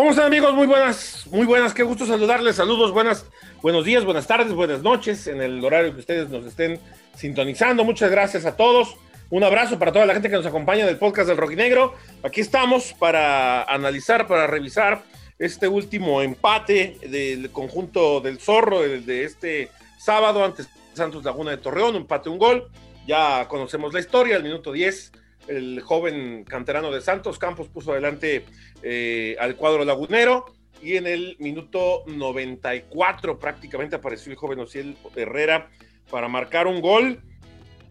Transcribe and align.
¿Cómo 0.00 0.12
están 0.12 0.28
amigos? 0.28 0.54
Muy 0.54 0.66
buenas, 0.66 1.26
muy 1.30 1.44
buenas, 1.44 1.74
qué 1.74 1.82
gusto 1.82 2.06
saludarles. 2.06 2.56
Saludos, 2.56 2.90
buenas, 2.90 3.26
buenos 3.60 3.84
días, 3.84 4.02
buenas 4.02 4.26
tardes, 4.26 4.54
buenas 4.54 4.82
noches 4.82 5.26
en 5.26 5.42
el 5.42 5.62
horario 5.62 5.92
que 5.92 6.00
ustedes 6.00 6.30
nos 6.30 6.46
estén 6.46 6.80
sintonizando. 7.14 7.84
Muchas 7.84 8.10
gracias 8.10 8.46
a 8.46 8.56
todos. 8.56 8.96
Un 9.28 9.44
abrazo 9.44 9.78
para 9.78 9.92
toda 9.92 10.06
la 10.06 10.14
gente 10.14 10.30
que 10.30 10.36
nos 10.36 10.46
acompaña 10.46 10.86
del 10.86 10.96
podcast 10.96 11.28
del 11.28 11.36
Rojinegro. 11.36 11.92
Aquí 12.22 12.40
estamos 12.40 12.94
para 12.94 13.64
analizar, 13.64 14.26
para 14.26 14.46
revisar 14.46 15.02
este 15.38 15.68
último 15.68 16.22
empate 16.22 16.96
del 17.02 17.50
conjunto 17.50 18.22
del 18.22 18.40
Zorro 18.40 18.80
de, 18.80 19.24
este 19.24 19.68
sábado 19.98 20.42
ante 20.42 20.62
Santos 20.94 21.24
Laguna 21.24 21.50
de 21.50 21.58
Torreón, 21.58 21.94
empate 21.96 22.30
un 22.30 22.38
gol. 22.38 22.70
Ya 23.06 23.46
conocemos 23.48 23.92
la 23.92 24.00
historia, 24.00 24.38
el 24.38 24.44
minuto 24.44 24.72
10 24.72 25.12
el 25.50 25.80
joven 25.80 26.44
canterano 26.44 26.90
de 26.90 27.00
Santos 27.00 27.38
Campos 27.38 27.68
puso 27.68 27.92
adelante 27.92 28.44
eh, 28.82 29.36
al 29.40 29.56
cuadro 29.56 29.84
lagunero 29.84 30.46
y 30.82 30.96
en 30.96 31.06
el 31.06 31.36
minuto 31.38 32.04
94 32.06 33.38
prácticamente 33.38 33.96
apareció 33.96 34.32
el 34.32 34.38
joven 34.38 34.60
Ociel 34.60 34.96
Herrera 35.16 35.68
para 36.10 36.28
marcar 36.28 36.66
un 36.66 36.80
gol 36.80 37.20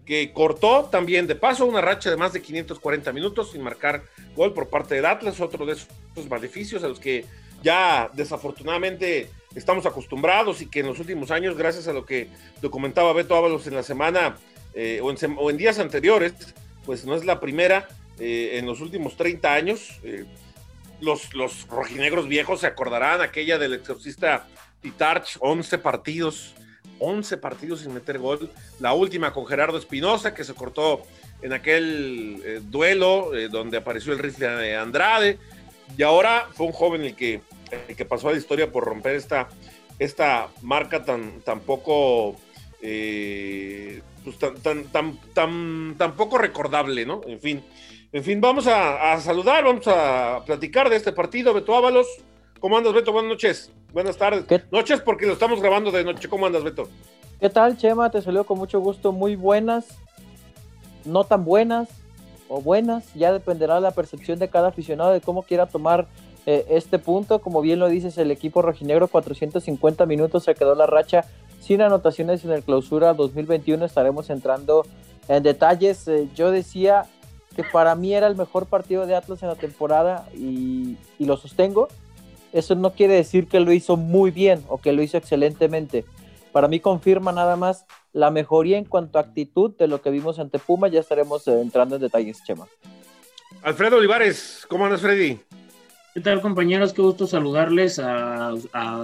que 0.05 0.33
cortó 0.33 0.85
también 0.85 1.27
de 1.27 1.35
paso 1.35 1.65
una 1.65 1.81
racha 1.81 2.09
de 2.09 2.17
más 2.17 2.33
de 2.33 2.41
540 2.41 3.13
minutos 3.13 3.51
sin 3.51 3.61
marcar 3.61 4.03
gol 4.35 4.53
por 4.53 4.67
parte 4.67 4.95
del 4.95 5.05
Atlas, 5.05 5.39
otro 5.39 5.65
de 5.65 5.73
esos 5.73 6.29
maleficios 6.29 6.83
a 6.83 6.87
los 6.87 6.99
que 6.99 7.25
ya 7.61 8.09
desafortunadamente 8.13 9.29
estamos 9.53 9.85
acostumbrados 9.85 10.61
y 10.61 10.67
que 10.67 10.79
en 10.79 10.87
los 10.87 10.99
últimos 10.99 11.29
años, 11.29 11.57
gracias 11.57 11.87
a 11.87 11.93
lo 11.93 12.05
que 12.05 12.27
documentaba 12.61 13.13
Beto 13.13 13.35
Ábalos 13.35 13.67
en 13.67 13.75
la 13.75 13.83
semana 13.83 14.37
eh, 14.73 14.99
o, 15.03 15.11
en, 15.11 15.17
o, 15.37 15.49
en, 15.49 15.57
días 15.57 15.77
anteriores, 15.79 16.33
pues 16.85 17.05
no 17.05 17.15
es 17.15 17.25
la 17.25 17.39
primera 17.39 17.87
eh, 18.19 18.57
en 18.57 18.65
los 18.65 18.81
últimos 18.81 19.15
30 19.15 19.53
años. 19.53 19.99
Eh, 20.03 20.25
los, 21.01 21.33
los 21.33 21.67
rojinegros 21.67 22.27
viejos 22.27 22.61
se 22.61 22.67
acordarán 22.67 23.21
aquella 23.21 23.57
del 23.57 23.73
exorcista 23.73 24.47
Pitarch, 24.81 25.37
11 25.39 25.77
partidos 25.77 26.55
11 26.99 27.37
partidos 27.37 27.81
sin 27.81 27.93
meter 27.93 28.19
gol. 28.19 28.51
La 28.79 28.93
última 28.93 29.33
con 29.33 29.45
Gerardo 29.45 29.77
Espinosa, 29.77 30.33
que 30.33 30.43
se 30.43 30.53
cortó 30.53 31.03
en 31.41 31.53
aquel 31.53 32.41
eh, 32.43 32.59
duelo 32.61 33.31
donde 33.49 33.77
apareció 33.77 34.11
el 34.11 34.19
rifle 34.19 34.47
de 34.47 34.75
Andrade. 34.75 35.37
Y 35.97 36.03
ahora 36.03 36.49
fue 36.53 36.67
un 36.67 36.73
joven 36.73 37.01
el 37.01 37.15
que, 37.15 37.41
que 37.95 38.05
pasó 38.05 38.29
a 38.29 38.33
la 38.33 38.37
historia 38.37 38.71
por 38.71 38.83
romper 38.83 39.15
esta, 39.15 39.49
esta 39.97 40.49
marca 40.61 41.03
tan, 41.03 41.41
poco. 41.65 42.35
Pues 44.23 44.37
tan, 44.37 44.55
tan, 44.55 45.17
tan, 45.33 45.95
tan, 45.97 46.15
poco 46.15 46.37
recordable, 46.37 47.05
¿no? 47.05 47.21
En 47.25 47.39
fin. 47.39 47.63
En 48.11 48.23
fin, 48.23 48.41
vamos 48.41 48.65
a, 48.67 49.13
a 49.13 49.19
saludar, 49.19 49.63
vamos 49.63 49.87
a 49.87 50.43
platicar 50.45 50.89
de 50.89 50.95
este 50.95 51.11
partido. 51.11 51.53
Beto 51.53 51.75
Ábalos, 51.75 52.07
¿cómo 52.59 52.77
andas, 52.77 52.93
Beto? 52.93 53.11
Buenas 53.11 53.29
noches. 53.29 53.71
Buenas 53.93 54.17
tardes. 54.17 54.45
¿Qué? 54.45 54.63
Noches 54.71 55.01
porque 55.01 55.25
lo 55.25 55.33
estamos 55.33 55.61
grabando 55.61 55.91
de 55.91 56.03
noche. 56.03 56.27
¿Cómo 56.27 56.45
andas, 56.45 56.63
Beto? 56.63 56.89
¿Qué 57.39 57.49
tal, 57.49 57.77
Chema? 57.77 58.09
Te 58.11 58.21
salió 58.21 58.43
con 58.43 58.57
mucho 58.57 58.79
gusto. 58.79 59.11
Muy 59.11 59.35
buenas, 59.35 59.85
no 61.05 61.23
tan 61.23 61.45
buenas 61.45 61.89
o 62.47 62.61
buenas. 62.61 63.13
Ya 63.13 63.31
dependerá 63.31 63.75
de 63.75 63.81
la 63.81 63.91
percepción 63.91 64.39
de 64.39 64.49
cada 64.49 64.69
aficionado 64.69 65.11
de 65.11 65.21
cómo 65.21 65.43
quiera 65.43 65.67
tomar 65.67 66.07
eh, 66.45 66.65
este 66.69 66.99
punto. 66.99 67.39
Como 67.39 67.61
bien 67.61 67.79
lo 67.79 67.89
dices, 67.89 68.17
el 68.17 68.31
equipo 68.31 68.61
rojinegro 68.61 69.07
450 69.07 70.05
minutos 70.05 70.43
se 70.43 70.55
quedó 70.55 70.75
la 70.75 70.85
racha 70.85 71.25
sin 71.59 71.81
anotaciones 71.81 72.43
en 72.45 72.51
el 72.51 72.63
clausura 72.63 73.13
2021. 73.13 73.85
Estaremos 73.85 74.29
entrando 74.29 74.85
en 75.27 75.43
detalles. 75.43 76.07
Eh, 76.07 76.27
yo 76.35 76.51
decía 76.51 77.05
que 77.55 77.63
para 77.63 77.95
mí 77.95 78.13
era 78.13 78.27
el 78.27 78.35
mejor 78.35 78.65
partido 78.65 79.05
de 79.05 79.15
Atlas 79.15 79.41
en 79.43 79.49
la 79.49 79.55
temporada 79.55 80.27
y, 80.33 80.97
y 81.17 81.25
lo 81.25 81.37
sostengo 81.37 81.87
eso 82.51 82.75
no 82.75 82.93
quiere 82.93 83.13
decir 83.13 83.47
que 83.47 83.59
lo 83.59 83.71
hizo 83.71 83.97
muy 83.97 84.31
bien 84.31 84.63
o 84.67 84.79
que 84.79 84.91
lo 84.91 85.01
hizo 85.01 85.17
excelentemente. 85.17 86.05
Para 86.51 86.67
mí 86.67 86.79
confirma 86.79 87.31
nada 87.31 87.55
más 87.55 87.85
la 88.11 88.31
mejoría 88.31 88.77
en 88.77 88.85
cuanto 88.85 89.19
a 89.19 89.21
actitud 89.21 89.75
de 89.77 89.87
lo 89.87 90.01
que 90.01 90.09
vimos 90.09 90.39
ante 90.39 90.57
Puma. 90.57 90.87
Ya 90.87 90.99
estaremos 90.99 91.47
eh, 91.47 91.61
entrando 91.61 91.95
en 91.95 92.01
detalles, 92.01 92.43
Chema. 92.43 92.67
Alfredo 93.61 93.97
Olivares, 93.97 94.65
¿cómo 94.67 94.85
andas, 94.85 95.01
Freddy? 95.01 95.39
¿Qué 96.13 96.21
tal, 96.21 96.41
compañeros? 96.41 96.93
Qué 96.93 97.01
gusto 97.01 97.27
saludarles 97.27 97.99
a, 97.99 98.55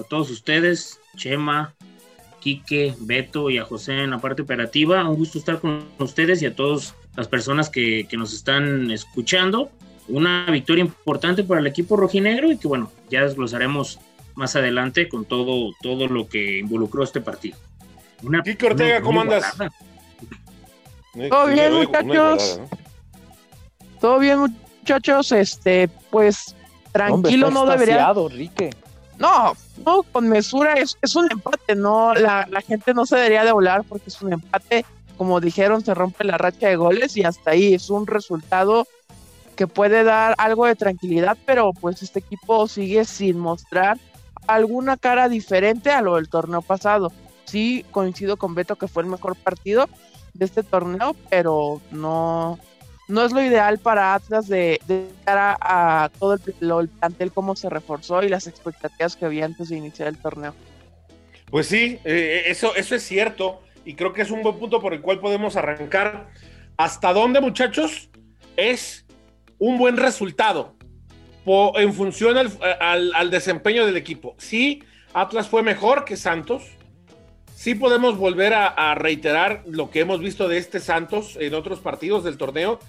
todos 0.09 0.31
ustedes, 0.31 0.99
Chema, 1.15 1.73
Quique, 2.39 2.95
Beto 2.99 3.49
y 3.49 3.59
a 3.59 3.65
José 3.65 4.03
en 4.03 4.09
la 4.09 4.19
parte 4.19 4.41
operativa. 4.41 5.07
Un 5.07 5.15
gusto 5.15 5.37
estar 5.37 5.59
con 5.59 5.85
ustedes 5.99 6.41
y 6.41 6.47
a 6.47 6.55
todas 6.55 6.95
las 7.15 7.27
personas 7.27 7.69
que, 7.69 8.07
que 8.09 8.17
nos 8.17 8.33
están 8.33 8.89
escuchando 8.89 9.69
una 10.07 10.45
victoria 10.51 10.83
importante 10.83 11.43
para 11.43 11.59
el 11.59 11.67
equipo 11.67 11.95
rojinegro 11.95 12.51
y 12.51 12.57
que 12.57 12.67
bueno, 12.67 12.91
ya 13.09 13.23
desglosaremos 13.23 13.99
más 14.35 14.55
adelante 14.55 15.07
con 15.07 15.25
todo, 15.25 15.73
todo 15.81 16.07
lo 16.07 16.27
que 16.27 16.59
involucró 16.59 17.03
este 17.03 17.21
partido. 17.21 17.57
Una, 18.23 18.39
Ortega, 18.39 19.01
¿cómo 19.01 19.21
andas? 19.21 19.55
Todo 21.29 21.47
bien, 21.47 21.73
muchachos. 21.73 22.59
Todo 24.01 24.19
bien, 24.19 24.39
muchachos. 24.81 25.31
Este, 25.31 25.87
pues 26.09 26.54
tranquilo, 26.95 27.51
no 27.51 27.65
debería. 27.65 28.13
No, 29.17 29.53
no, 29.85 30.03
con 30.03 30.27
mesura 30.27 30.73
es, 30.73 30.97
es 31.01 31.15
un 31.15 31.29
empate, 31.31 31.75
no, 31.75 32.13
la, 32.13 32.47
la, 32.49 32.61
gente 32.61 32.93
no 32.93 33.05
se 33.05 33.15
debería 33.15 33.45
de 33.45 33.51
volar 33.51 33.83
porque 33.83 34.09
es 34.09 34.21
un 34.21 34.33
empate. 34.33 34.85
Como 35.17 35.39
dijeron, 35.39 35.83
se 35.83 35.93
rompe 35.93 36.25
la 36.25 36.37
racha 36.37 36.67
de 36.67 36.75
goles 36.75 37.15
y 37.15 37.23
hasta 37.23 37.51
ahí 37.51 37.73
es 37.73 37.89
un 37.89 38.07
resultado 38.07 38.87
que 39.55 39.67
puede 39.67 40.03
dar 40.03 40.35
algo 40.37 40.65
de 40.65 40.75
tranquilidad, 40.75 41.37
pero 41.45 41.71
pues 41.71 42.01
este 42.01 42.19
equipo 42.19 42.67
sigue 42.67 43.05
sin 43.05 43.39
mostrar 43.39 43.97
alguna 44.47 44.97
cara 44.97 45.29
diferente 45.29 45.91
a 45.91 46.01
lo 46.01 46.15
del 46.15 46.29
torneo 46.29 46.61
pasado. 46.61 47.11
Sí, 47.45 47.85
coincido 47.91 48.37
con 48.37 48.55
Beto 48.55 48.75
que 48.75 48.89
fue 48.89 49.03
el 49.03 49.09
mejor 49.09 49.35
partido 49.35 49.87
de 50.33 50.45
este 50.45 50.63
torneo, 50.63 51.15
pero 51.29 51.81
no, 51.91 52.59
no 53.07 53.23
es 53.23 53.31
lo 53.31 53.41
ideal 53.41 53.79
para 53.79 54.13
Atlas 54.13 54.47
de, 54.47 54.79
cara 55.23 55.57
a 55.61 56.09
todo 56.19 56.33
el, 56.33 56.41
el, 56.61 56.89
plantel, 56.89 57.31
cómo 57.31 57.55
se 57.55 57.69
reforzó 57.69 58.23
y 58.23 58.29
las 58.29 58.47
expectativas 58.47 59.15
que 59.15 59.25
había 59.25 59.45
antes 59.45 59.69
de 59.69 59.77
iniciar 59.77 60.07
el 60.07 60.17
torneo. 60.17 60.53
Pues 61.49 61.67
sí, 61.67 61.99
eh, 62.03 62.43
eso, 62.47 62.75
eso 62.75 62.95
es 62.95 63.03
cierto 63.03 63.61
y 63.85 63.93
creo 63.93 64.13
que 64.13 64.23
es 64.23 64.31
un 64.31 64.41
buen 64.41 64.57
punto 64.57 64.81
por 64.81 64.93
el 64.93 65.01
cual 65.01 65.19
podemos 65.19 65.55
arrancar. 65.55 66.29
¿Hasta 66.77 67.13
dónde, 67.13 67.39
muchachos? 67.39 68.09
Es 68.57 69.05
un 69.59 69.77
buen 69.77 69.97
resultado 69.97 70.75
en 71.75 71.93
función 71.93 72.35
al, 72.37 73.29
desempeño 73.29 73.85
del 73.85 73.97
equipo. 73.97 74.35
Sí, 74.37 74.83
Atlas 75.13 75.47
fue 75.47 75.61
mejor 75.61 76.03
que 76.03 76.17
Santos. 76.17 76.63
Sí 77.55 77.75
podemos 77.75 78.17
volver 78.17 78.53
a, 78.53 78.95
reiterar 78.95 79.63
lo 79.67 79.89
que 79.89 80.01
hemos 80.01 80.19
visto 80.19 80.47
de 80.47 80.57
este 80.57 80.79
Santos 80.79 81.37
en 81.39 81.53
otros 81.53 81.79
partidos 81.79 82.23
del 82.23 82.37
torneo. 82.37 82.79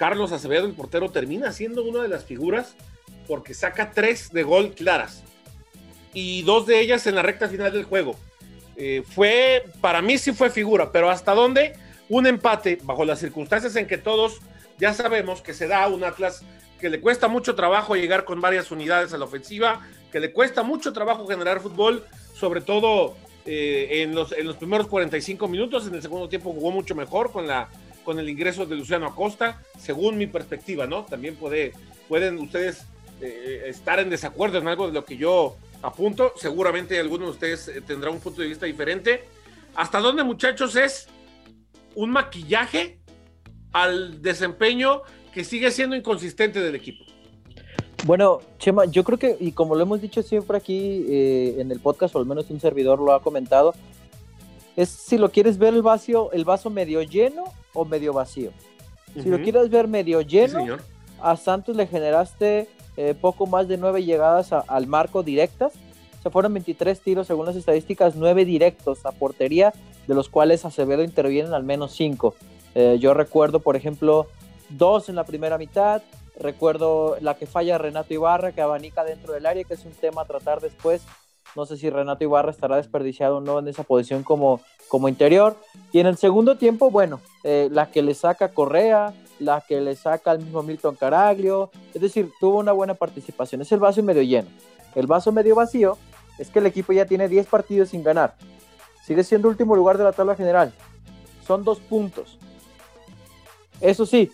Carlos 0.00 0.32
Acevedo, 0.32 0.64
el 0.64 0.72
portero, 0.72 1.10
termina 1.10 1.52
siendo 1.52 1.84
una 1.84 2.00
de 2.00 2.08
las 2.08 2.24
figuras 2.24 2.74
porque 3.28 3.52
saca 3.52 3.90
tres 3.92 4.32
de 4.32 4.44
gol 4.44 4.72
claras 4.72 5.22
y 6.14 6.40
dos 6.40 6.64
de 6.64 6.80
ellas 6.80 7.06
en 7.06 7.16
la 7.16 7.20
recta 7.20 7.50
final 7.50 7.70
del 7.70 7.84
juego. 7.84 8.16
Eh, 8.76 9.02
fue, 9.06 9.62
para 9.82 10.00
mí 10.00 10.16
sí 10.16 10.32
fue 10.32 10.48
figura, 10.48 10.90
pero 10.90 11.10
¿hasta 11.10 11.34
dónde? 11.34 11.74
Un 12.08 12.26
empate 12.26 12.78
bajo 12.82 13.04
las 13.04 13.18
circunstancias 13.18 13.76
en 13.76 13.86
que 13.86 13.98
todos 13.98 14.40
ya 14.78 14.94
sabemos 14.94 15.42
que 15.42 15.52
se 15.52 15.68
da 15.68 15.86
un 15.88 16.02
Atlas 16.02 16.44
que 16.80 16.88
le 16.88 17.02
cuesta 17.02 17.28
mucho 17.28 17.54
trabajo 17.54 17.94
llegar 17.94 18.24
con 18.24 18.40
varias 18.40 18.70
unidades 18.70 19.12
a 19.12 19.18
la 19.18 19.26
ofensiva, 19.26 19.86
que 20.10 20.18
le 20.18 20.32
cuesta 20.32 20.62
mucho 20.62 20.94
trabajo 20.94 21.26
generar 21.26 21.60
fútbol, 21.60 22.06
sobre 22.32 22.62
todo 22.62 23.18
eh, 23.44 24.00
en, 24.00 24.14
los, 24.14 24.32
en 24.32 24.46
los 24.46 24.56
primeros 24.56 24.86
45 24.86 25.46
minutos, 25.46 25.86
en 25.86 25.94
el 25.94 26.00
segundo 26.00 26.26
tiempo 26.26 26.54
jugó 26.54 26.70
mucho 26.70 26.94
mejor 26.94 27.32
con, 27.32 27.46
la, 27.46 27.68
con 28.04 28.18
el 28.18 28.28
ingreso 28.28 28.66
de 28.66 28.76
Luciano 28.76 29.06
Acosta, 29.06 29.62
según 29.78 30.18
mi 30.18 30.26
perspectiva, 30.26 30.86
¿no? 30.86 31.04
También 31.04 31.36
puede, 31.36 31.72
pueden 32.08 32.38
ustedes 32.38 32.84
eh, 33.20 33.64
estar 33.66 33.98
en 33.98 34.10
desacuerdo 34.10 34.58
en 34.58 34.68
algo 34.68 34.86
de 34.86 34.92
lo 34.92 35.04
que 35.04 35.16
yo 35.16 35.56
apunto, 35.82 36.32
seguramente 36.36 36.98
alguno 36.98 37.26
de 37.26 37.30
ustedes 37.32 37.68
eh, 37.68 37.80
tendrá 37.80 38.10
un 38.10 38.20
punto 38.20 38.42
de 38.42 38.48
vista 38.48 38.66
diferente. 38.66 39.24
¿Hasta 39.74 40.00
dónde, 40.00 40.24
muchachos, 40.24 40.76
es 40.76 41.08
un 41.94 42.10
maquillaje 42.10 42.98
al 43.72 44.20
desempeño 44.22 45.02
que 45.32 45.44
sigue 45.44 45.70
siendo 45.70 45.96
inconsistente 45.96 46.60
del 46.60 46.74
equipo. 46.74 47.04
Bueno, 48.04 48.40
Chema, 48.58 48.86
yo 48.86 49.04
creo 49.04 49.18
que, 49.18 49.36
y 49.38 49.52
como 49.52 49.74
lo 49.74 49.82
hemos 49.82 50.00
dicho 50.00 50.22
siempre 50.22 50.56
aquí 50.56 51.04
eh, 51.08 51.56
en 51.58 51.70
el 51.70 51.80
podcast, 51.80 52.14
o 52.16 52.18
al 52.18 52.26
menos 52.26 52.50
un 52.50 52.60
servidor 52.60 52.98
lo 52.98 53.12
ha 53.12 53.22
comentado, 53.22 53.74
es 54.76 54.88
si 54.88 55.18
lo 55.18 55.30
quieres 55.30 55.58
ver 55.58 55.74
el 55.74 55.82
vaso, 55.82 56.30
el 56.32 56.44
vaso 56.44 56.70
medio 56.70 57.02
lleno 57.02 57.44
o 57.72 57.84
medio 57.84 58.12
vacío. 58.12 58.50
Si 59.14 59.28
lo 59.28 59.42
quieres 59.42 59.70
ver 59.70 59.88
medio 59.88 60.20
lleno, 60.20 60.78
a 61.20 61.36
Santos 61.36 61.74
le 61.74 61.86
generaste 61.86 62.68
eh, 62.96 63.14
poco 63.20 63.46
más 63.46 63.66
de 63.66 63.76
nueve 63.76 64.04
llegadas 64.04 64.52
al 64.52 64.86
marco 64.86 65.22
directas. 65.22 65.72
Se 66.22 66.30
fueron 66.30 66.54
23 66.54 67.00
tiros 67.00 67.26
según 67.26 67.46
las 67.46 67.56
estadísticas, 67.56 68.14
nueve 68.14 68.44
directos 68.44 69.04
a 69.04 69.12
portería, 69.12 69.72
de 70.06 70.14
los 70.14 70.28
cuales 70.28 70.64
Acevedo 70.64 71.02
intervienen 71.02 71.54
al 71.54 71.64
menos 71.64 71.92
cinco. 71.92 72.34
Eh, 72.74 72.98
yo 73.00 73.14
recuerdo, 73.14 73.60
por 73.60 73.74
ejemplo, 73.74 74.28
dos 74.68 75.08
en 75.08 75.16
la 75.16 75.24
primera 75.24 75.58
mitad, 75.58 76.02
Recuerdo 76.40 77.18
la 77.20 77.34
que 77.34 77.46
falla 77.46 77.76
Renato 77.76 78.14
Ibarra, 78.14 78.52
que 78.52 78.62
abanica 78.62 79.04
dentro 79.04 79.34
del 79.34 79.44
área, 79.44 79.62
que 79.64 79.74
es 79.74 79.84
un 79.84 79.92
tema 79.92 80.22
a 80.22 80.24
tratar 80.24 80.60
después. 80.60 81.02
No 81.56 81.66
sé 81.66 81.76
si 81.76 81.90
Renato 81.90 82.22
Ibarra 82.24 82.50
estará 82.50 82.76
desperdiciado 82.76 83.38
o 83.38 83.40
no 83.40 83.58
en 83.58 83.68
esa 83.68 83.82
posición 83.82 84.22
como, 84.22 84.60
como 84.88 85.08
interior. 85.08 85.56
Y 85.92 86.00
en 86.00 86.06
el 86.06 86.16
segundo 86.16 86.56
tiempo, 86.56 86.90
bueno, 86.90 87.20
eh, 87.44 87.68
la 87.70 87.90
que 87.90 88.02
le 88.02 88.14
saca 88.14 88.48
Correa, 88.52 89.12
la 89.38 89.60
que 89.60 89.80
le 89.80 89.96
saca 89.96 90.30
al 90.30 90.38
mismo 90.38 90.62
Milton 90.62 90.94
Caraglio. 90.94 91.70
Es 91.92 92.00
decir, 92.00 92.30
tuvo 92.38 92.58
una 92.58 92.72
buena 92.72 92.94
participación. 92.94 93.62
Es 93.62 93.72
el 93.72 93.80
vaso 93.80 94.02
medio 94.02 94.22
lleno. 94.22 94.48
El 94.94 95.06
vaso 95.06 95.32
medio 95.32 95.54
vacío 95.54 95.98
es 96.38 96.50
que 96.50 96.58
el 96.60 96.66
equipo 96.66 96.92
ya 96.92 97.06
tiene 97.06 97.28
10 97.28 97.46
partidos 97.46 97.90
sin 97.90 98.02
ganar. 98.02 98.34
Sigue 99.04 99.24
siendo 99.24 99.48
último 99.48 99.74
lugar 99.74 99.98
de 99.98 100.04
la 100.04 100.12
tabla 100.12 100.36
general. 100.36 100.72
Son 101.46 101.64
dos 101.64 101.80
puntos. 101.80 102.38
Eso 103.80 104.06
sí, 104.06 104.30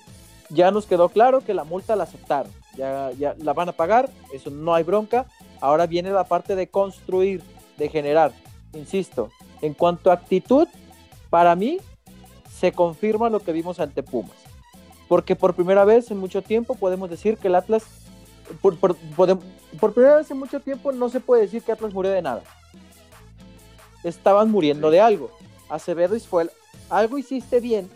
ya 0.51 0.71
nos 0.71 0.87
quedó 0.87 1.09
claro 1.09 1.41
que 1.41 1.55
la 1.55 1.65
multa 1.65 1.97
la 1.97 2.05
aceptaron. 2.05 2.53
Ya, 2.77 3.11
ya 3.13 3.35
la 3.39 3.55
van 3.55 3.71
a 3.71 3.73
pagar, 3.73 4.11
eso 4.33 4.51
no 4.51 4.75
hay 4.75 4.85
bronca. 4.85 5.27
Ahora 5.61 5.87
viene 5.87 6.11
la 6.11 6.25
parte 6.25 6.57
de 6.57 6.69
construir, 6.69 7.43
de 7.77 7.89
generar. 7.89 8.33
Insisto, 8.73 9.31
en 9.63 9.75
cuanto 9.75 10.11
a 10.11 10.15
actitud, 10.15 10.69
para 11.31 11.55
mí 11.55 11.79
se 12.51 12.73
confirma 12.73 13.31
lo 13.31 13.41
que 13.41 13.53
vimos 13.53 13.81
ante 13.81 14.03
Pumas. 14.03 14.37
Porque 15.09 15.37
por 15.37 15.55
primera 15.55 15.85
vez 15.85 16.11
en 16.11 16.19
mucho 16.19 16.43
tiempo 16.43 16.75
podemos 16.75 17.09
decir 17.09 17.39
que 17.39 17.49
el 17.49 17.55
Atlas, 17.55 17.85
por, 18.61 18.77
primera 18.77 20.17
vez 20.17 20.31
en 20.31 20.39
mucho 20.39 20.61
tiempo 20.61 20.93
no 20.93 21.09
se 21.09 21.21
puede 21.21 21.43
decir 21.43 21.63
que 21.63 21.73
Atlas 21.73 21.93
murió 21.93 22.11
de 22.13 22.23
nada. 22.23 22.43
Estaban 24.03 24.51
muriendo 24.51 24.91
de 24.91 25.01
algo. 25.01 25.31
Acevedo 25.69 26.19
fue 26.21 26.51
algo 26.91 27.19
hiciste 27.19 27.61
bien 27.61 27.89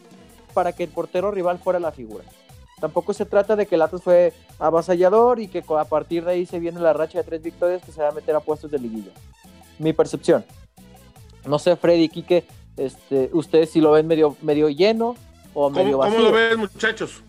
para 0.55 0.73
que 0.73 0.85
el 0.85 0.91
portero 0.91 1.31
rival 1.31 1.59
fuera 1.59 1.79
la 1.79 1.93
figura. 1.93 2.25
Tampoco 2.81 3.12
se 3.12 3.27
trata 3.27 3.56
de 3.56 3.67
que 3.67 3.75
el 3.75 3.82
Atlas 3.82 4.03
fue 4.03 4.32
avasallador 4.59 5.38
y 5.41 5.49
que 5.49 5.62
a 5.79 5.85
partir 5.85 6.25
de 6.25 6.32
ahí 6.32 6.47
se 6.47 6.59
viene 6.59 6.81
la 6.81 6.93
racha 6.93 7.19
de 7.19 7.25
tres 7.25 7.43
victorias 7.43 7.82
que 7.85 7.93
se 7.93 8.00
va 8.00 8.09
a 8.09 8.12
meter 8.12 8.35
a 8.35 8.41
puestos 8.41 8.71
de 8.71 8.79
liguilla. 8.79 9.12
Mi 9.79 9.93
percepción. 9.93 10.44
No 11.47 11.59
sé, 11.59 11.77
Freddy, 11.77 12.09
Quique, 12.09 12.44
este, 12.77 13.31
ustedes 13.32 13.71
si 13.71 13.81
lo 13.81 13.93
ven 13.93 14.06
medio, 14.06 14.37
medio 14.43 14.69
lleno 14.69 15.17
o 15.55 15.71
medio 15.71 15.99
vacío. 15.99 16.17
¿Cómo 16.17 16.29
lo 16.31 16.35
ven, 16.35 16.59
muchachos? 16.59 17.23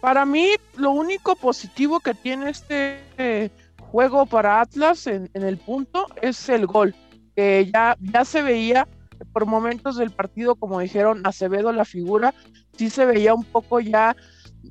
Para 0.00 0.26
mí, 0.26 0.50
lo 0.76 0.90
único 0.90 1.36
positivo 1.36 2.00
que 2.00 2.14
tiene 2.14 2.50
este 2.50 3.00
eh, 3.18 3.50
juego 3.80 4.26
para 4.26 4.60
Atlas 4.60 5.06
en, 5.06 5.30
en, 5.32 5.42
el 5.42 5.58
punto 5.58 6.06
es 6.20 6.48
el 6.48 6.66
gol, 6.66 6.94
que 7.34 7.70
ya, 7.72 7.96
ya 8.00 8.24
se 8.24 8.42
veía 8.42 8.88
por 9.32 9.46
momentos 9.46 9.96
del 9.96 10.10
partido, 10.10 10.54
como 10.54 10.80
dijeron, 10.80 11.26
Acevedo 11.26 11.72
la 11.72 11.84
figura, 11.84 12.34
sí 12.76 12.90
se 12.90 13.06
veía 13.06 13.34
un 13.34 13.44
poco 13.44 13.80
ya, 13.80 14.16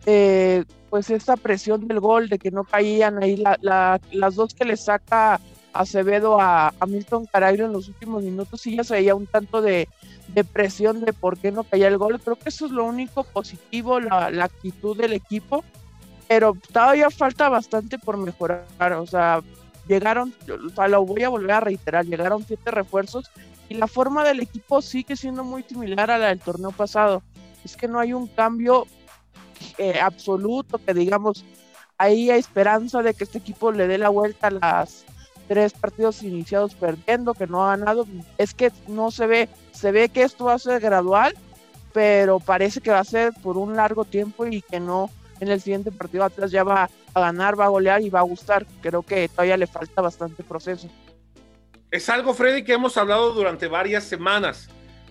eh, 0.05 0.63
pues 0.89 1.09
esta 1.09 1.35
presión 1.37 1.87
del 1.87 1.99
gol, 1.99 2.29
de 2.29 2.39
que 2.39 2.51
no 2.51 2.63
caían 2.63 3.21
ahí 3.21 3.41
las 3.61 4.35
dos 4.35 4.53
que 4.53 4.65
le 4.65 4.77
saca 4.77 5.39
Acevedo 5.73 6.39
a, 6.39 6.73
Milton 6.87 7.25
Caraglio 7.25 7.65
en 7.65 7.73
los 7.73 7.89
últimos 7.89 8.23
minutos, 8.23 8.61
sí 8.61 8.77
ya 8.77 8.83
se 8.83 8.93
veía 8.93 9.13
un 9.13 9.27
tanto 9.27 9.61
de, 9.61 9.89
presión 10.53 11.01
de 11.01 11.11
por 11.11 11.37
qué 11.37 11.51
no 11.51 11.63
caía 11.63 11.87
el 11.87 11.97
gol. 11.97 12.19
Creo 12.21 12.37
que 12.37 12.49
eso 12.49 12.65
es 12.65 12.71
lo 12.71 12.85
único 12.85 13.23
positivo, 13.23 13.99
la, 13.99 14.29
la 14.29 14.45
actitud 14.45 14.97
del 14.97 15.13
equipo, 15.13 15.63
pero 16.27 16.57
todavía 16.71 17.09
falta 17.09 17.49
bastante 17.49 17.99
por 17.99 18.17
mejorar, 18.17 18.93
o 18.93 19.05
sea, 19.05 19.41
llegaron, 19.87 20.33
o 20.49 20.69
sea, 20.73 20.87
lo 20.87 21.05
voy 21.05 21.23
a 21.23 21.29
volver 21.29 21.51
a 21.51 21.59
reiterar, 21.59 22.05
llegaron 22.05 22.43
siete 22.45 22.71
refuerzos 22.71 23.29
y 23.69 23.75
la 23.75 23.87
forma 23.87 24.23
del 24.23 24.39
equipo 24.39 24.81
sigue 24.81 25.15
siendo 25.15 25.43
muy 25.43 25.63
similar 25.63 26.11
a 26.11 26.17
la 26.17 26.27
del 26.27 26.39
torneo 26.39 26.71
pasado. 26.71 27.21
Es 27.63 27.75
que 27.75 27.87
no 27.87 27.99
hay 27.99 28.13
un 28.13 28.27
cambio 28.27 28.85
eh, 29.77 29.99
absoluto, 29.99 30.77
que 30.77 30.93
digamos, 30.93 31.45
ahí 31.97 32.29
hay 32.29 32.39
esperanza 32.39 33.01
de 33.01 33.13
que 33.13 33.23
este 33.23 33.37
equipo 33.37 33.71
le 33.71 33.87
dé 33.87 33.97
la 33.97 34.09
vuelta 34.09 34.47
a 34.47 34.51
las 34.51 35.05
tres 35.47 35.73
partidos 35.73 36.23
iniciados 36.23 36.75
perdiendo, 36.75 37.33
que 37.33 37.47
no 37.47 37.63
ha 37.63 37.77
ganado. 37.77 38.05
Es 38.37 38.53
que 38.53 38.71
no 38.87 39.11
se 39.11 39.27
ve, 39.27 39.49
se 39.71 39.91
ve 39.91 40.09
que 40.09 40.23
esto 40.23 40.45
va 40.45 40.53
a 40.53 40.59
ser 40.59 40.79
gradual, 40.79 41.35
pero 41.93 42.39
parece 42.39 42.81
que 42.81 42.91
va 42.91 42.99
a 42.99 43.03
ser 43.03 43.33
por 43.41 43.57
un 43.57 43.75
largo 43.75 44.05
tiempo 44.05 44.45
y 44.45 44.61
que 44.61 44.79
no 44.79 45.09
en 45.39 45.49
el 45.49 45.61
siguiente 45.61 45.91
partido 45.91 46.23
atrás 46.23 46.51
ya 46.51 46.63
va 46.63 46.89
a 47.13 47.19
ganar, 47.19 47.59
va 47.59 47.65
a 47.65 47.69
golear 47.69 48.01
y 48.01 48.09
va 48.09 48.19
a 48.19 48.23
gustar. 48.23 48.65
Creo 48.81 49.03
que 49.03 49.29
todavía 49.29 49.57
le 49.57 49.67
falta 49.67 50.01
bastante 50.01 50.43
proceso. 50.43 50.89
Es 51.91 52.09
algo, 52.09 52.33
Freddy, 52.33 52.63
que 52.63 52.73
hemos 52.73 52.97
hablado 52.97 53.33
durante 53.33 53.67
varias 53.67 54.03
semanas. 54.03 54.67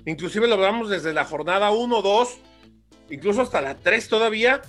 Inclusive 0.06 0.46
lo 0.46 0.54
hablamos 0.54 0.90
desde 0.90 1.14
la 1.14 1.24
jornada 1.24 1.70
1, 1.70 2.02
2, 2.02 2.38
incluso 3.10 3.42
hasta 3.42 3.60
la 3.60 3.76
3 3.76 4.08
todavía, 4.08 4.62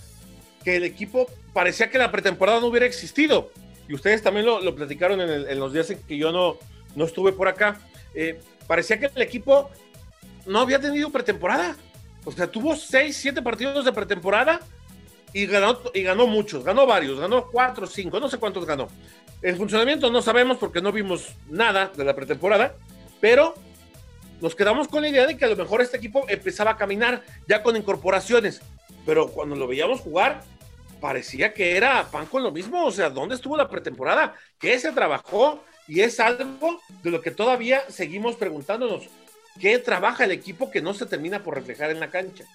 que 0.64 0.76
el 0.76 0.84
equipo 0.84 1.28
parecía 1.54 1.90
que 1.90 1.98
la 1.98 2.12
pretemporada 2.12 2.60
no 2.60 2.68
hubiera 2.68 2.86
existido. 2.86 3.52
Y 3.88 3.94
ustedes 3.94 4.24
también 4.24 4.46
lo, 4.46 4.76
platicaron 4.76 5.22
en, 5.22 5.60
los 5.60 5.72
días 5.72 5.90
en 5.92 6.00
que 6.00 6.18
yo 6.18 6.32
no, 6.32 6.58
no 6.96 7.06
estuve 7.06 7.32
por 7.32 7.48
acá. 7.48 7.80
Eh, 8.16 8.40
parecía 8.68 9.00
que 9.00 9.10
el 9.14 9.22
equipo 9.22 9.70
no 10.46 10.60
había 10.60 10.80
tenido 10.80 11.12
pretemporada. 11.12 11.76
O 12.24 12.32
sea, 12.32 12.48
tuvo 12.48 12.76
6, 12.76 13.16
7 13.16 13.42
partidos 13.42 13.86
de 13.86 13.94
pretemporada 13.94 14.60
y 15.34 15.46
ganó, 15.46 15.80
y 15.94 16.02
ganó 16.02 16.26
muchos, 16.26 16.64
ganó 16.64 16.88
varios, 16.88 17.20
ganó 17.20 17.48
4, 17.52 17.86
5, 17.86 18.20
no 18.20 18.30
sé 18.30 18.38
cuántos 18.38 18.66
ganó. 18.66 18.88
El 19.42 19.58
funcionamiento 19.58 20.10
no 20.10 20.22
sabemos 20.22 20.58
porque 20.58 20.82
no 20.82 20.92
vimos 20.92 21.36
nada 21.48 21.92
de 21.96 22.04
la 22.04 22.16
pretemporada, 22.16 22.76
pero 23.22 23.54
nos 24.42 24.56
quedamos 24.56 24.88
con 24.88 25.02
la 25.02 25.10
idea 25.10 25.26
de 25.26 25.38
que 25.38 25.46
a 25.46 25.50
lo 25.50 25.56
mejor 25.56 25.82
este 25.82 25.98
equipo 25.98 26.26
empezaba 26.28 26.72
a 26.72 26.78
caminar 26.78 27.24
ya 27.48 27.64
con 27.64 27.76
incorporaciones, 27.76 28.62
pero 29.06 29.28
cuando 29.28 29.56
lo 29.56 29.68
veíamos 29.68 30.02
jugar 30.02 30.42
parecía 31.00 31.54
que 31.54 31.78
era 31.78 32.10
pan 32.10 32.26
con 32.26 32.44
lo 32.44 32.52
mismo, 32.52 32.86
o 32.86 32.92
sea, 32.92 33.10
¿dónde 33.10 33.36
estuvo 33.36 33.56
la 33.58 33.70
pretemporada? 33.70 34.34
¿Qué 34.60 34.80
se 34.80 34.92
trabajó? 34.92 35.64
Y 35.88 36.02
es 36.02 36.20
algo 36.20 36.82
de 37.04 37.12
lo 37.12 37.22
que 37.22 37.32
todavía 37.32 37.84
seguimos 37.90 38.36
preguntándonos, 38.36 39.04
¿qué 39.60 39.78
trabaja 39.78 40.24
el 40.26 40.32
equipo 40.32 40.72
que 40.72 40.82
no 40.82 40.94
se 40.94 41.06
termina 41.06 41.44
por 41.44 41.56
reflejar 41.56 41.92
en 41.92 42.00
la 42.00 42.10
cancha? 42.10 42.46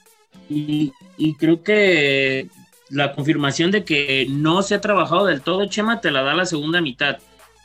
Y, 0.49 0.93
creo 1.38 1.62
que 1.62 2.49
la 2.88 3.15
confirmación 3.15 3.71
de 3.71 3.85
que 3.85 4.27
no 4.29 4.62
se 4.62 4.75
ha 4.75 4.81
trabajado 4.81 5.27
del 5.27 5.43
todo, 5.43 5.67
Chema, 5.67 6.00
te 6.00 6.11
la 6.11 6.23
da 6.23 6.35
la 6.35 6.44
segunda 6.44 6.81
mitad. 6.81 7.19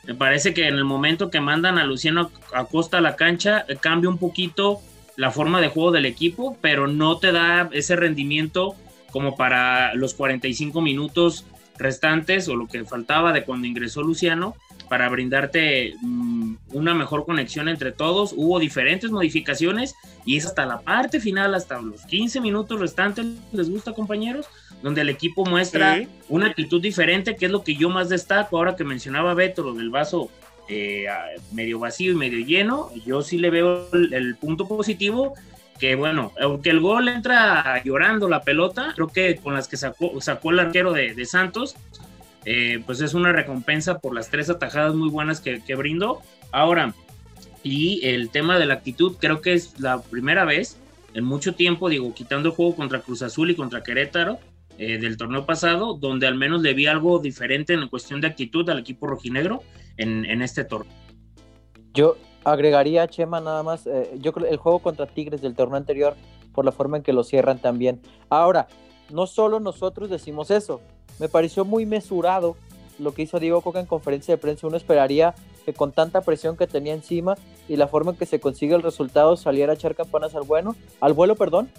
Me 0.06 0.14
parece 0.14 0.54
que 0.54 0.68
en 0.68 0.74
el 0.74 0.84
momento 0.84 1.30
que 1.30 1.40
mandan 1.40 1.78
a 1.78 1.84
Luciano 1.84 2.30
Acosta 2.54 2.98
a 2.98 3.00
la 3.00 3.16
cancha, 3.16 3.64
eh, 3.68 3.76
cambia 3.76 4.08
un 4.08 4.18
poquito 4.18 4.80
la 5.16 5.30
forma 5.30 5.60
de 5.60 5.68
juego 5.68 5.90
del 5.90 6.06
equipo, 6.06 6.56
pero 6.60 6.86
no 6.86 7.18
te 7.18 7.32
da 7.32 7.68
ese 7.72 7.96
rendimiento 7.96 8.74
como 9.10 9.36
para 9.36 9.94
los 9.94 10.14
45 10.14 10.80
minutos 10.80 11.44
restantes 11.78 12.48
o 12.48 12.56
lo 12.56 12.66
que 12.66 12.84
faltaba 12.84 13.32
de 13.32 13.44
cuando 13.44 13.66
ingresó 13.66 14.02
Luciano 14.02 14.54
para 14.88 15.08
brindarte 15.08 15.94
mm, 16.00 16.54
una 16.72 16.94
mejor 16.94 17.24
conexión 17.24 17.68
entre 17.68 17.92
todos. 17.92 18.32
Hubo 18.36 18.58
diferentes 18.58 19.10
modificaciones 19.10 19.94
y 20.24 20.36
es 20.36 20.46
hasta 20.46 20.66
la 20.66 20.80
parte 20.80 21.20
final, 21.20 21.54
hasta 21.54 21.80
los 21.80 22.02
15 22.06 22.40
minutos 22.40 22.78
restantes, 22.78 23.26
¿les 23.52 23.70
gusta 23.70 23.92
compañeros? 23.92 24.46
Donde 24.86 25.00
el 25.00 25.08
equipo 25.08 25.44
muestra 25.44 26.00
una 26.28 26.46
actitud 26.46 26.80
diferente, 26.80 27.34
que 27.34 27.46
es 27.46 27.50
lo 27.50 27.64
que 27.64 27.74
yo 27.74 27.90
más 27.90 28.08
destaco 28.08 28.56
ahora 28.56 28.76
que 28.76 28.84
mencionaba 28.84 29.34
Beto, 29.34 29.64
lo 29.64 29.74
del 29.74 29.90
vaso 29.90 30.30
eh, 30.68 31.08
medio 31.50 31.80
vacío 31.80 32.12
y 32.12 32.14
medio 32.14 32.46
lleno, 32.46 32.90
yo 33.04 33.20
sí 33.20 33.36
le 33.36 33.50
veo 33.50 33.88
el, 33.92 34.36
punto 34.36 34.68
positivo, 34.68 35.34
que 35.80 35.96
bueno, 35.96 36.32
aunque 36.40 36.70
el 36.70 36.78
gol 36.78 37.08
entra 37.08 37.82
llorando 37.82 38.28
la 38.28 38.42
pelota, 38.42 38.92
creo 38.94 39.08
que 39.08 39.34
con 39.34 39.54
las 39.54 39.66
que 39.66 39.76
sacó, 39.76 40.20
sacó 40.20 40.52
el 40.52 40.60
arquero 40.60 40.92
de, 40.92 41.26
Santos, 41.26 41.74
eh, 42.44 42.80
pues 42.86 43.00
es 43.00 43.12
una 43.12 43.32
recompensa 43.32 43.98
por 43.98 44.14
las 44.14 44.30
tres 44.30 44.50
atajadas 44.50 44.94
muy 44.94 45.08
buenas 45.08 45.40
que, 45.40 45.64
que 45.64 45.74
brindó. 45.74 46.22
Ahora, 46.52 46.94
y 47.64 48.06
el 48.06 48.30
tema 48.30 48.56
de 48.56 48.66
la 48.66 48.74
actitud, 48.74 49.16
creo 49.18 49.40
que 49.40 49.54
es 49.54 49.80
la 49.80 50.00
primera 50.00 50.44
vez 50.44 50.78
en 51.12 51.24
mucho 51.24 51.56
tiempo, 51.56 51.88
digo, 51.88 52.14
quitando 52.14 52.50
el 52.50 52.54
juego 52.54 52.76
contra 52.76 53.00
Cruz 53.00 53.22
Azul 53.22 53.50
y 53.50 53.56
contra 53.56 53.82
Querétaro, 53.82 54.38
eh, 54.78 54.98
del 54.98 55.16
torneo 55.16 55.46
pasado, 55.46 55.94
donde 55.94 56.26
al 56.26 56.34
menos 56.34 56.62
le 56.62 56.74
vi 56.74 56.86
algo 56.86 57.18
diferente 57.18 57.72
en 57.72 57.88
cuestión 57.88 58.20
de 58.20 58.26
actitud 58.26 58.68
al 58.70 58.78
equipo 58.78 59.06
rojinegro 59.06 59.62
en, 59.96 60.24
en 60.24 60.42
este 60.42 60.64
torneo. 60.64 60.92
Yo 61.94 62.16
agregaría, 62.44 63.08
Chema, 63.08 63.40
nada 63.40 63.62
más, 63.62 63.86
eh, 63.86 64.16
yo 64.20 64.32
creo 64.32 64.46
el 64.46 64.56
juego 64.58 64.80
contra 64.80 65.06
Tigres 65.06 65.40
del 65.40 65.54
torneo 65.54 65.76
anterior, 65.76 66.14
por 66.54 66.64
la 66.64 66.72
forma 66.72 66.96
en 66.96 67.02
que 67.02 67.12
lo 67.12 67.24
cierran 67.24 67.58
también. 67.58 68.00
Ahora, 68.28 68.68
no 69.10 69.26
solo 69.26 69.60
nosotros 69.60 70.10
decimos 70.10 70.50
eso, 70.50 70.80
me 71.18 71.28
pareció 71.28 71.64
muy 71.64 71.86
mesurado 71.86 72.56
lo 72.98 73.12
que 73.12 73.22
hizo 73.22 73.38
Diego 73.38 73.60
Coca 73.60 73.80
en 73.80 73.86
conferencia 73.86 74.34
de 74.34 74.38
prensa. 74.38 74.66
Uno 74.66 74.76
esperaría 74.76 75.34
que 75.64 75.74
con 75.74 75.92
tanta 75.92 76.20
presión 76.20 76.56
que 76.56 76.66
tenía 76.66 76.94
encima 76.94 77.36
y 77.68 77.76
la 77.76 77.88
forma 77.88 78.12
en 78.12 78.16
que 78.16 78.26
se 78.26 78.40
consigue 78.40 78.74
el 78.74 78.82
resultado 78.82 79.36
saliera 79.36 79.72
a 79.72 79.74
echar 79.74 79.94
campanas 79.94 80.34
al 80.34 80.44
bueno, 80.44 80.76
al 81.00 81.12
vuelo, 81.12 81.34
perdón, 81.34 81.70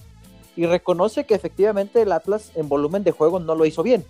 y 0.58 0.66
reconoce 0.66 1.26
que 1.26 1.36
efectivamente 1.36 2.02
el 2.02 2.12
Atlas 2.12 2.52
en 2.56 2.68
volumen 2.68 3.04
de 3.04 3.12
juego 3.12 3.40
no 3.40 3.56
lo 3.56 3.66
hizo 3.66 3.84
bien, 3.84 4.04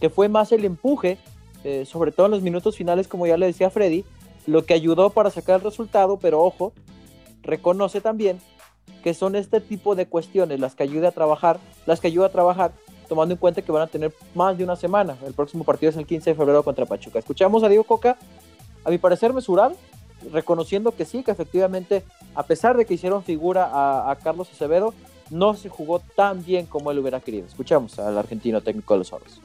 que 0.00 0.08
fue 0.10 0.28
más 0.28 0.50
el 0.50 0.64
empuje, 0.64 1.18
eh, 1.62 1.84
sobre 1.84 2.10
todo 2.10 2.26
en 2.26 2.32
los 2.32 2.42
minutos 2.42 2.76
finales, 2.76 3.06
como 3.06 3.26
ya 3.26 3.36
le 3.36 3.46
decía 3.46 3.70
Freddy, 3.70 4.04
lo 4.46 4.64
que 4.64 4.72
ayudó 4.72 5.10
para 5.10 5.30
sacar 5.30 5.56
el 5.56 5.64
resultado, 5.64 6.18
pero 6.18 6.42
ojo, 6.42 6.72
reconoce 7.42 8.00
también 8.00 8.40
que 9.04 9.12
son 9.12 9.36
este 9.36 9.60
tipo 9.60 9.94
de 9.94 10.06
cuestiones 10.06 10.58
las 10.58 10.74
que 10.74 10.82
ayuda 10.82 11.08
a 11.08 11.12
trabajar, 11.12 11.60
las 11.86 12.00
que 12.00 12.06
ayuda 12.08 12.26
a 12.26 12.32
trabajar 12.32 12.72
tomando 13.06 13.34
en 13.34 13.38
cuenta 13.38 13.60
que 13.60 13.72
van 13.72 13.82
a 13.82 13.86
tener 13.86 14.14
más 14.34 14.56
de 14.56 14.64
una 14.64 14.76
semana. 14.76 15.16
El 15.26 15.34
próximo 15.34 15.64
partido 15.64 15.90
es 15.90 15.96
el 15.96 16.06
15 16.06 16.30
de 16.30 16.36
febrero 16.36 16.62
contra 16.62 16.86
Pachuca. 16.86 17.18
Escuchamos 17.18 17.62
a 17.62 17.68
Diego 17.68 17.84
Coca, 17.84 18.16
a 18.84 18.90
mi 18.90 18.98
parecer 18.98 19.32
mesurado, 19.32 19.74
reconociendo 20.32 20.92
que 20.92 21.04
sí, 21.04 21.22
que 21.22 21.30
efectivamente, 21.30 22.04
a 22.34 22.44
pesar 22.44 22.76
de 22.76 22.84
que 22.84 22.94
hicieron 22.94 23.22
figura 23.22 23.64
a, 23.66 24.10
a 24.10 24.16
Carlos 24.16 24.50
Acevedo, 24.52 24.94
no 25.30 25.54
se 25.54 25.68
jugó 25.68 26.00
tan 26.00 26.44
bien 26.44 26.66
como 26.66 26.90
él 26.90 26.98
hubiera 26.98 27.20
querido. 27.20 27.46
Escuchamos 27.46 27.98
al 27.98 28.18
argentino 28.18 28.60
técnico 28.60 28.94
de 28.94 28.98
los 28.98 29.12
Oros. 29.12 29.40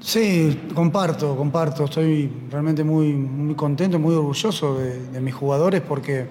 Sí, 0.00 0.60
comparto, 0.74 1.36
comparto. 1.36 1.84
Estoy 1.84 2.30
realmente 2.50 2.84
muy, 2.84 3.14
muy 3.14 3.54
contento, 3.54 3.98
muy 3.98 4.14
orgulloso 4.14 4.78
de, 4.78 5.20
mis 5.20 5.34
jugadores 5.34 5.80
porque 5.80 6.26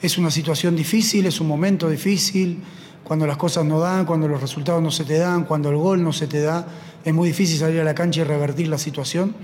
es 0.00 0.18
una 0.18 0.30
situación 0.30 0.76
difícil, 0.76 1.26
es 1.26 1.40
un 1.40 1.48
momento 1.48 1.88
difícil. 1.88 2.62
Cuando 3.02 3.26
las 3.26 3.36
cosas 3.36 3.64
no 3.64 3.80
dan, 3.80 4.04
cuando 4.04 4.28
los 4.28 4.40
resultados 4.40 4.82
no 4.82 4.90
se 4.90 5.04
te 5.04 5.18
dan, 5.18 5.44
cuando 5.44 5.70
el 5.70 5.76
gol 5.76 6.02
no 6.02 6.12
se 6.12 6.26
te 6.26 6.40
da, 6.40 6.66
es 7.04 7.12
muy 7.12 7.28
difícil 7.28 7.58
salir 7.58 7.80
a 7.80 7.84
la 7.84 7.94
cancha 7.94 8.20
y 8.20 8.24
revertir 8.24 8.68
la 8.68 8.78
situación. 8.78 9.34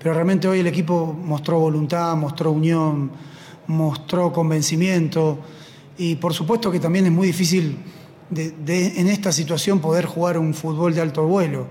Pero 0.00 0.14
realmente 0.14 0.48
hoy 0.48 0.60
el 0.60 0.66
equipo 0.66 1.16
mostró 1.24 1.60
voluntad, 1.60 2.16
mostró 2.16 2.50
unión, 2.52 3.10
mostró 3.66 4.32
convencimiento. 4.32 5.38
Y 5.98 6.16
por 6.16 6.32
supuesto 6.34 6.70
que 6.70 6.80
también 6.80 7.06
es 7.06 7.12
muy 7.12 7.26
difícil 7.28 7.76
en 8.34 9.08
esta 9.08 9.30
situación 9.30 9.80
poder 9.80 10.06
jugar 10.06 10.38
un 10.38 10.54
fútbol 10.54 10.94
de 10.94 11.02
alto 11.02 11.26
vuelo. 11.26 11.66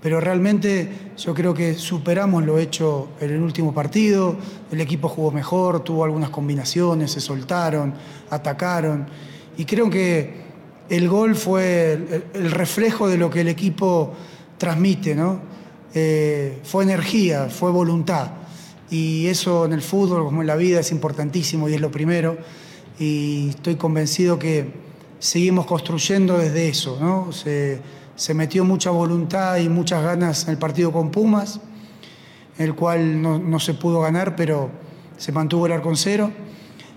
Pero 0.00 0.20
realmente 0.20 1.12
yo 1.16 1.32
creo 1.32 1.54
que 1.54 1.74
superamos 1.74 2.44
lo 2.44 2.58
hecho 2.58 3.10
en 3.20 3.30
el 3.30 3.40
último 3.40 3.72
partido, 3.72 4.36
el 4.70 4.80
equipo 4.80 5.08
jugó 5.08 5.30
mejor, 5.30 5.80
tuvo 5.84 6.04
algunas 6.04 6.30
combinaciones, 6.30 7.12
se 7.12 7.20
soltaron, 7.20 7.94
atacaron, 8.28 9.06
y 9.56 9.64
creo 9.64 9.88
que 9.90 10.42
el 10.88 11.08
gol 11.08 11.36
fue 11.36 12.24
el, 12.34 12.50
reflejo 12.50 13.08
de 13.08 13.16
lo 13.16 13.30
que 13.30 13.42
el 13.42 13.48
equipo 13.48 14.12
transmite, 14.58 15.14
¿no? 15.14 15.40
Eh, 15.94 16.60
fue 16.64 16.84
energía, 16.84 17.48
fue 17.48 17.70
voluntad, 17.70 18.30
y 18.90 19.26
eso 19.26 19.64
en 19.64 19.72
el 19.72 19.82
fútbol 19.82 20.24
como 20.24 20.40
en 20.40 20.46
la 20.46 20.56
vida 20.56 20.80
es 20.80 20.90
importantísimo 20.90 21.68
y 21.68 21.74
es 21.74 21.80
lo 21.80 21.90
primero, 21.90 22.38
y 22.98 23.50
estoy 23.50 23.76
convencido 23.76 24.38
que 24.38 24.72
seguimos 25.18 25.66
construyendo 25.66 26.38
desde 26.38 26.68
eso, 26.68 26.98
¿no? 27.00 27.30
se 27.32 28.34
metió 28.34 28.64
mucha 28.64 28.90
voluntad 28.90 29.56
y 29.56 29.68
muchas 29.68 30.02
ganas 30.04 30.44
en 30.44 30.50
el 30.50 30.58
partido 30.58 30.92
con 30.92 31.10
Pumas, 31.10 31.60
el 32.58 32.74
cual 32.74 33.22
no, 33.22 33.58
se 33.58 33.74
pudo 33.74 34.00
ganar, 34.00 34.36
pero 34.36 34.70
se 35.16 35.32
mantuvo 35.32 35.66
el 35.66 35.72
arco 35.72 35.88
en 35.88 35.96
cero. 35.96 36.30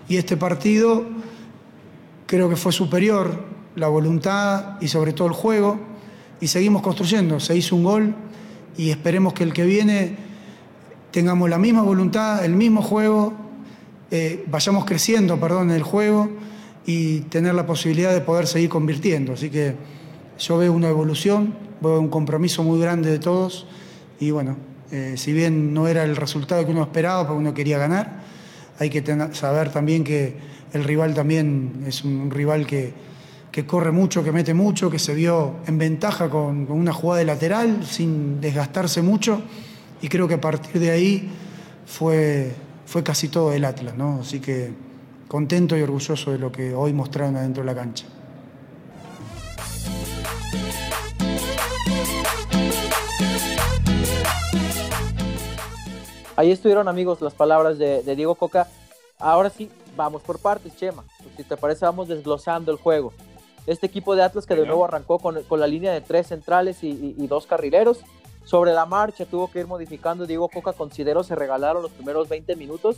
Y 0.08 0.18
este 0.18 0.38
partido 0.38 1.06
creo 2.28 2.50
que 2.50 2.56
fue 2.56 2.72
superior 2.72 3.44
la 3.76 3.88
voluntad 3.88 4.80
y 4.82 4.88
sobre 4.88 5.14
todo 5.14 5.28
el 5.28 5.34
juego, 5.34 5.80
y 6.40 6.48
seguimos 6.48 6.82
construyendo. 6.82 7.40
Se 7.40 7.56
hizo 7.56 7.76
un 7.76 7.84
gol 7.84 8.16
y 8.78 8.90
esperemos 8.90 9.34
que 9.34 9.44
el 9.44 9.54
que 9.54 9.64
viene 9.64 10.16
tengamos 11.12 11.50
la 11.50 11.58
misma 11.58 11.82
voluntad, 11.82 12.44
el 12.44 12.56
mismo 12.56 12.82
juego, 12.82 13.34
eh, 14.12 14.44
vayamos 14.48 14.86
creciendo, 14.86 15.40
perdón, 15.40 15.70
en 15.70 15.78
el 15.78 15.84
juego 15.84 16.30
y 16.86 17.22
tener 17.22 17.56
la 17.56 17.66
posibilidad 17.66 18.14
de 18.14 18.22
poder 18.22 18.48
seguir 18.48 18.70
convirtiendo. 18.70 19.34
Así 19.34 19.50
que 19.50 19.76
yo 20.38 20.58
veo 20.58 20.74
una 20.74 20.90
evolución, 20.90 21.56
veo 21.82 22.00
un 22.00 22.10
compromiso 22.10 22.64
muy 22.64 22.80
grande 22.80 23.10
de 23.10 23.20
todos 23.20 23.66
y 24.20 24.32
bueno, 24.32 24.58
eh, 24.92 25.16
si 25.18 25.34
bien 25.34 25.74
no 25.74 25.88
era 25.88 26.04
el 26.04 26.16
resultado 26.16 26.66
que 26.66 26.72
uno 26.72 26.84
esperaba, 26.84 27.28
porque 27.28 27.40
uno 27.40 27.54
quería 27.54 27.78
ganar, 27.78 28.24
hay 28.78 28.90
que 28.90 29.04
saber 29.34 29.72
también 29.72 30.04
que 30.04 30.36
el 30.74 30.84
rival 30.84 31.14
también 31.14 31.84
es 31.88 32.04
un 32.04 32.30
rival 32.30 32.68
que, 32.68 32.94
corre 33.64 33.92
mucho, 33.92 34.24
que 34.24 34.32
mete 34.32 34.54
mucho, 34.54 34.90
que 34.90 35.00
se 35.00 35.14
vio 35.14 35.58
en 35.68 35.78
ventaja 35.78 36.30
con, 36.30 36.66
con, 36.66 36.78
una 36.78 36.92
jugada 36.92 37.20
de 37.20 37.26
lateral 37.26 37.86
sin 37.86 38.42
desgastarse 38.42 39.02
mucho 39.02 39.42
y 40.02 40.10
creo 40.10 40.28
que 40.28 40.34
a 40.34 40.42
partir 40.42 40.82
de 40.82 40.92
ahí 40.92 41.30
fue, 41.86 42.54
fue 42.86 43.04
casi 43.04 43.30
todo 43.30 43.54
el 43.54 43.64
Atlas, 43.64 43.96
¿no? 43.96 44.20
Así 44.22 44.40
que 44.40 44.74
contento 45.28 45.78
y 45.78 45.82
orgulloso 45.82 46.32
de 46.32 46.40
lo 46.40 46.52
que 46.52 46.74
hoy 46.74 46.94
mostraron 46.94 47.38
adentro 47.38 47.64
de 47.64 47.68
la 47.68 47.76
cancha. 47.76 48.06
Ahí 56.38 56.52
estuvieron, 56.52 56.88
amigos, 56.88 57.22
las 57.22 57.34
palabras 57.34 57.78
de, 57.78 58.16
Diego 58.16 58.36
Coca. 58.36 58.68
Ahora 59.18 59.50
sí, 59.50 59.70
vamos 59.96 60.22
por 60.22 60.40
partes, 60.40 60.76
Chema. 60.76 61.04
Si 61.38 61.44
te 61.44 61.56
parece, 61.56 61.86
vamos 61.86 62.10
desglosando 62.10 62.72
el 62.72 62.78
juego. 62.78 63.14
Este 63.68 63.88
equipo 63.88 64.16
de 64.16 64.24
Atlas 64.24 64.46
que 64.46 64.56
de 64.56 64.66
nuevo 64.66 64.86
arrancó 64.86 65.20
con, 65.20 65.44
la 65.50 65.68
línea 65.68 65.92
de 65.92 66.02
tres 66.02 66.28
centrales 66.28 66.84
y, 66.84 67.14
dos 67.28 67.48
carrileros. 67.48 68.02
Sobre 68.44 68.74
la 68.74 68.86
marcha 68.86 69.26
tuvo 69.26 69.50
que 69.50 69.60
ir 69.60 69.68
modificando. 69.68 70.28
Diego 70.28 70.50
Coca 70.50 70.74
considero 70.74 71.24
se 71.24 71.34
regalaron 71.34 71.82
los 71.82 71.92
primeros 71.92 72.30
20 72.30 72.56
minutos. 72.56 72.98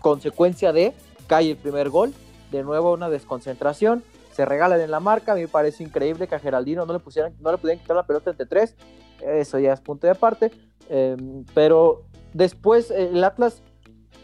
Consecuencia 0.00 0.72
de 0.72 0.94
cae 1.26 1.50
el 1.50 1.56
primer 1.56 1.90
gol. 1.90 2.14
De 2.52 2.62
nuevo 2.62 2.92
una 2.92 3.10
desconcentración. 3.10 4.04
Se 4.32 4.44
regalan 4.44 4.80
en 4.80 4.92
la 4.92 5.00
marca. 5.00 5.32
A 5.32 5.34
mí 5.34 5.40
me 5.40 5.48
parece 5.48 5.82
increíble 5.82 6.28
que 6.28 6.36
a 6.36 6.38
Geraldino 6.38 6.86
no 6.86 6.92
le 6.92 7.00
pusieran, 7.00 7.34
no 7.40 7.50
le 7.50 7.58
pudieran 7.58 7.80
quitar 7.80 7.96
la 7.96 8.06
pelota 8.06 8.30
entre 8.30 8.46
tres. 8.46 8.76
Eso 9.20 9.58
ya 9.58 9.72
es 9.72 9.80
punto 9.80 10.06
de 10.06 10.12
aparte. 10.12 10.52
Em, 10.88 11.44
pero 11.52 12.04
después 12.32 12.92
el 12.92 13.24
Atlas, 13.24 13.60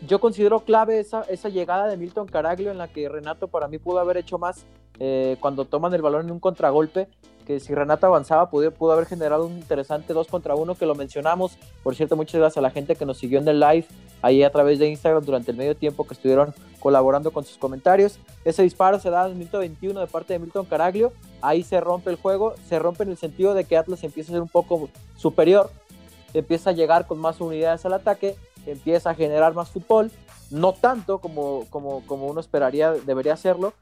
yo 0.07 0.21
considero 0.21 0.61
clave 0.61 1.01
esa, 1.01 1.23
esa 1.23 1.49
llegada 1.49 1.87
de 1.87 1.97
Milton 1.97 2.27
Caraglio 2.27 2.71
en 2.71 2.79
la 2.79 2.89
que 2.89 3.09
Renato 3.09 3.49
para 3.49 3.69
mí 3.69 3.79
pudo 3.79 4.01
haber 4.01 4.17
hecho 4.17 4.39
más 4.39 4.65
eh, 4.99 5.37
cuando 5.41 5.65
toman 5.65 5.95
el 5.95 6.03
balón 6.03 6.27
en 6.27 6.33
un 6.33 6.41
contragolpe, 6.41 7.09
que 7.47 7.61
si 7.61 7.75
Renato 7.75 8.07
avanzaba 8.07 8.51
pudo, 8.51 8.71
pudo 8.71 8.93
haber 8.93 9.07
generado 9.07 9.47
un 9.47 9.55
interesante 9.55 10.13
2 10.13 10.29
contra 10.29 10.55
1 10.55 10.75
que 10.75 10.87
lo 10.87 10.95
mencionamos. 10.95 11.57
Por 11.83 11.95
cierto, 11.95 12.17
muchas 12.17 12.41
gracias 12.41 12.59
a 12.59 12.63
la 12.63 12.71
gente 12.71 12.97
que 12.97 13.07
nos 13.07 13.19
siguió 13.19 13.39
en 13.39 13.49
el 13.49 13.61
live 13.61 13.87
ahí 14.23 14.43
a 14.43 14.51
través 14.51 14.79
de 14.79 14.89
Instagram 14.89 15.25
durante 15.25 15.51
el 15.51 15.57
medio 15.57 15.77
tiempo 15.77 16.07
que 16.07 16.15
estuvieron 16.15 16.55
colaborando 16.81 17.31
con 17.31 17.45
sus 17.45 17.59
comentarios. 17.59 18.19
Ese 18.45 18.63
disparo 18.63 18.99
se 19.01 19.11
da 19.11 19.25
en 19.27 19.33
el 19.33 19.39
minuto 19.39 19.59
21 19.59 20.01
de 20.01 20.07
parte 20.07 20.33
de 20.35 20.39
Milton 20.39 20.67
Caraglio. 20.67 21.13
Ahí 21.41 21.63
se 21.63 21.81
rompe 21.81 22.11
el 22.11 22.17
juego, 22.17 22.55
se 22.69 22.79
rompe 22.79 23.05
en 23.05 23.11
el 23.11 23.17
sentido 23.17 23.55
de 23.55 23.65
que 23.65 23.77
Atlas 23.77 24.05
empieza 24.05 24.33
a 24.33 24.35
ser 24.35 24.43
un 24.43 24.49
poco 24.49 24.89
superior 25.17 25.71
empieza 26.35 26.71
a 26.71 26.73
llegar 26.73 27.07
con 27.07 27.19
más 27.19 27.41
unidades 27.41 27.85
al 27.85 27.95
ataque, 27.95 28.37
empieza 28.67 29.11
a 29.11 29.15
generar 29.15 29.55
más 29.55 29.71
fútbol, 29.71 30.11
no 30.51 30.73
tanto 30.73 31.19
como, 31.19 31.67
como, 31.71 32.05
como 32.07 32.27
uno 32.27 32.41
esperaría, 32.41 32.93
debería 32.93 33.35
hacerlo, 33.35 33.73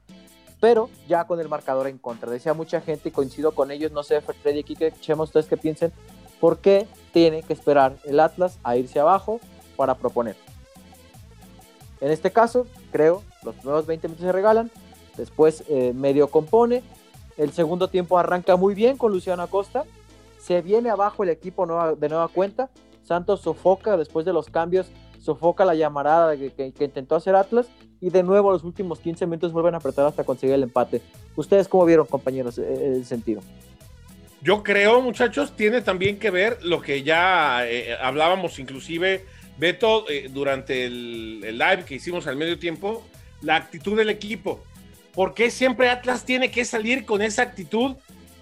pero 0.59 0.89
ya 1.07 1.25
con 1.25 1.39
el 1.39 1.49
marcador 1.49 1.87
en 1.87 1.97
contra. 1.97 2.29
Decía 2.29 2.53
mucha 2.53 2.81
gente 2.81 3.09
y 3.09 3.11
coincido 3.11 3.53
con 3.53 3.71
ellos, 3.71 3.91
no 3.91 4.03
sé, 4.03 4.21
Freddy 4.21 4.63
Kike, 4.63 4.87
echemos 4.87 5.29
ustedes 5.29 5.47
que 5.47 5.57
piensen, 5.57 5.91
¿por 6.39 6.59
qué 6.59 6.87
tiene 7.11 7.43
que 7.43 7.53
esperar 7.53 7.97
el 8.05 8.19
Atlas 8.19 8.59
a 8.63 8.77
irse 8.77 8.99
abajo 8.99 9.39
para 9.75 9.95
proponer? 9.95 10.35
En 11.99 12.11
este 12.11 12.31
caso, 12.31 12.67
creo, 12.91 13.23
los 13.43 13.55
primeros 13.55 13.85
20 13.85 14.07
minutos 14.07 14.25
se 14.25 14.31
regalan, 14.31 14.71
después 15.17 15.63
eh, 15.67 15.93
medio 15.93 16.29
compone, 16.29 16.83
el 17.37 17.51
segundo 17.53 17.87
tiempo 17.89 18.17
arranca 18.17 18.55
muy 18.55 18.75
bien 18.75 18.97
con 18.97 19.11
Luciano 19.11 19.43
Acosta, 19.43 19.85
se 20.41 20.61
viene 20.61 20.89
abajo 20.89 21.23
el 21.23 21.29
equipo 21.29 21.65
de 21.95 22.09
nueva 22.09 22.27
cuenta. 22.27 22.69
Santos 23.03 23.41
sofoca 23.41 23.97
después 23.97 24.25
de 24.25 24.33
los 24.33 24.47
cambios, 24.47 24.91
sofoca 25.19 25.65
la 25.65 25.75
llamarada 25.75 26.35
que, 26.35 26.73
intentó 26.79 27.15
hacer 27.15 27.35
Atlas 27.35 27.67
y 27.99 28.09
de 28.09 28.23
nuevo 28.23 28.51
los 28.51 28.63
últimos 28.63 28.99
15 28.99 29.25
minutos 29.27 29.51
vuelven 29.51 29.75
a 29.75 29.77
apretar 29.77 30.05
hasta 30.05 30.23
conseguir 30.23 30.55
el 30.55 30.63
empate. 30.63 31.01
¿Ustedes 31.35 31.67
cómo 31.67 31.85
vieron, 31.85 32.07
compañeros, 32.07 32.57
e, 32.57 32.61
e, 32.61 32.87
el 32.95 33.05
sentido? 33.05 33.41
Yo 34.41 34.63
creo, 34.63 35.01
muchachos, 35.01 35.55
tiene 35.55 35.81
también 35.81 36.17
que 36.17 36.31
ver 36.31 36.57
lo 36.63 36.81
que 36.81 37.03
ya 37.03 37.67
eh, 37.67 37.95
hablábamos, 38.01 38.57
inclusive, 38.57 39.25
Beto, 39.57 40.09
eh, 40.09 40.29
durante 40.33 40.85
el, 40.85 41.41
el, 41.43 41.57
live 41.59 41.85
que 41.85 41.95
hicimos 41.95 42.25
al 42.25 42.37
medio 42.37 42.57
tiempo, 42.57 43.03
la 43.41 43.55
actitud 43.55 43.95
del 43.95 44.09
equipo. 44.09 44.63
¿Por 45.13 45.35
qué 45.35 45.51
siempre 45.51 45.89
Atlas 45.89 46.25
tiene 46.25 46.49
que 46.49 46.65
salir 46.65 47.05
con 47.05 47.21
esa 47.21 47.43
actitud 47.43 47.97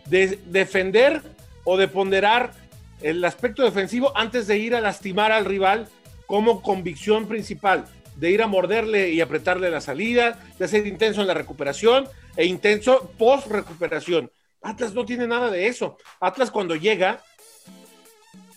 de 0.05 0.39
defender 0.45 1.21
o 1.65 1.75
de 1.75 1.87
ponderar 1.87 2.53
el 3.01 3.23
aspecto 3.23 3.63
defensivo 3.63 4.15
antes 4.15 4.47
de 4.47 4.57
ir 4.57 4.75
a 4.75 4.81
lastimar 4.81 5.31
al 5.31 5.45
rival 5.45 5.87
como 6.27 6.61
convicción 6.61 7.27
principal, 7.27 7.85
de 8.15 8.31
ir 8.31 8.41
a 8.41 8.47
morderle 8.47 9.09
y 9.09 9.21
apretarle 9.21 9.69
la 9.69 9.81
salida, 9.81 10.39
de 10.59 10.67
ser 10.67 10.85
intenso 10.85 11.21
en 11.21 11.27
la 11.27 11.33
recuperación 11.33 12.07
e 12.35 12.45
intenso 12.45 13.11
post 13.17 13.47
recuperación. 13.47 14.31
Atlas 14.61 14.93
no 14.93 15.05
tiene 15.05 15.25
nada 15.25 15.49
de 15.49 15.67
eso. 15.67 15.97
Atlas 16.19 16.51
cuando 16.51 16.75
llega, 16.75 17.23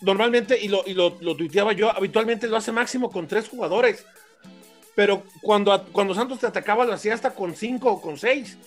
normalmente, 0.01 0.59
y 0.61 0.67
lo, 0.67 0.83
y 0.85 0.93
lo, 0.93 1.11
tuiteaba 1.11 1.71
yo, 1.73 1.89
habitualmente 1.89 2.47
lo 2.47 2.57
hace 2.57 2.71
máximo 2.71 3.09
con 3.09 3.27
tres 3.27 3.47
jugadores. 3.47 4.05
Pero 4.95 5.23
cuando, 5.41 5.85
cuando 5.91 6.13
Santos 6.13 6.39
te 6.39 6.47
atacaba 6.47 6.85
lo 6.85 6.93
hacía 6.93 7.13
hasta 7.13 7.33
con 7.33 7.55
cinco 7.55 7.91
o 7.91 8.01
con 8.01 8.17
seis. 8.17 8.57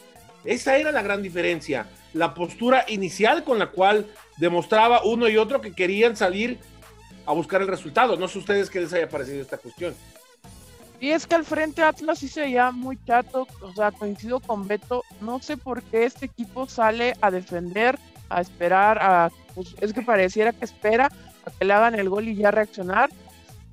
Esa 0.45 0.77
era 0.79 0.93
la 0.93 1.03
gran 1.03 1.23
diferencia. 1.23 1.87
La 2.15 2.35
postura 2.35 2.85
inicial 2.89 3.45
con 3.45 3.59
la 3.59 3.67
cual 3.67 4.07
demostraba 4.37 5.03
uno 5.05 5.29
y 5.29 5.37
otro 5.37 5.61
que 5.61 5.73
querían 5.73 6.17
salir 6.17 6.59
a 7.25 7.33
buscar 7.33 7.61
el 7.61 7.69
resultado. 7.69 8.17
No 8.17 8.29
sé 8.29 8.39
ustedes 8.39 8.71
qué 8.71 8.81
les 8.81 8.93
haya 8.93 9.09
parecido 9.09 9.43
esta 9.43 9.59
cuestión. 9.59 9.95
Y 11.01 11.11
es 11.11 11.27
que 11.27 11.35
al 11.35 11.45
frente 11.45 11.83
Atlas 11.83 12.21
sí 12.21 12.29
se 12.29 12.43
veía 12.43 12.71
muy 12.71 12.99
chato, 13.05 13.47
o 13.61 13.73
sea, 13.75 13.93
coincido 13.93 14.41
con 14.41 14.67
Beto, 14.67 15.05
no 15.21 15.41
sé 15.41 15.59
por 15.59 15.83
qué 15.83 16.05
este 16.05 16.27
equipo 16.27 16.67
sale 16.67 17.15
a 17.21 17.31
defender, 17.31 17.99
a 18.31 18.41
esperar, 18.41 18.99
a, 19.03 19.31
pues 19.55 19.75
es 19.81 19.93
que 19.93 20.01
pareciera 20.01 20.53
que 20.53 20.65
espera 20.65 21.11
a 21.45 21.51
que 21.51 21.65
le 21.67 21.75
hagan 21.75 21.97
el 21.97 22.09
gol 22.09 22.29
y 22.29 22.37
ya 22.37 22.51
reaccionar. 22.51 23.11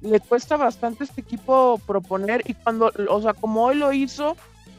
Le 0.01 0.19
cuesta 0.19 0.57
bastante 0.57 1.05
este 1.05 1.21
equipo 1.21 1.79
proponer 1.87 2.43
y 2.45 2.55
cuando, 2.55 2.91
o 3.07 3.21
sea, 3.21 3.33
como 3.33 3.63
hoy 3.63 3.75
lo 3.75 3.93
hizo, 3.93 4.35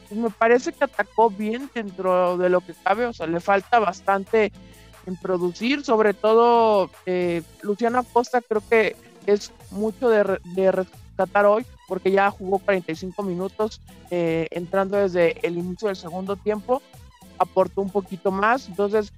pues 0.07 0.19
me 0.19 0.29
parece 0.29 0.71
que 0.71 0.83
atacó 0.83 1.31
bien 1.31 1.67
dentro 1.73 2.37
de 2.37 2.49
lo 2.49 2.61
que 2.61 2.75
cabe, 2.83 3.07
o 3.07 3.13
sea, 3.13 3.25
le 3.25 3.39
falta 3.39 3.79
bastante 3.79 4.51
en 5.05 5.15
producir, 5.15 5.83
sobre 5.83 6.13
todo 6.13 6.89
eh, 7.05 7.43
Luciano 7.61 7.99
Acosta 7.99 8.41
creo 8.41 8.63
que 8.67 8.95
es 9.25 9.51
mucho 9.71 10.09
de, 10.09 10.39
de 10.55 10.71
rescatar 10.71 11.45
hoy, 11.45 11.65
porque 11.87 12.11
ya 12.11 12.31
jugó 12.31 12.59
45 12.59 13.23
minutos 13.23 13.81
eh, 14.11 14.47
entrando 14.51 14.97
desde 14.97 15.45
el 15.45 15.57
inicio 15.57 15.87
del 15.87 15.97
segundo 15.97 16.35
tiempo, 16.35 16.81
aportó 17.37 17.81
un 17.81 17.89
poquito 17.89 18.31
más, 18.31 18.67
entonces 18.67 19.11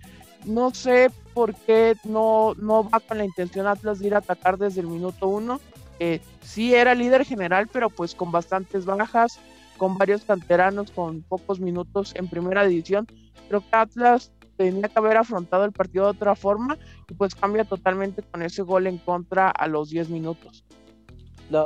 no 0.45 0.73
sé 0.73 1.11
por 1.33 1.53
qué 1.53 1.95
no, 2.03 2.53
no 2.57 2.89
va 2.89 2.99
con 2.99 3.17
la 3.17 3.25
intención 3.25 3.67
Atlas 3.67 3.99
de 3.99 4.07
ir 4.07 4.15
a 4.15 4.19
atacar 4.19 4.57
desde 4.57 4.81
el 4.81 4.87
minuto 4.87 5.27
uno. 5.27 5.59
Eh, 5.99 6.21
sí 6.41 6.73
era 6.73 6.95
líder 6.95 7.25
general, 7.25 7.67
pero 7.71 7.89
pues 7.89 8.15
con 8.15 8.31
bastantes 8.31 8.85
bajas, 8.85 9.39
con 9.77 9.97
varios 9.97 10.23
canteranos, 10.23 10.91
con 10.91 11.21
pocos 11.21 11.59
minutos 11.59 12.13
en 12.15 12.27
primera 12.27 12.65
división. 12.65 13.07
Creo 13.49 13.61
que 13.61 13.67
Atlas 13.75 14.31
tenía 14.57 14.89
que 14.89 14.99
haber 14.99 15.17
afrontado 15.17 15.63
el 15.63 15.71
partido 15.71 16.05
de 16.05 16.11
otra 16.11 16.35
forma 16.35 16.77
y 17.09 17.13
pues 17.13 17.35
cambia 17.35 17.63
totalmente 17.63 18.23
con 18.23 18.41
ese 18.41 18.63
gol 18.63 18.87
en 18.87 18.97
contra 18.97 19.49
a 19.49 19.67
los 19.67 19.89
10 19.89 20.09
minutos 20.09 20.65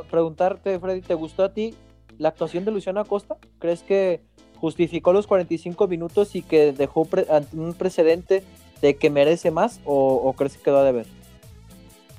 preguntarte, 0.10 0.80
Freddy, 0.80 1.02
¿te 1.02 1.14
gustó 1.14 1.44
a 1.44 1.54
ti 1.54 1.74
la 2.18 2.30
actuación 2.30 2.66
de 2.66 2.72
Luciano 2.72 3.00
Acosta? 3.00 3.38
¿Crees 3.60 3.84
que 3.84 4.22
justificó 4.58 5.12
los 5.12 5.28
45 5.28 5.88
minutos 5.88 6.36
y 6.36 6.42
que 6.44 6.72
dejó 6.72 7.08
un 7.54 7.74
precedente 7.74 8.44
de 8.82 8.96
que 8.96 9.10
merece 9.10 9.52
más 9.52 9.82
o, 9.86 10.34
crees 10.38 10.58
que 10.58 10.64
quedó 10.64 10.80
a 10.80 10.84
deber? 10.84 11.08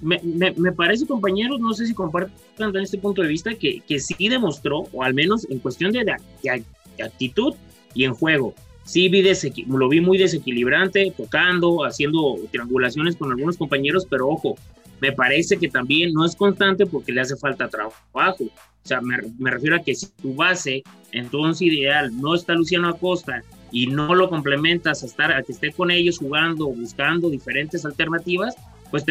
Me, 0.00 0.20
me, 0.24 0.72
parece, 0.72 1.06
compañeros, 1.06 1.60
no 1.60 1.72
sé 1.74 1.86
si 1.86 1.94
compartan 1.94 2.32
en 2.58 2.82
este 2.82 2.98
punto 2.98 3.22
de 3.22 3.28
vista, 3.28 3.54
que, 3.54 3.80
que 3.86 4.00
sí 4.00 4.28
demostró, 4.28 4.88
o 4.92 5.04
al 5.04 5.14
menos 5.14 5.48
en 5.48 5.60
cuestión 5.60 5.92
de, 5.92 6.04
de, 6.04 6.64
actitud 7.04 7.54
y 7.94 8.04
en 8.04 8.14
juego, 8.14 8.52
sí 8.84 9.08
vi 9.08 9.22
lo 9.68 9.88
vi 9.88 10.00
muy 10.00 10.18
desequilibrante, 10.18 11.12
tocando, 11.16 11.84
haciendo 11.84 12.36
triangulaciones 12.50 13.16
con 13.16 13.30
algunos 13.30 13.56
compañeros, 13.56 14.06
pero 14.08 14.28
ojo, 14.28 14.56
me 15.00 15.12
parece 15.12 15.56
que 15.56 15.68
también 15.68 16.12
no 16.12 16.24
es 16.24 16.36
constante 16.36 16.86
porque 16.86 17.12
le 17.12 17.20
hace 17.20 17.36
falta 17.36 17.68
trabajo. 17.68 18.44
O 18.44 18.88
sea, 18.88 19.00
me, 19.00 19.50
refiero 19.50 19.76
a 19.76 19.80
que 19.80 19.94
si 19.94 20.06
tu 20.20 20.34
base, 20.34 20.82
entonces 21.12 21.62
ideal, 21.62 22.10
no 22.20 22.34
está 22.34 22.54
Luciano 22.54 22.88
Acosta 22.88 23.42
y 23.70 23.86
no 23.86 24.14
lo 24.14 24.28
complementas 24.28 25.02
a, 25.02 25.06
estar, 25.06 25.32
a 25.32 25.42
que 25.42 25.52
esté 25.52 25.72
con 25.72 25.90
ellos 25.90 26.18
jugando, 26.18 26.66
buscando 26.66 27.30
diferentes 27.30 27.84
alternativas, 27.84 28.54
pues 28.90 29.04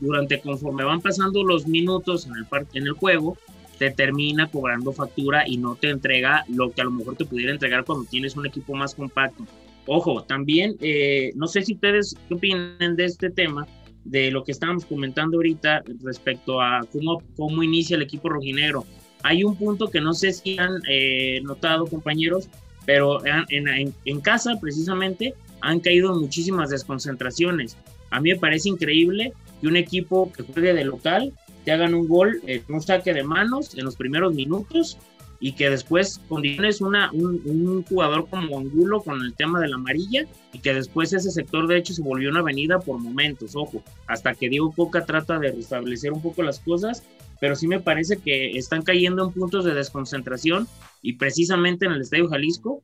durante 0.00 0.40
conforme 0.40 0.84
van 0.84 1.00
pasando 1.00 1.44
los 1.44 1.66
minutos 1.66 2.26
en 2.26 2.32
el, 2.34 2.66
en 2.72 2.86
el 2.86 2.92
juego, 2.92 3.36
te 3.78 3.90
termina 3.90 4.50
cobrando 4.50 4.92
factura 4.92 5.46
y 5.46 5.56
no 5.56 5.76
te 5.76 5.88
entrega 5.90 6.44
lo 6.48 6.70
que 6.70 6.80
a 6.80 6.84
lo 6.84 6.90
mejor 6.90 7.16
te 7.16 7.24
pudiera 7.24 7.52
entregar 7.52 7.84
cuando 7.84 8.04
tienes 8.04 8.36
un 8.36 8.46
equipo 8.46 8.74
más 8.74 8.94
compacto. 8.94 9.44
Ojo, 9.86 10.22
también, 10.24 10.76
eh, 10.80 11.32
no 11.34 11.46
sé 11.46 11.62
si 11.62 11.74
ustedes 11.74 12.14
qué 12.28 12.34
opinan 12.34 12.96
de 12.96 13.04
este 13.04 13.30
tema, 13.30 13.66
de 14.04 14.30
lo 14.30 14.42
que 14.44 14.52
estábamos 14.52 14.84
comentando 14.84 15.36
ahorita 15.36 15.82
respecto 16.02 16.60
a 16.60 16.80
cómo, 16.92 17.22
cómo 17.36 17.62
inicia 17.62 17.96
el 17.96 18.02
equipo 18.02 18.28
rojinegro. 18.28 18.84
Hay 19.22 19.44
un 19.44 19.56
punto 19.56 19.88
que 19.88 20.00
no 20.00 20.12
sé 20.12 20.32
si 20.32 20.58
han 20.58 20.80
eh, 20.88 21.40
notado, 21.42 21.86
compañeros, 21.86 22.48
pero 22.86 23.20
en, 23.26 23.92
en, 24.04 24.20
casa 24.20 24.58
precisamente 24.60 25.34
han 25.60 25.80
caído 25.80 26.14
muchísimas 26.14 26.70
desconcentraciones. 26.70 27.76
A 28.10 28.20
mí 28.20 28.30
me 28.30 28.38
parece 28.38 28.70
increíble 28.70 29.32
que 29.60 29.66
un 29.66 29.76
equipo 29.76 30.32
que 30.32 30.42
juegue 30.42 30.72
de 30.72 30.84
local 30.84 31.32
hagan 31.72 31.94
un 31.94 32.08
gol 32.08 32.40
en 32.46 32.62
un 32.68 32.80
saque 32.80 33.12
de 33.12 33.22
manos 33.22 33.74
en 33.76 33.84
los 33.84 33.96
primeros 33.96 34.34
minutos 34.34 34.98
y 35.40 35.52
que 35.52 35.70
después 35.70 36.20
condiciones 36.28 36.80
una, 36.80 37.10
un, 37.12 37.84
jugador 37.84 38.28
como 38.28 38.58
Angulo 38.58 39.02
con 39.02 39.20
el 39.22 39.34
tema 39.34 39.60
de 39.60 39.68
la 39.68 39.76
amarilla 39.76 40.26
y 40.52 40.58
que 40.58 40.74
después 40.74 41.12
ese 41.12 41.30
sector 41.30 41.68
de 41.68 41.78
hecho 41.78 41.94
se 41.94 42.02
volvió 42.02 42.30
una 42.30 42.40
avenida 42.40 42.80
por 42.80 42.98
momentos, 42.98 43.54
ojo, 43.54 43.82
hasta 44.06 44.34
que 44.34 44.48
Diego 44.48 44.72
Coca 44.72 45.04
trata 45.04 45.38
de 45.38 45.52
restablecer 45.52 46.12
un 46.12 46.22
poco 46.22 46.42
las 46.42 46.58
cosas, 46.58 47.04
pero 47.40 47.54
sí 47.54 47.68
me 47.68 47.80
parece 47.80 48.16
que 48.16 48.58
están 48.58 48.82
cayendo 48.82 49.24
en 49.24 49.32
puntos 49.32 49.64
de 49.64 49.74
desconcentración 49.74 50.66
y 51.02 51.14
precisamente 51.14 51.86
en 51.86 51.92
el 51.92 52.00
Estadio 52.00 52.28
Jalisco 52.28 52.82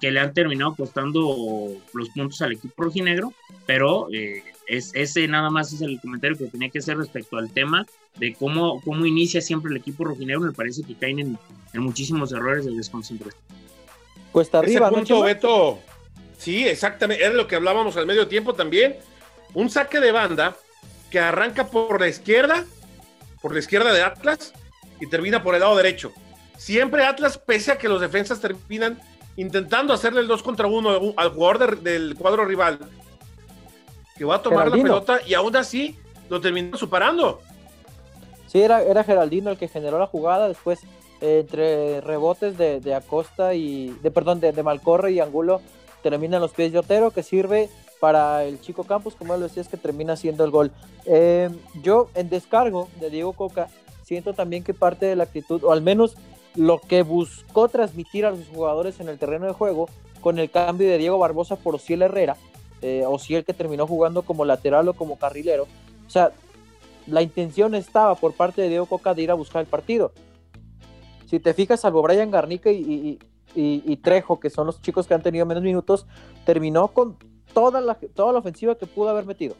que 0.00 0.10
le 0.10 0.20
han 0.20 0.32
terminado 0.32 0.74
costando 0.74 1.68
los 1.92 2.08
puntos 2.10 2.40
al 2.42 2.52
equipo 2.52 2.84
rojinegro, 2.84 3.32
pero 3.66 4.08
eh, 4.12 4.42
es, 4.66 4.90
ese 4.94 5.28
nada 5.28 5.50
más 5.50 5.72
es 5.72 5.82
el 5.82 6.00
comentario 6.00 6.38
que 6.38 6.46
tenía 6.46 6.70
que 6.70 6.78
hacer 6.78 6.96
respecto 6.96 7.36
al 7.36 7.50
tema 7.50 7.86
de 8.18 8.34
cómo, 8.34 8.80
cómo 8.80 9.04
inicia 9.04 9.40
siempre 9.40 9.70
el 9.70 9.76
equipo 9.76 10.04
rojinegro, 10.04 10.40
me 10.40 10.52
parece 10.52 10.82
que 10.82 10.94
caen 10.94 11.20
en, 11.20 11.38
muchísimos 11.80 12.32
errores 12.32 12.64
de 12.64 12.72
desconcentración. 12.72 13.42
Cuesta 14.32 14.58
arriba, 14.58 14.86
Ese 14.86 14.96
punto, 14.96 15.22
Beto, 15.22 15.78
sí, 16.38 16.66
exactamente, 16.66 17.22
era 17.22 17.34
lo 17.34 17.46
que 17.46 17.56
hablábamos 17.56 17.96
al 17.98 18.06
medio 18.06 18.28
tiempo 18.28 18.54
también, 18.54 18.96
un 19.52 19.68
saque 19.68 20.00
de 20.00 20.12
banda 20.12 20.56
que 21.10 21.18
arranca 21.18 21.66
por 21.66 22.00
la 22.00 22.08
izquierda, 22.08 22.64
por 23.42 23.52
la 23.52 23.58
izquierda 23.58 23.92
de 23.92 24.02
Atlas 24.02 24.54
y 25.00 25.06
termina 25.06 25.42
por 25.42 25.54
el 25.54 25.60
lado 25.60 25.76
derecho. 25.76 26.12
Siempre 26.56 27.04
Atlas, 27.04 27.36
pese 27.36 27.72
a 27.72 27.78
que 27.78 27.88
los 27.88 28.00
defensas 28.00 28.40
terminan 28.40 28.98
intentando 29.36 29.92
hacerle 29.92 30.20
el 30.20 30.28
2 30.28 30.42
contra 30.42 30.66
1 30.66 31.14
al 31.16 31.30
jugador 31.30 31.80
del 31.80 32.14
cuadro 32.16 32.44
rival, 32.44 32.78
que 34.16 34.24
va 34.24 34.36
a 34.36 34.42
tomar 34.42 34.68
la 34.68 34.76
pelota 34.76 35.20
y 35.26 35.34
aún 35.34 35.54
así 35.56 35.96
lo 36.28 36.40
termina 36.40 36.76
superando. 36.76 37.40
Sí, 38.46 38.60
era, 38.60 38.82
era 38.82 39.04
Geraldino 39.04 39.50
el 39.50 39.58
que 39.58 39.68
generó 39.68 39.98
la 39.98 40.06
jugada, 40.06 40.48
después 40.48 40.80
eh, 41.20 41.40
entre 41.40 42.00
rebotes 42.00 42.58
de, 42.58 42.94
Acosta 42.94 43.54
y, 43.54 43.88
de 44.02 44.10
perdón, 44.10 44.40
de, 44.40 44.62
Malcorre 44.62 45.12
y 45.12 45.20
Angulo, 45.20 45.60
terminan 46.02 46.40
los 46.40 46.52
pies 46.52 46.72
de 46.72 46.78
Otero, 46.78 47.10
que 47.10 47.22
sirve 47.22 47.68
para 48.00 48.44
el 48.44 48.60
Chico 48.60 48.84
Campos, 48.84 49.14
como 49.16 49.34
él 49.34 49.40
lo 49.40 49.48
decía, 49.48 49.62
es 49.62 49.68
que 49.68 49.76
termina 49.76 50.16
siendo 50.16 50.44
el 50.44 50.50
gol. 50.50 50.70
Eh, 51.06 51.50
yo 51.82 52.08
en 52.14 52.28
descargo 52.28 52.88
de 53.00 53.10
Diego 53.10 53.32
Coca, 53.32 53.68
siento 54.02 54.34
también 54.34 54.62
que 54.62 54.74
parte 54.74 55.06
de 55.06 55.16
la 55.16 55.24
actitud, 55.24 55.64
o 55.64 55.72
al 55.72 55.82
menos 55.82 56.16
lo 56.56 56.80
que 56.80 57.02
buscó 57.02 57.68
transmitir 57.68 58.24
a 58.26 58.30
los 58.30 58.46
jugadores 58.48 59.00
en 59.00 59.08
el 59.08 59.18
terreno 59.18 59.46
de 59.46 59.52
juego 59.52 59.88
con 60.20 60.38
el 60.38 60.50
cambio 60.50 60.88
de 60.88 60.98
Diego 60.98 61.18
Barbosa 61.18 61.56
por 61.56 61.74
Ociel 61.74 62.02
Herrera, 62.02 62.36
eh, 62.82 63.04
Ociel 63.06 63.44
que 63.44 63.52
terminó 63.52 63.86
jugando 63.86 64.22
como 64.22 64.44
lateral 64.44 64.88
o 64.88 64.94
como 64.94 65.18
carrilero. 65.18 65.66
O 66.06 66.10
sea, 66.10 66.32
la 67.06 67.22
intención 67.22 67.74
estaba 67.74 68.14
por 68.14 68.34
parte 68.34 68.62
de 68.62 68.68
Diego 68.68 68.86
Coca 68.86 69.14
de 69.14 69.22
ir 69.22 69.30
a 69.30 69.34
buscar 69.34 69.60
el 69.60 69.68
partido. 69.68 70.12
Si 71.26 71.40
te 71.40 71.54
fijas, 71.54 71.80
salvo 71.80 72.02
Brian 72.02 72.30
Garnica 72.30 72.70
y, 72.70 73.18
Trejo, 74.02 74.40
que 74.40 74.50
son 74.50 74.66
los 74.66 74.80
chicos 74.80 75.06
que 75.06 75.14
han 75.14 75.22
tenido 75.22 75.46
menos 75.46 75.62
minutos, 75.62 76.06
terminó 76.44 76.88
con 76.88 77.16
toda 77.52 77.80
la, 77.80 77.94
toda 77.94 78.32
la 78.32 78.38
ofensiva 78.38 78.76
que 78.76 78.86
pudo 78.86 79.10
haber 79.10 79.26
metido. 79.26 79.54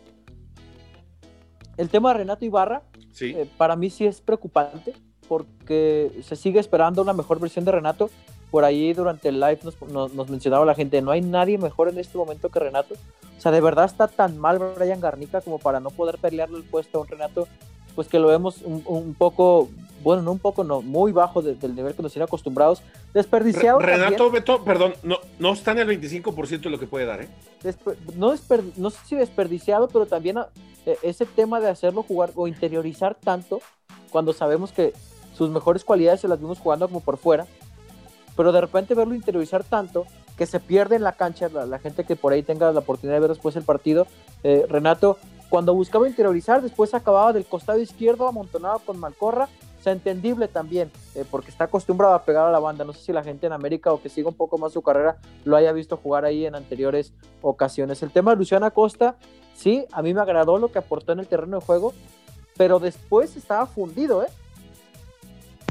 El 1.77 1.89
tema 1.91 2.13
de 2.13 2.19
Renato 2.19 2.45
Ibarra, 2.45 2.83
eh, 3.21 3.49
para 3.57 3.77
mí 3.77 3.91
sí 3.91 4.07
es 4.07 4.21
preocupante 4.21 4.95
porque 5.29 6.11
se 6.23 6.37
sigue 6.37 6.61
esperando 6.61 7.03
una 7.03 7.13
mejor 7.13 7.41
versión 7.41 7.65
de 7.65 7.73
Renato. 7.73 8.11
Por 8.51 8.65
ahí 8.65 8.93
durante 8.93 9.29
el 9.29 9.41
live 9.41 9.59
nos, 9.91 10.29
mencionaba 10.29 10.65
la 10.65 10.75
gente, 10.75 11.03
no 11.03 11.11
hay 11.11 11.21
nadie 11.21 11.59
mejor 11.59 11.89
en 11.89 11.99
este 11.99 12.17
momento 12.17 12.49
que 12.49 12.61
Renato. 12.61 12.95
O 13.37 13.41
sea, 13.41 13.53
de 13.53 13.61
verdad 13.61 13.85
está 13.85 14.09
tan 14.09 14.39
mal 14.39 14.59
Brian 14.77 15.01
Garnica 15.01 15.41
como 15.41 15.59
para 15.59 15.81
no 15.81 15.91
poder 15.91 16.19
pelearle 16.19 16.59
el 16.59 16.65
puesto 16.65 16.99
a 16.99 17.01
un 17.03 17.09
Renato, 17.09 17.49
pues 17.95 18.09
que 18.09 18.19
lo 18.19 18.29
vemos 18.29 18.63
un, 18.63 19.15
poco, 19.15 19.69
bueno, 20.03 20.23
no 20.23 20.33
un 20.33 20.39
poco, 20.39 20.65
no, 20.65 20.81
muy 20.81 21.13
bajo 21.13 21.43
del 21.43 21.75
nivel 21.75 21.95
que 21.95 22.03
nos 22.03 22.13
tiene 22.13 22.25
acostumbrados. 22.25 22.83
Desperdiciado. 23.13 23.81
Renato 23.81 24.31
Beto, 24.31 24.63
perdón, 24.63 24.95
no, 25.03 25.19
no 25.39 25.53
está 25.53 25.73
en 25.73 25.79
el 25.81 26.01
25% 26.01 26.61
de 26.61 26.71
lo 26.71 26.79
que 26.79 26.87
puede 26.87 27.05
dar, 27.05 27.23
¿eh? 27.23 27.29
no, 28.17 28.35
no 28.77 28.91
sé 28.91 28.99
si 29.07 29.17
desperdiciado, 29.17 29.89
pero 29.89 30.07
también 30.07 30.39
e, 30.87 30.99
ese 31.03 31.27
tema 31.27 31.61
de 31.61 31.69
hacerlo 31.69 32.03
jugar 32.05 32.31
o 32.37 32.47
interiorizar 32.47 33.17
tanto 33.17 33.61
cuando 34.11 34.33
sabemos 34.33 34.73
que 34.73 34.93
sus 35.37 35.51
mejores 35.51 35.85
cualidades 35.85 36.21
se 36.21 36.29
las 36.29 36.41
vimos 36.41 36.59
jugando 36.59 36.89
como 36.89 37.01
por 37.01 37.19
fuera, 37.19 37.47
pero 38.37 38.53
de 38.53 38.61
repente 38.61 38.95
verlo 38.95 39.15
interiorizar 39.15 39.65
tanto 39.65 40.07
que 40.37 40.47
se 40.47 40.61
pierde 40.61 40.97
en 40.97 41.03
la 41.03 41.13
cancha, 41.13 41.49
la, 41.49 41.79
gente 41.79 42.05
que 42.05 42.17
por 42.17 42.33
ahí 42.33 42.43
tenga 42.43 42.71
la 42.73 42.81
oportunidad 42.81 43.17
de 43.17 43.21
ver 43.21 43.31
después 43.31 43.57
el 43.57 43.63
partido, 43.63 44.07
eh, 44.43 44.67
Renato, 44.69 45.19
cuando 45.49 45.75
buscaba 45.75 46.09
interiorizar, 46.09 46.63
después 46.63 46.93
acababa 46.95 47.33
del 47.33 47.45
costado 47.45 47.79
izquierdo 47.79 48.29
amontonado 48.29 48.81
con 48.81 48.99
Malcorra, 48.99 49.49
o 49.79 49.83
sea, 49.83 49.93
entendible 49.93 50.49
también, 50.49 50.91
eh, 51.15 51.25
porque 51.31 51.51
está 51.51 51.65
acostumbrado 51.65 52.15
a 52.15 52.25
pegar 52.25 52.47
a 52.47 52.51
la 52.51 52.59
banda, 52.59 52.85
no 52.85 52.93
sé 52.93 53.01
si 53.01 53.13
la 53.13 53.23
gente 53.23 53.47
en 53.47 53.53
América 53.53 53.93
o 53.93 54.03
que 54.03 54.09
siga 54.09 54.29
un 54.29 54.35
poco 54.35 54.59
más 54.59 54.73
su 54.73 54.83
carrera 54.83 55.19
lo 55.45 55.57
haya 55.57 55.73
visto 55.73 55.97
jugar 55.97 56.25
ahí 56.25 56.45
en 56.45 56.55
anteriores 56.55 57.13
ocasiones. 57.41 58.03
El 58.03 58.11
tema 58.11 58.33
de 58.33 58.39
Luciana 58.39 58.71
Costa, 58.71 59.17
sí, 59.55 59.87
a 59.93 60.03
mí 60.03 60.13
me 60.13 60.21
agradó 60.21 60.59
lo 60.59 60.73
que 60.73 60.79
aportó 60.79 61.13
en 61.13 61.21
el 61.21 61.29
terreno 61.29 61.61
de 61.61 61.65
juego, 61.65 61.95
pero 62.57 62.81
después 62.81 63.37
estaba 63.37 63.67
fundido, 63.67 64.25
¿eh? 64.25 64.29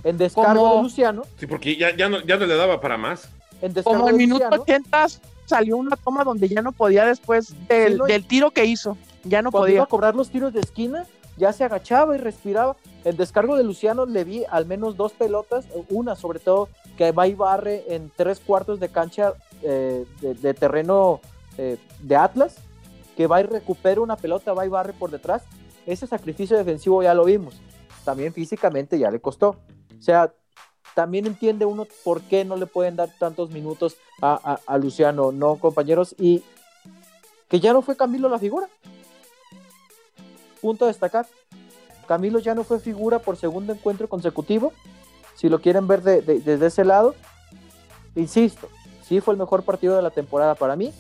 En 0.05 0.19
descargo 0.19 0.75
de 0.75 0.83
Luciano. 0.83 1.23
Sí, 1.39 1.47
porque 1.47 1.75
ya, 1.75 1.95
ya, 1.95 2.07
no, 2.07 2.21
ya 2.21 2.37
no 2.37 2.45
le 2.45 2.55
daba 2.55 2.79
para 2.79 2.95
más. 2.95 3.27
En 3.61 3.73
como 3.81 4.07
el 4.07 4.15
minuto 4.15 4.47
80 4.51 5.07
salió 5.45 5.77
una 5.77 5.95
toma 5.95 6.23
donde 6.23 6.47
ya 6.47 6.61
no 6.61 6.71
podía 6.71 7.05
después 7.05 7.55
del, 7.67 7.99
tiro 8.27 8.51
que 8.51 8.65
hizo. 8.65 8.97
Ya 9.23 9.41
no 9.41 9.51
podía. 9.51 9.75
Iba 9.75 9.83
a 9.85 9.87
cobrar 9.87 10.15
los 10.15 10.29
tiros 10.29 10.53
de 10.53 10.59
esquina, 10.59 11.07
ya 11.37 11.51
se 11.53 11.63
agachaba 11.63 12.15
y 12.15 12.19
respiraba. 12.19 12.75
En 13.03 13.17
descargo 13.17 13.55
de 13.55 13.63
Luciano 13.63 14.05
le 14.05 14.23
vi 14.23 14.43
al 14.51 14.67
menos 14.67 14.95
dos 14.95 15.13
pelotas, 15.13 15.65
una 15.89 16.15
sobre 16.15 16.39
todo 16.39 16.69
que 16.97 17.11
va 17.11 17.27
y 17.27 17.33
barre 17.33 17.83
en 17.87 18.11
tres 18.15 18.39
cuartos 18.39 18.79
de 18.79 18.89
cancha 18.89 19.33
eh, 19.63 20.05
de, 20.21 20.53
terreno 20.53 21.19
eh, 21.57 21.77
de 21.99 22.15
Atlas, 22.15 22.57
que 23.17 23.25
va 23.25 23.41
y 23.41 23.43
recupera 23.43 24.01
una 24.01 24.17
pelota, 24.17 24.53
va 24.53 24.67
y 24.67 24.69
barre 24.69 24.93
por 24.93 25.09
detrás. 25.09 25.41
Ese 25.87 26.05
sacrificio 26.05 26.57
defensivo 26.57 27.01
ya 27.01 27.15
lo 27.15 27.25
vimos. 27.25 27.59
También 28.03 28.33
físicamente 28.33 28.99
ya 28.99 29.09
le 29.09 29.19
costó. 29.19 29.57
O 30.05 30.11
sea, 30.15 30.31
también 30.93 31.25
entiende 31.25 31.65
uno 31.65 31.87
por 32.03 32.21
qué 32.21 32.45
no 32.45 32.57
le 32.57 32.67
pueden 32.67 32.95
dar 32.95 33.09
tantos 33.17 33.49
minutos 33.49 33.97
a, 34.21 34.77
Luciano, 34.79 35.31
¿no, 35.31 35.55
compañeros? 35.55 36.13
Y 36.19 36.43
que 37.49 37.59
ya 37.59 37.73
no 37.73 37.81
fue 37.81 37.97
Camilo 37.97 38.29
la 38.29 38.37
figura. 38.37 38.69
Punto 40.61 40.85
a 40.85 40.89
destacar. 40.89 41.25
Camilo 42.07 42.37
ya 42.37 42.53
no 42.53 42.63
fue 42.63 42.79
figura 42.79 43.17
por 43.17 43.35
segundo 43.35 43.73
encuentro 43.73 44.07
consecutivo. 44.07 44.73
Si 45.33 45.49
lo 45.49 45.59
quieren 45.59 45.87
ver 45.87 46.03
desde 46.03 46.67
ese 46.67 46.85
lado, 46.85 47.15
insisto, 48.15 48.69
sí 49.01 49.21
fue 49.21 49.33
el 49.33 49.39
mejor 49.39 49.63
partido 49.63 49.95
de 49.95 50.03
la 50.03 50.11
temporada 50.11 50.53
para 50.53 50.75
mí. 50.75 50.93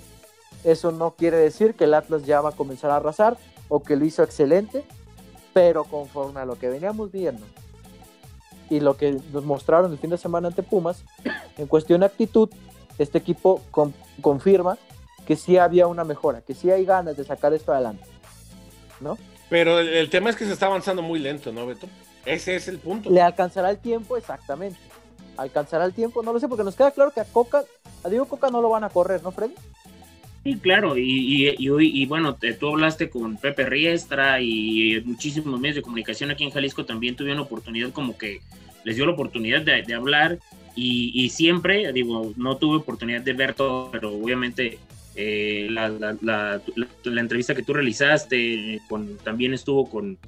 Eso 0.63 0.91
no 0.91 1.11
quiere 1.11 1.37
decir 1.37 1.75
que 1.75 1.83
el 1.83 1.93
Atlas 1.93 2.25
ya 2.25 2.41
va 2.41 2.49
a 2.49 2.55
comenzar 2.55 2.89
a 2.89 2.95
arrasar 2.95 3.37
o 3.69 3.83
que 3.83 3.97
lo 3.97 4.03
hizo 4.03 4.23
excelente, 4.23 4.83
pero 5.53 5.83
conforme 5.83 6.39
a 6.39 6.45
lo 6.45 6.57
que 6.57 6.69
veníamos 6.69 7.11
viendo 7.11 7.45
y 8.69 8.79
lo 8.79 8.97
que 8.97 9.19
nos 9.31 9.43
mostraron 9.43 9.91
el 9.91 9.97
fin 9.97 10.09
de 10.09 10.17
semana 10.17 10.47
ante 10.47 10.63
Pumas, 10.63 11.03
en 11.57 11.67
cuestión 11.67 11.99
de 12.01 12.07
actitud, 12.07 12.49
este 12.97 13.17
equipo 13.17 13.61
confirma 14.21 14.77
que 15.25 15.35
sí 15.35 15.57
había 15.57 15.87
una 15.87 16.03
mejora, 16.03 16.41
que 16.41 16.53
sí 16.53 16.71
hay 16.71 16.85
ganas 16.85 17.17
de 17.17 17.23
sacar 17.23 17.53
esto 17.53 17.73
adelante. 17.73 18.03
¿No? 18.99 19.17
Pero 19.49 19.79
el, 19.79 20.09
tema 20.09 20.29
es 20.29 20.35
que 20.35 20.45
se 20.45 20.53
está 20.53 20.67
avanzando 20.67 21.01
muy 21.01 21.19
lento, 21.19 21.51
¿no, 21.51 21.65
Beto? 21.67 21.87
Ese 22.25 22.55
es 22.55 22.67
el 22.67 22.79
punto. 22.79 23.09
¿Le 23.09 23.21
alcanzará 23.21 23.69
el 23.69 23.77
tiempo? 23.77 24.17
Exactamente. 24.17 24.79
¿Alcanzará 25.37 25.85
el 25.85 25.93
tiempo? 25.93 26.23
No 26.23 26.33
lo 26.33 26.39
sé, 26.39 26.47
porque 26.47 26.63
nos 26.63 26.75
queda 26.75 26.91
claro 26.91 27.11
que 27.11 27.19
a 27.19 27.25
Coca, 27.25 27.63
a 28.03 28.09
Diego 28.09 28.25
Coca 28.25 28.49
no 28.49 28.61
lo 28.61 28.69
van 28.69 28.83
a 28.83 28.89
correr, 28.89 29.21
¿no, 29.21 29.31
Freddy? 29.31 29.53
Sí, 30.45 30.59
claro, 30.59 30.95
y, 30.95 31.01
y, 31.01 31.57
y, 31.57 32.05
bueno, 32.05 32.37
tú 32.59 32.69
hablaste 32.69 33.09
con 33.09 33.35
Pepe 33.35 33.65
Riestra 33.65 34.39
y 34.41 35.01
muchísimos 35.03 35.59
medios 35.59 35.77
de 35.77 35.81
comunicación 35.81 36.29
aquí 36.29 36.43
en 36.43 36.51
Jalisco 36.51 36.85
también 36.85 37.15
tuvieron 37.15 37.41
oportunidad 37.41 37.91
como 37.91 38.15
que 38.15 38.41
les 38.83 38.95
dio 38.95 39.07
la 39.07 39.13
oportunidad 39.13 39.63
de, 39.63 39.91
hablar 39.95 40.37
y, 40.75 41.29
siempre, 41.29 41.91
digo, 41.93 42.31
no 42.37 42.57
tuve 42.57 42.77
oportunidad 42.77 43.21
de 43.21 43.33
ver 43.33 43.55
todo, 43.55 43.89
pero 43.89 44.13
obviamente 44.13 44.77
eh, 45.15 45.67
la, 45.71 45.89
la, 46.21 46.61
entrevista 47.05 47.55
que 47.55 47.63
tú 47.63 47.73
realizaste 47.73 48.81
con, 48.87 49.17
también 49.17 49.51
estuvo 49.51 49.89
con, 49.89 50.19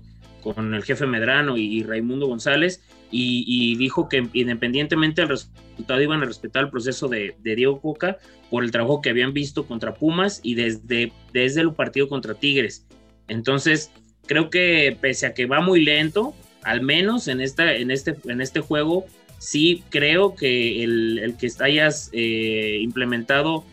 con 0.41 0.73
el 0.73 0.83
jefe 0.83 1.05
Medrano 1.05 1.57
y, 1.57 1.83
Raimundo 1.83 2.25
González 2.25 2.81
y, 3.11 3.75
dijo 3.77 4.09
que 4.09 4.27
independientemente 4.33 5.21
del 5.21 5.29
resultado 5.29 6.01
iban 6.01 6.21
a 6.21 6.25
respetar 6.25 6.65
el 6.65 6.69
proceso 6.69 7.07
de, 7.07 7.35
de, 7.41 7.55
Diego 7.55 7.79
Coca 7.79 8.17
por 8.49 8.63
el 8.63 8.71
trabajo 8.71 9.01
que 9.01 9.09
habían 9.09 9.33
visto 9.33 9.65
contra 9.65 9.93
Pumas 9.93 10.39
y 10.43 10.55
desde, 10.55 11.11
desde 11.33 11.61
el 11.61 11.73
partido 11.73 12.09
contra 12.09 12.33
Tigres. 12.33 12.85
Entonces, 13.27 13.91
creo 14.25 14.49
que 14.49 14.97
pese 14.99 15.25
a 15.25 15.33
que 15.33 15.45
va 15.45 15.61
muy 15.61 15.83
lento, 15.83 16.33
al 16.63 16.81
menos 16.81 17.27
en, 17.27 17.41
esta, 17.41 17.73
en, 17.73 17.91
este, 17.91 18.15
en 18.25 18.41
este 18.41 18.59
juego, 18.59 19.05
sí 19.39 19.83
creo 19.89 20.35
que 20.35 20.83
el, 20.83 21.35
que 21.39 21.49
hayas 21.59 22.09
eh, 22.13 22.79
implementado 22.81 23.63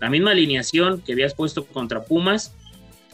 la 0.00 0.10
misma 0.10 0.32
alineación 0.32 1.00
que 1.02 1.12
habías 1.12 1.34
puesto 1.34 1.66
contra 1.66 2.02
Pumas, 2.02 2.54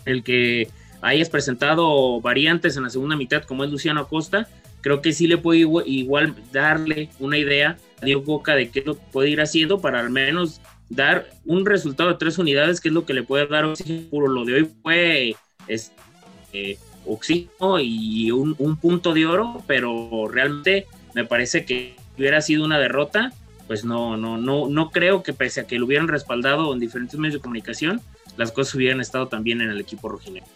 el 0.05 0.23
que 0.23 0.69
hayas 1.03 1.29
presentado 1.29 2.21
variantes 2.21 2.77
en 2.77 2.85
la 2.85 2.91
segunda 2.91 3.17
mitad 3.17 3.43
como 3.43 3.65
es 3.65 3.71
Luciano 3.71 4.01
Acosta, 4.01 4.49
creo 4.87 5.03
que 5.03 5.13
sí 5.13 5.27
le 5.27 5.37
puede 5.37 5.67
igual, 5.85 6.37
darle 6.53 7.09
una 7.19 7.37
idea 7.37 7.77
a 8.01 8.05
Diego 8.05 8.23
Boca 8.23 8.55
de 8.55 8.69
qué 8.69 8.83
lo 8.87 8.95
puede 8.95 9.31
ir 9.31 9.41
haciendo 9.41 9.81
para 9.81 9.99
al 9.99 10.11
menos 10.11 10.61
dar 10.89 11.29
un 11.45 11.67
resultado 11.67 12.11
de 12.11 12.19
tres 12.19 12.39
unidades, 12.39 12.81
que 12.81 12.91
es 12.91 12.95
lo 12.95 13.05
que 13.05 13.13
le 13.13 13.25
puede 13.25 13.49
dar 13.49 13.65
oxígeno 13.65 14.09
puro. 14.09 14.29
Lo 14.29 14.45
de 14.45 14.55
hoy 14.55 14.71
fue 14.85 15.35
este, 15.67 16.79
oxígeno 17.05 17.81
y 17.81 18.31
un, 18.31 18.55
punto 18.77 19.13
de 19.13 19.27
oro, 19.27 19.61
pero 19.67 20.29
realmente 20.31 20.87
me 21.15 21.25
parece 21.25 21.65
que 21.65 21.97
hubiera 22.17 22.41
sido 22.41 22.65
una 22.65 22.79
derrota, 22.79 23.33
pues 23.67 23.85
no, 23.85 24.17
no, 24.17 24.39
no, 24.39 24.69
no 24.69 24.91
creo 24.93 25.25
que 25.25 25.33
pese 25.33 25.63
a 25.63 25.67
que 25.67 25.81
lo 25.81 25.87
hubieran 25.87 26.07
respaldado 26.07 26.73
en 26.73 26.79
diferentes 26.79 27.19
medios 27.19 27.35
de 27.35 27.41
comunicación, 27.41 28.01
las 28.37 28.53
cosas 28.53 28.77
hubieran 28.77 29.01
estado 29.01 29.27
también 29.27 29.61
en 29.61 29.71
el 29.71 29.81
equipo 29.81 30.09
rojinegro. 30.09 30.49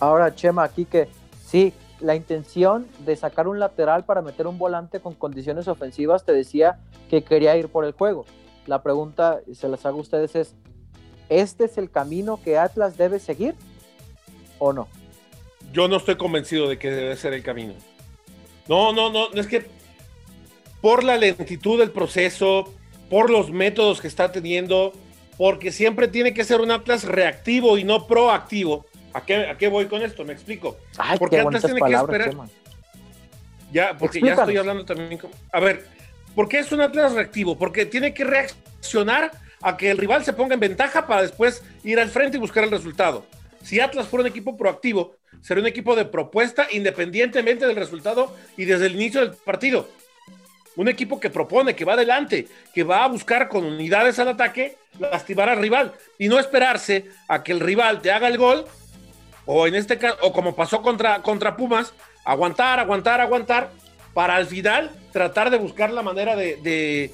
Ahora, 0.00 0.34
Chema, 0.34 0.64
aquí 0.64 0.86
que 0.86 1.06
sí, 1.46 1.72
la 2.04 2.14
intención 2.14 2.86
de 3.00 3.16
sacar 3.16 3.48
un 3.48 3.58
lateral 3.58 4.04
para 4.04 4.20
meter 4.20 4.46
un 4.46 4.58
volante 4.58 5.00
con 5.00 5.14
condiciones 5.14 5.68
ofensivas 5.68 6.24
te 6.24 6.32
decía 6.32 6.78
que 7.08 7.24
quería 7.24 7.56
ir 7.56 7.68
por 7.68 7.86
el 7.86 7.92
juego. 7.92 8.26
La 8.66 8.82
pregunta, 8.82 9.40
se 9.52 9.68
las 9.68 9.86
hago 9.86 9.98
a 9.98 10.02
ustedes, 10.02 10.36
es, 10.36 10.54
¿este 11.30 11.64
es 11.64 11.78
el 11.78 11.90
camino 11.90 12.38
que 12.44 12.58
Atlas 12.58 12.98
debe 12.98 13.18
seguir 13.18 13.54
o 14.58 14.74
no? 14.74 14.86
Yo 15.72 15.88
no 15.88 15.96
estoy 15.96 16.16
convencido 16.16 16.68
de 16.68 16.78
que 16.78 16.90
debe 16.90 17.16
ser 17.16 17.32
el 17.32 17.42
camino. 17.42 17.72
No, 18.68 18.92
no, 18.92 19.10
no, 19.10 19.32
es 19.32 19.46
que 19.46 19.66
por 20.82 21.04
la 21.04 21.16
lentitud 21.16 21.78
del 21.78 21.90
proceso, 21.90 22.70
por 23.08 23.30
los 23.30 23.50
métodos 23.50 24.02
que 24.02 24.08
está 24.08 24.30
teniendo, 24.30 24.92
porque 25.38 25.72
siempre 25.72 26.08
tiene 26.08 26.34
que 26.34 26.44
ser 26.44 26.60
un 26.60 26.70
Atlas 26.70 27.04
reactivo 27.04 27.78
y 27.78 27.84
no 27.84 28.06
proactivo. 28.06 28.84
¿A 29.14 29.24
qué, 29.24 29.46
a 29.46 29.56
qué 29.56 29.68
voy 29.68 29.86
con 29.86 30.02
esto? 30.02 30.24
Me 30.24 30.32
explico. 30.32 30.76
porque 31.18 31.38
Atlas 31.38 31.62
tiene 31.62 31.80
que 31.80 31.94
esperar. 31.94 32.34
Ya, 33.72 33.96
porque 33.96 34.20
ya 34.20 34.34
estoy 34.34 34.56
hablando 34.56 34.84
también. 34.84 35.20
A 35.52 35.60
ver, 35.60 35.86
¿por 36.34 36.48
qué 36.48 36.58
es 36.58 36.70
un 36.72 36.80
Atlas 36.80 37.12
reactivo? 37.12 37.56
Porque 37.56 37.86
tiene 37.86 38.12
que 38.12 38.24
reaccionar 38.24 39.30
a 39.62 39.76
que 39.76 39.90
el 39.90 39.98
rival 39.98 40.24
se 40.24 40.32
ponga 40.32 40.54
en 40.54 40.60
ventaja 40.60 41.06
para 41.06 41.22
después 41.22 41.62
ir 41.84 41.98
al 41.98 42.10
frente 42.10 42.36
y 42.36 42.40
buscar 42.40 42.64
el 42.64 42.70
resultado. 42.70 43.24
Si 43.62 43.80
Atlas 43.80 44.08
fuera 44.08 44.22
un 44.22 44.30
equipo 44.30 44.56
proactivo, 44.56 45.16
sería 45.40 45.62
un 45.62 45.68
equipo 45.68 45.94
de 45.94 46.04
propuesta 46.04 46.66
independientemente 46.70 47.66
del 47.66 47.76
resultado 47.76 48.36
y 48.56 48.64
desde 48.64 48.86
el 48.86 48.96
inicio 48.96 49.20
del 49.20 49.32
partido. 49.32 49.88
Un 50.76 50.88
equipo 50.88 51.20
que 51.20 51.30
propone, 51.30 51.76
que 51.76 51.84
va 51.84 51.92
adelante, 51.92 52.48
que 52.74 52.82
va 52.82 53.04
a 53.04 53.08
buscar 53.08 53.48
con 53.48 53.64
unidades 53.64 54.18
al 54.18 54.28
ataque 54.28 54.76
lastimar 54.98 55.48
al 55.48 55.58
rival 55.58 55.92
y 56.18 56.28
no 56.28 56.38
esperarse 56.38 57.06
a 57.28 57.42
que 57.42 57.52
el 57.52 57.60
rival 57.60 58.02
te 58.02 58.10
haga 58.10 58.28
el 58.28 58.38
gol 58.38 58.66
o 59.46 59.66
en 59.66 59.74
este 59.74 59.98
caso, 59.98 60.16
o 60.22 60.32
como 60.32 60.54
pasó 60.54 60.82
contra, 60.82 61.22
contra 61.22 61.56
Pumas, 61.56 61.92
aguantar, 62.24 62.78
aguantar, 62.78 63.20
aguantar 63.20 63.70
para 64.12 64.36
al 64.36 64.46
final 64.46 64.90
tratar 65.12 65.50
de 65.50 65.58
buscar 65.58 65.92
la 65.92 66.02
manera 66.02 66.36
de, 66.36 67.10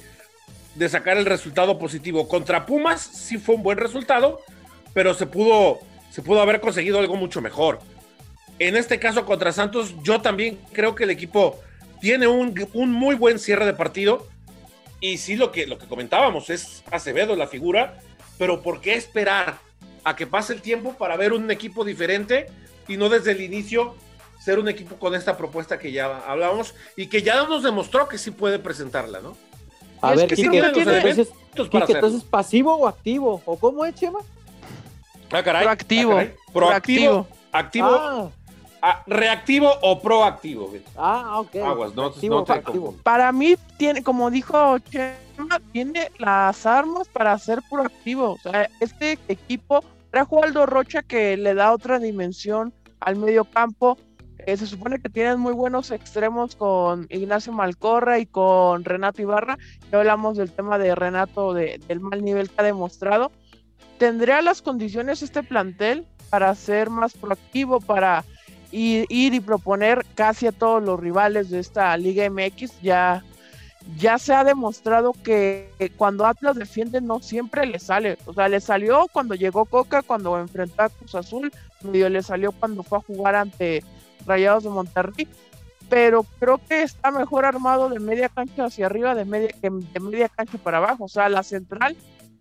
de 0.75 0.89
sacar 0.89 1.17
el 1.17 1.25
resultado 1.25 1.77
positivo. 1.77 2.27
Contra 2.27 2.65
Pumas 2.65 3.01
sí 3.01 3.37
fue 3.37 3.55
un 3.55 3.63
buen 3.63 3.77
resultado, 3.77 4.39
pero 4.93 5.13
se 5.13 5.25
pudo, 5.25 5.79
se 6.09 6.21
pudo 6.21 6.41
haber 6.41 6.61
conseguido 6.61 6.99
algo 6.99 7.15
mucho 7.15 7.41
mejor. 7.41 7.79
En 8.59 8.75
este 8.75 8.99
caso 8.99 9.25
contra 9.25 9.51
Santos, 9.51 9.95
yo 10.03 10.21
también 10.21 10.59
creo 10.71 10.95
que 10.95 11.05
el 11.05 11.09
equipo 11.09 11.59
tiene 11.99 12.27
un, 12.27 12.53
muy 12.73 13.15
buen 13.15 13.39
cierre 13.39 13.65
de 13.65 13.73
partido. 13.73 14.27
Y 14.99 15.17
sí, 15.17 15.35
lo 15.35 15.51
que, 15.51 15.65
lo 15.65 15.77
que 15.77 15.87
comentábamos 15.87 16.49
es 16.49 16.83
Acevedo 16.91 17.35
la 17.35 17.47
figura, 17.47 17.99
pero 18.37 18.61
¿por 18.61 18.81
qué 18.81 18.93
esperar 18.93 19.57
a 20.03 20.15
que 20.15 20.27
pase 20.27 20.53
el 20.53 20.61
tiempo 20.61 20.93
para 20.93 21.15
ver 21.17 21.33
un 21.33 21.49
equipo 21.51 21.83
diferente 21.83 22.47
y 22.87 22.97
no 22.97 23.09
desde 23.09 23.31
el 23.31 23.41
inicio 23.41 23.95
ser 24.39 24.57
un 24.57 24.67
equipo 24.67 24.95
con 24.95 25.13
esta 25.13 25.37
propuesta 25.37 25.77
que 25.77 25.91
ya 25.91 26.17
hablábamos 26.27 26.73
y 26.95 27.07
que 27.07 27.21
ya 27.21 27.43
nos 27.43 27.63
demostró 27.63 28.07
que 28.07 28.17
sí 28.17 28.31
puede 28.31 28.57
presentarla, 28.57 29.19
¿no? 29.21 29.37
A 30.01 30.15
ver, 30.15 30.27
que 30.27 30.35
sí 30.35 30.47
entonces, 30.51 31.29
entonces 31.53 32.23
pasivo 32.23 32.75
o 32.75 32.87
activo, 32.87 33.41
¿o 33.45 33.57
cómo 33.57 33.85
es, 33.85 33.93
Chema? 33.93 34.19
Ah, 35.31 35.43
caray. 35.43 35.63
Proactivo. 35.63 36.17
Ah, 36.17 36.27
Proactivo. 36.51 37.27
Activo. 37.51 37.87
Ah. 37.91 38.29
Ah, 38.81 39.03
reactivo 39.05 39.71
o 39.81 40.01
proactivo. 40.01 40.73
Ah, 40.97 41.39
ok. 41.39 41.55
Aguas, 41.57 41.93
no, 41.95 42.11
Para 43.03 43.31
mí, 43.31 43.55
tiene, 43.77 44.01
como 44.01 44.31
dijo 44.31 44.79
Chema, 44.79 45.61
tiene 45.71 46.09
las 46.17 46.65
armas 46.65 47.07
para 47.07 47.37
ser 47.37 47.59
proactivo. 47.69 48.31
O 48.31 48.37
sea, 48.39 48.69
este 48.79 49.19
equipo 49.27 49.83
trajo 50.09 50.43
Aldo 50.43 50.65
Rocha 50.65 51.03
que 51.03 51.37
le 51.37 51.53
da 51.53 51.73
otra 51.73 51.99
dimensión 51.99 52.73
al 52.99 53.17
medio 53.17 53.45
campo. 53.45 53.99
Eh, 54.39 54.57
se 54.57 54.65
supone 54.65 54.99
que 54.99 55.09
tienen 55.09 55.39
muy 55.39 55.53
buenos 55.53 55.91
extremos 55.91 56.55
con 56.55 57.05
Ignacio 57.11 57.53
Malcorra 57.53 58.17
y 58.17 58.25
con 58.25 58.83
Renato 58.83 59.21
Ibarra. 59.21 59.59
Ya 59.91 59.99
hablamos 59.99 60.37
del 60.37 60.51
tema 60.51 60.79
de 60.79 60.95
Renato, 60.95 61.53
del 61.53 61.99
mal 61.99 62.23
nivel 62.23 62.49
que 62.49 62.55
ha 62.57 62.63
demostrado. 62.63 63.31
¿Tendría 63.99 64.41
las 64.41 64.63
condiciones 64.63 65.21
este 65.21 65.43
plantel 65.43 66.07
para 66.31 66.55
ser 66.55 66.89
más 66.89 67.13
proactivo, 67.13 67.79
para 67.79 68.25
ir, 68.71 69.05
ir, 69.09 69.33
y 69.33 69.39
proponer 69.39 70.05
casi 70.15 70.47
a 70.47 70.51
todos 70.51 70.83
los 70.83 70.99
rivales 70.99 71.49
de 71.49 71.59
esta 71.59 71.95
Liga 71.97 72.29
MX. 72.29 72.81
Ya, 72.81 73.23
ya 73.97 74.17
se 74.17 74.33
ha 74.33 74.43
demostrado 74.43 75.13
que 75.13 75.71
cuando 75.97 76.25
Atlas 76.25 76.55
defiende 76.55 77.01
no 77.01 77.19
siempre 77.19 77.65
le 77.65 77.79
sale. 77.79 78.17
O 78.25 78.33
sea, 78.33 78.47
le 78.49 78.59
salió 78.59 79.07
cuando 79.11 79.35
llegó 79.35 79.65
Coca, 79.65 80.01
cuando 80.01 80.39
enfrentó 80.39 80.83
a 80.83 80.89
Cruz 80.89 81.15
Azul, 81.15 81.51
medio 81.81 82.09
le 82.09 82.23
salió 82.23 82.51
cuando 82.51 82.83
fue 82.83 82.99
a 82.99 83.01
jugar 83.01 83.35
ante 83.35 83.83
Rayados 84.25 84.63
de 84.63 84.69
Monterrey. 84.69 85.27
Pero 85.89 86.25
creo 86.39 86.59
que 86.69 86.83
está 86.83 87.11
mejor 87.11 87.45
armado 87.45 87.89
de 87.89 87.99
media 87.99 88.29
cancha 88.29 88.65
hacia 88.65 88.85
arriba 88.85 89.13
de 89.13 89.25
media, 89.25 89.53
de 89.61 89.99
media 89.99 90.29
cancha 90.29 90.57
para 90.57 90.77
abajo. 90.77 91.05
O 91.05 91.09
sea, 91.09 91.27
la 91.27 91.43
central 91.43 91.97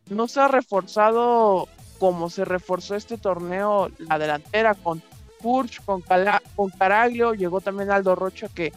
no 0.08 0.28
se 0.28 0.40
ha 0.40 0.48
reforzado 0.48 1.68
como 1.98 2.30
se 2.30 2.44
reforzó 2.44 2.96
este 2.96 3.18
torneo 3.18 3.90
la 3.98 4.18
delantera 4.18 4.74
con 4.74 5.02
Kurch, 5.42 5.84
con, 5.84 6.02
con 6.56 6.70
Caraglio, 6.70 7.34
llegó 7.34 7.60
también 7.60 7.90
Aldo 7.90 8.14
Rocha 8.14 8.48
que, 8.48 8.72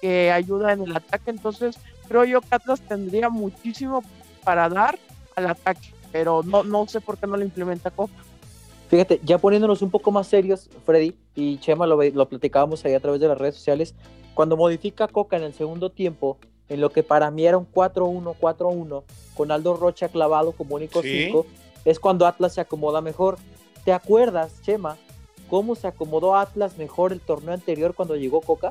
que 0.00 0.30
ayuda 0.30 0.72
en 0.72 0.82
el 0.82 0.96
ataque, 0.96 1.30
entonces 1.30 1.76
creo 2.08 2.24
yo 2.24 2.40
que 2.40 2.54
Atlas 2.54 2.80
tendría 2.80 3.28
muchísimo 3.28 4.02
para 4.44 4.68
dar 4.68 4.98
al 5.36 5.46
ataque, 5.48 5.92
pero 6.12 6.42
no, 6.42 6.62
no 6.62 6.86
sé 6.86 7.00
por 7.00 7.18
qué 7.18 7.26
no 7.26 7.36
lo 7.36 7.44
implementa 7.44 7.90
Coca. 7.90 8.12
Fíjate, 8.88 9.20
ya 9.24 9.38
poniéndonos 9.38 9.82
un 9.82 9.90
poco 9.90 10.10
más 10.12 10.26
serios, 10.26 10.68
Freddy 10.84 11.14
y 11.34 11.58
Chema, 11.58 11.86
lo, 11.86 12.00
lo 12.02 12.28
platicábamos 12.28 12.84
ahí 12.84 12.94
a 12.94 13.00
través 13.00 13.20
de 13.20 13.28
las 13.28 13.38
redes 13.38 13.56
sociales, 13.56 13.94
cuando 14.34 14.56
modifica 14.56 15.08
Coca 15.08 15.36
en 15.36 15.42
el 15.42 15.54
segundo 15.54 15.90
tiempo, 15.90 16.38
en 16.68 16.80
lo 16.80 16.90
que 16.90 17.02
para 17.02 17.30
mí 17.30 17.46
era 17.46 17.58
un 17.58 17.70
4-1, 17.70 18.36
4-1, 18.38 19.02
con 19.34 19.50
Aldo 19.50 19.76
Rocha 19.76 20.08
clavado 20.08 20.52
como 20.52 20.76
único 20.76 21.02
5, 21.02 21.46
es 21.84 21.98
cuando 21.98 22.26
Atlas 22.26 22.54
se 22.54 22.60
acomoda 22.60 23.00
mejor. 23.00 23.36
¿Te 23.84 23.92
acuerdas, 23.92 24.60
Chema, 24.62 24.96
cómo 25.48 25.74
se 25.74 25.86
acomodó 25.86 26.36
Atlas 26.36 26.76
mejor 26.76 27.12
el 27.12 27.20
torneo 27.20 27.54
anterior 27.54 27.94
cuando 27.94 28.16
llegó 28.16 28.40
Coca? 28.40 28.70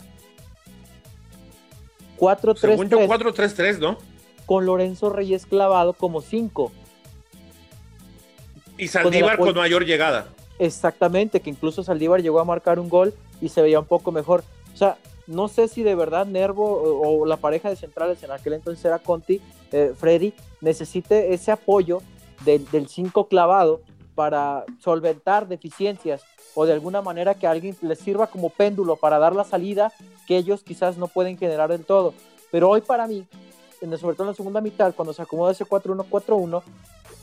4-3-3. 2.19 3.07
4-3-3, 3.07 3.79
¿no? 3.79 3.97
Con 4.45 4.65
Lorenzo 4.65 5.09
Reyes 5.09 5.45
clavado 5.45 5.93
como 5.93 6.21
5. 6.21 6.71
Y 8.77 8.87
Saldívar 8.87 9.37
con, 9.37 9.53
mayor 9.55 9.85
llegada. 9.85 10.27
Exactamente, 10.59 11.39
que 11.39 11.49
incluso 11.49 11.83
Saldívar 11.83 12.21
llegó 12.21 12.39
a 12.39 12.45
marcar 12.45 12.79
un 12.79 12.89
gol 12.89 13.13
y 13.41 13.49
se 13.49 13.61
veía 13.61 13.79
un 13.79 13.85
poco 13.85 14.11
mejor. 14.11 14.43
O 14.73 14.77
sea, 14.77 14.97
no 15.27 15.47
sé 15.47 15.67
si 15.67 15.83
de 15.83 15.95
verdad 15.95 16.25
Nervo 16.25 17.01
o, 17.01 17.25
la 17.25 17.37
pareja 17.37 17.69
de 17.69 17.75
centrales 17.75 18.21
en 18.23 18.31
aquel 18.31 18.53
entonces 18.53 18.83
era 18.83 18.99
Conti, 18.99 19.41
eh, 19.71 19.93
Freddy, 19.97 20.33
necesite 20.61 21.33
ese 21.33 21.51
apoyo 21.51 22.01
del 22.45 22.87
5 22.87 23.27
clavado 23.27 23.81
para 24.15 24.65
solventar 24.79 25.47
deficiencias 25.47 26.23
o 26.55 26.65
de 26.65 26.73
alguna 26.73 27.01
manera 27.01 27.33
que 27.33 27.47
alguien 27.47 27.75
les 27.81 27.99
sirva 27.99 28.27
como 28.27 28.49
péndulo 28.49 28.95
para 28.95 29.19
dar 29.19 29.35
la 29.35 29.43
salida 29.43 29.91
que 30.27 30.37
ellos 30.37 30.63
quizás 30.63 30.97
no 30.97 31.07
pueden 31.07 31.37
generar 31.37 31.69
del 31.69 31.85
todo. 31.85 32.13
Pero 32.51 32.69
hoy 32.69 32.81
para 32.81 33.07
mí, 33.07 33.25
sobre 33.99 34.15
todo 34.15 34.23
en 34.23 34.29
la 34.29 34.35
segunda 34.35 34.61
mitad, 34.61 34.93
cuando 34.93 35.13
se 35.13 35.21
acomoda 35.21 35.51
ese 35.51 35.65
4-1-4-1, 35.65 36.61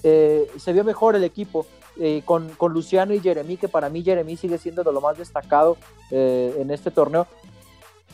eh, 0.02 0.50
se 0.58 0.72
vio 0.72 0.82
mejor 0.82 1.14
el 1.14 1.24
equipo 1.24 1.66
eh, 1.98 2.22
con, 2.24 2.48
con, 2.50 2.72
Luciano 2.72 3.12
y 3.14 3.20
Jeremy, 3.20 3.56
que 3.56 3.68
para 3.68 3.88
mí 3.90 4.02
Jeremy 4.02 4.36
sigue 4.36 4.58
siendo 4.58 4.82
de 4.82 4.92
lo 4.92 5.00
más 5.00 5.18
destacado 5.18 5.76
eh, 6.10 6.56
en 6.58 6.70
este 6.70 6.90
torneo. 6.90 7.26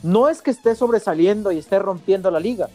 No 0.03 0.29
es 0.29 0.41
que 0.41 0.51
esté 0.51 0.75
sobresaliendo 0.75 1.51
y 1.51 1.57
esté 1.57 1.79
rompiendo 1.79 2.29
la 2.29 2.39
liga, 2.39 2.69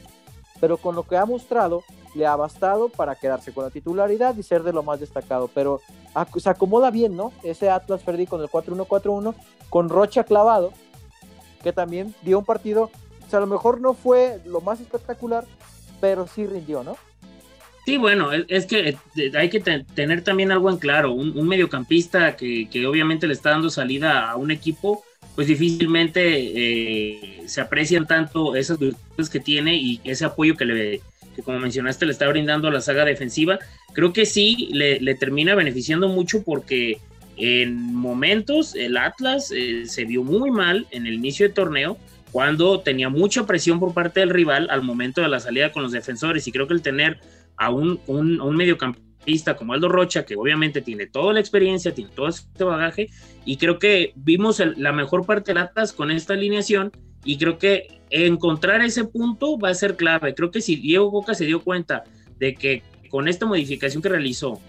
pero 0.60 0.76
con 0.76 0.94
lo 0.94 1.04
que 1.04 1.16
ha 1.16 1.26
mostrado, 1.26 1.82
le 2.14 2.26
ha 2.26 2.36
bastado 2.36 2.88
para 2.88 3.14
quedarse 3.14 3.52
con 3.52 3.64
la 3.64 3.70
titularidad 3.70 4.36
y 4.36 4.42
ser 4.42 4.62
de 4.62 4.72
lo 4.72 4.82
más 4.82 5.00
destacado. 5.00 5.48
Pero 5.52 5.80
se 6.36 6.50
acomoda 6.50 6.90
bien, 6.90 7.16
¿no? 7.16 7.32
Ese 7.42 7.70
Atlas 7.70 8.02
Ferdi 8.02 8.26
con 8.26 8.40
el 8.40 8.48
4-1-4-1, 8.48 9.34
con 9.70 9.88
Rocha 9.88 10.24
clavado, 10.24 10.72
que 11.62 11.72
también 11.72 12.14
dio 12.22 12.38
un 12.38 12.44
partido, 12.44 12.90
o 13.26 13.30
sea, 13.30 13.38
a 13.38 13.40
lo 13.40 13.46
mejor 13.46 13.80
no 13.80 13.94
fue 13.94 14.40
lo 14.44 14.60
más 14.60 14.80
espectacular, 14.80 15.44
pero 16.00 16.26
sí 16.26 16.46
rindió, 16.46 16.82
¿no? 16.82 16.96
Sí, 17.84 17.96
bueno, 17.96 18.30
es 18.32 18.66
que 18.66 18.96
eh, 19.16 19.32
hay 19.34 19.50
que 19.50 19.58
tener 19.60 20.22
también 20.22 20.52
algo 20.52 20.70
en 20.70 20.76
claro. 20.76 21.12
Un, 21.12 21.48
mediocampista 21.48 22.36
que, 22.36 22.68
obviamente 22.86 23.26
le 23.26 23.32
está 23.32 23.50
dando 23.50 23.70
salida 23.70 24.30
a 24.30 24.36
un 24.36 24.52
equipo, 24.52 25.02
pues 25.34 25.48
difícilmente 25.48 26.20
eh, 26.22 27.42
se 27.46 27.60
aprecian 27.60 28.06
tanto 28.06 28.54
esas 28.54 28.78
virtudes 28.78 29.28
que 29.28 29.40
tiene 29.40 29.76
y 29.76 30.00
ese 30.04 30.24
apoyo 30.24 30.54
que 30.56 30.64
le, 30.64 31.00
que 31.34 31.42
como 31.42 31.58
mencionaste 31.58 32.06
le 32.06 32.12
está 32.12 32.28
brindando 32.28 32.68
a 32.68 32.72
la 32.72 32.80
saga 32.80 33.04
defensiva, 33.04 33.58
creo 33.92 34.12
que 34.12 34.26
sí 34.26 34.68
le, 34.72 35.14
termina 35.14 35.54
beneficiando 35.54 36.08
mucho 36.08 36.42
porque 36.42 36.98
en 37.36 37.94
momentos 37.94 38.74
el 38.74 38.96
Atlas 38.96 39.52
eh, 39.54 39.84
se 39.86 40.04
vio 40.04 40.22
muy 40.22 40.50
mal 40.50 40.86
en 40.90 41.06
el 41.06 41.14
inicio 41.14 41.46
del 41.46 41.54
torneo 41.54 41.96
cuando 42.32 42.80
tenía 42.80 43.10
mucha 43.10 43.46
presión 43.46 43.78
por 43.78 43.92
parte 43.92 44.20
del 44.20 44.30
rival 44.30 44.68
al 44.70 44.82
momento 44.82 45.20
de 45.20 45.28
la 45.28 45.38
salida 45.38 45.70
con 45.70 45.82
los 45.82 45.92
defensores. 45.92 46.48
Y 46.48 46.52
creo 46.52 46.66
que 46.66 46.74
el 46.74 46.82
tener 46.82 47.20
a 47.58 47.70
un, 47.70 48.00
un, 48.06 48.56
mediocampista 48.56 49.54
como 49.54 49.74
Aldo 49.74 49.88
Rocha, 49.88 50.24
que 50.24 50.34
obviamente 50.34 50.80
tiene 50.80 51.06
toda 51.06 51.34
la 51.34 51.40
experiencia, 51.40 51.94
tiene 51.94 52.10
todo 52.14 52.28
este 52.28 52.64
bagaje, 52.64 53.10
y 53.44 53.58
creo 53.58 53.78
que 53.78 54.12
vimos 54.16 54.62
la 54.76 54.92
mejor 54.92 55.26
parte 55.26 55.52
del 55.52 55.62
Atlas 55.62 55.92
con 55.92 56.10
esta 56.10 56.32
alineación, 56.32 56.90
y 57.24 57.36
creo 57.36 57.58
que 57.58 58.00
encontrar 58.12 58.82
ese 58.82 59.04
punto 59.04 59.58
va 59.58 59.70
a 59.70 59.74
ser 59.74 59.96
clave. 59.96 60.34
Creo 60.34 60.50
que 60.50 60.60
si 60.60 60.76
Diego 60.76 61.10
Boca 61.10 61.34
se 61.34 61.46
dio 61.46 61.62
cuenta 61.62 62.04
de 62.38 62.54
que 62.54 62.82
con 63.10 63.28
esta 63.28 63.46
modificación 63.46 64.02
que 64.02 64.08
realizó, 64.08 64.60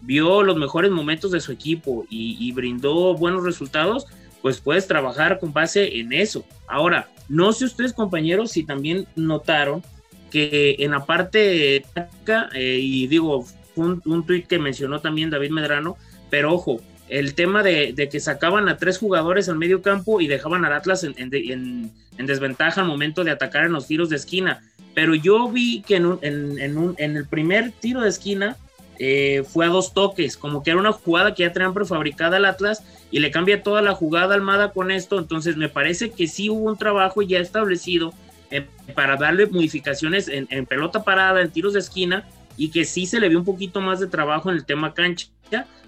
vio 0.00 0.42
los 0.42 0.56
mejores 0.56 0.90
momentos 0.90 1.30
de 1.30 1.40
su 1.40 1.52
equipo 1.52 2.06
y, 2.10 2.50
brindó 2.52 3.14
buenos 3.16 3.44
resultados, 3.44 4.06
pues 4.40 4.60
puedes 4.60 4.88
trabajar 4.88 5.38
con 5.38 5.52
base 5.52 5.98
en 5.98 6.12
eso. 6.12 6.44
Ahora, 6.66 7.08
no 7.28 7.52
sé 7.52 7.64
ustedes 7.64 7.92
compañeros 7.92 8.50
si 8.50 8.64
también 8.64 9.06
notaron 9.14 9.82
que 10.30 10.76
en 10.78 10.90
la 10.92 11.04
parte 11.04 11.84
táctica, 11.92 12.48
eh, 12.54 12.78
y 12.80 13.06
digo, 13.06 13.46
un, 13.76 14.02
un 14.04 14.26
tuit 14.26 14.46
que 14.46 14.58
mencionó 14.58 15.00
también 15.00 15.30
David 15.30 15.50
Medrano, 15.50 15.96
pero 16.30 16.54
ojo, 16.54 16.80
el 17.08 17.34
tema 17.34 17.62
de, 17.62 18.08
que 18.10 18.20
sacaban 18.20 18.68
a 18.68 18.76
tres 18.76 18.98
jugadores 18.98 19.48
al 19.48 19.56
medio 19.56 19.82
campo 19.82 20.20
y 20.20 20.28
dejaban 20.28 20.64
al 20.64 20.72
Atlas 20.72 21.04
en, 21.04 21.92
desventaja 22.16 22.80
al 22.80 22.86
momento 22.86 23.24
de 23.24 23.30
atacar 23.30 23.64
en 23.64 23.72
los 23.72 23.86
tiros 23.86 24.08
de 24.08 24.16
esquina. 24.16 24.62
Pero 24.94 25.14
yo 25.14 25.48
vi 25.48 25.82
que 25.82 25.96
en, 25.96 26.98
el 26.98 27.26
primer 27.28 27.72
tiro 27.72 28.02
de 28.02 28.08
esquina 28.08 28.56
eh, 28.98 29.42
fue 29.48 29.66
a 29.66 29.68
dos 29.68 29.94
toques, 29.94 30.36
como 30.36 30.62
que 30.62 30.70
era 30.70 30.78
una 30.78 30.92
jugada 30.92 31.34
que 31.34 31.42
ya 31.42 31.52
tenían 31.52 31.74
prefabricada 31.74 32.36
al 32.36 32.44
Atlas 32.44 32.84
y 33.10 33.20
le 33.20 33.30
cambia 33.30 33.62
toda 33.62 33.82
la 33.82 33.94
jugada 33.94 34.34
Almada 34.34 34.72
con 34.72 34.90
esto. 34.90 35.18
Entonces 35.18 35.56
me 35.56 35.68
parece 35.68 36.10
que 36.10 36.26
sí 36.26 36.50
hubo 36.50 36.70
un 36.70 36.78
trabajo 36.78 37.22
ya 37.22 37.38
establecido 37.38 38.12
eh, 38.50 38.66
para 38.94 39.16
darle 39.16 39.46
modificaciones 39.46 40.28
en, 40.28 40.66
pelota 40.66 41.04
parada, 41.04 41.40
en 41.40 41.50
tiros 41.50 41.72
de 41.72 41.80
esquina 41.80 42.28
y 42.56 42.70
que 42.70 42.84
sí 42.84 43.06
se 43.06 43.20
le 43.20 43.28
vio 43.28 43.38
un 43.38 43.44
poquito 43.44 43.80
más 43.80 44.00
de 44.00 44.06
trabajo 44.06 44.50
en 44.50 44.56
el 44.56 44.64
tema 44.64 44.94
cancha 44.94 45.28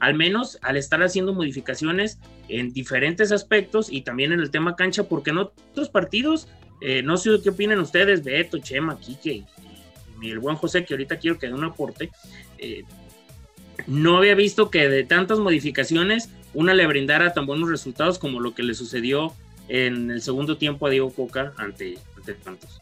al 0.01 0.15
menos 0.15 0.59
al 0.63 0.77
estar 0.77 1.03
haciendo 1.03 1.33
modificaciones 1.33 2.19
en 2.49 2.73
diferentes 2.73 3.33
aspectos 3.33 3.91
y 3.91 4.03
también 4.03 4.33
en 4.33 4.41
el 4.41 4.51
tema 4.51 4.77
cancha, 4.77 5.05
porque 5.05 5.31
en 5.31 5.39
otros 5.39 5.89
partidos, 5.89 6.49
eh, 6.81 7.03
no 7.03 7.17
sé 7.17 7.31
qué 7.43 7.51
opinan 7.51 7.79
ustedes, 7.81 8.23
Beto, 8.23 8.59
Chema, 8.59 8.99
Quique 8.99 9.45
y, 10.21 10.31
el 10.31 10.39
buen 10.39 10.57
José, 10.57 10.85
que 10.85 10.95
ahorita 10.95 11.19
quiero 11.19 11.39
que 11.39 11.49
dé 11.49 11.55
un 11.55 11.65
aporte, 11.65 12.11
eh, 12.59 12.85
no 13.87 14.17
había 14.17 14.35
visto 14.35 14.71
que 14.71 14.89
de 14.89 15.05
tantas 15.05 15.39
modificaciones 15.39 16.31
una 16.55 16.73
le 16.73 16.87
brindara 16.87 17.33
tan 17.35 17.47
buenos 17.47 17.69
resultados 17.69 18.19
como 18.19 18.41
lo 18.41 18.55
que 18.55 18.63
le 18.63 18.75
sucedió 18.75 19.35
en 19.69 20.11
el 20.11 20.23
segundo 20.23 20.57
tiempo 20.57 20.87
a 20.87 20.91
Diego 20.91 21.11
Coca 21.11 21.53
ante, 21.57 21.99
ante 22.17 22.35
tantos. 22.35 22.81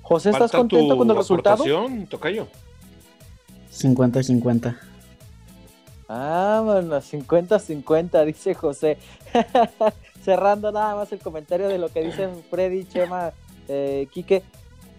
José, 0.00 0.30
¿estás 0.30 0.50
contento 0.50 0.96
con 0.96 1.10
el 1.10 1.16
resultado? 1.16 1.64
Tocayo. 2.08 2.48
50-50. 3.72 4.76
Ah, 6.08 6.60
bueno, 6.64 7.00
50-50, 7.00 8.24
dice 8.26 8.54
José. 8.54 8.98
Cerrando 10.22 10.70
nada 10.70 10.94
más 10.94 11.10
el 11.12 11.20
comentario 11.20 11.68
de 11.68 11.78
lo 11.78 11.88
que 11.88 12.02
dicen 12.02 12.44
Freddy, 12.50 12.84
Chema, 12.84 13.32
eh, 13.68 14.06
Quique. 14.12 14.42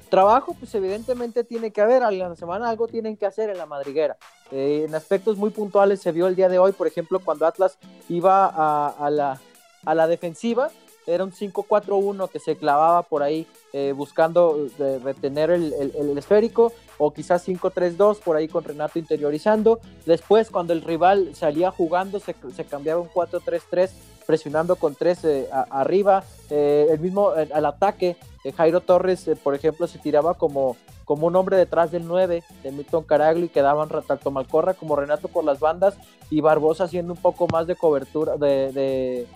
Trabajo, 0.10 0.56
pues 0.60 0.74
evidentemente 0.76 1.44
tiene 1.44 1.72
que 1.72 1.82
haber, 1.82 2.04
a 2.04 2.12
la 2.12 2.36
semana 2.36 2.70
algo 2.70 2.88
tienen 2.88 3.18
que 3.18 3.26
hacer 3.26 3.50
en 3.50 3.58
la 3.58 3.66
madriguera. 3.66 4.18
Eh, 4.52 4.86
en 4.88 4.94
aspectos 4.94 5.38
muy 5.38 5.50
puntuales 5.50 6.02
se 6.02 6.12
vio 6.12 6.28
el 6.28 6.36
día 6.36 6.50
de 6.50 6.60
hoy, 6.60 6.72
por 6.72 6.86
ejemplo, 6.86 7.20
cuando 7.20 7.48
Atlas 7.48 7.78
iba 8.10 8.46
a, 8.46 9.10
la, 9.10 9.40
a 9.86 9.96
la 9.96 10.08
defensiva, 10.08 10.70
era 11.06 11.24
un 11.24 11.32
5-4-1 11.32 12.30
que 12.30 12.40
se 12.40 12.56
clavaba 12.56 13.04
por 13.04 13.24
ahí 13.24 13.48
eh, 13.74 13.94
buscando 13.96 14.68
eh, 14.80 15.00
retener 15.04 15.50
el, 15.50 16.18
esférico, 16.18 16.72
o 16.98 17.12
quizás 17.12 17.48
5-3-2 17.48 18.20
por 18.20 18.36
ahí 18.36 18.48
con 18.48 18.64
Renato 18.64 19.00
interiorizando. 19.00 19.80
Después, 20.06 20.50
cuando 20.50 20.74
el 20.74 20.82
rival 20.82 21.36
salía 21.36 21.72
jugando, 21.72 22.20
se, 22.20 22.34
cambiaba 22.66 23.02
un 23.02 23.10
4-3-3, 23.10 23.90
presionando 24.26 24.76
con 24.76 24.96
3 24.96 25.26
eh, 25.26 25.50
arriba. 25.70 26.24
el 26.50 27.00
mismo 27.00 27.30
al 27.32 27.66
ataque, 27.66 28.16
Jairo 28.56 28.82
Torres, 28.82 29.30
por 29.44 29.56
ejemplo, 29.56 29.88
se 29.88 30.00
tiraba 30.00 30.34
como, 30.36 30.76
como 31.06 31.28
un 31.28 31.36
hombre 31.36 31.58
detrás 31.58 31.92
del 31.92 32.08
9 32.08 32.44
de 32.64 32.72
Milton 32.72 33.04
Caraglio 33.04 33.46
y 33.46 33.50
quedaban 33.50 33.90
tanto 34.08 34.32
Malcorra 34.32 34.74
como 34.74 34.96
Renato 34.96 35.28
por 35.28 35.44
las 35.44 35.60
bandas 35.60 35.96
y 36.30 36.42
Barbosa 36.42 36.86
haciendo 36.86 37.14
un 37.14 37.20
poco 37.20 37.48
más 37.48 37.68
de 37.68 37.76
cobertura, 37.76 38.38
de 38.38 39.28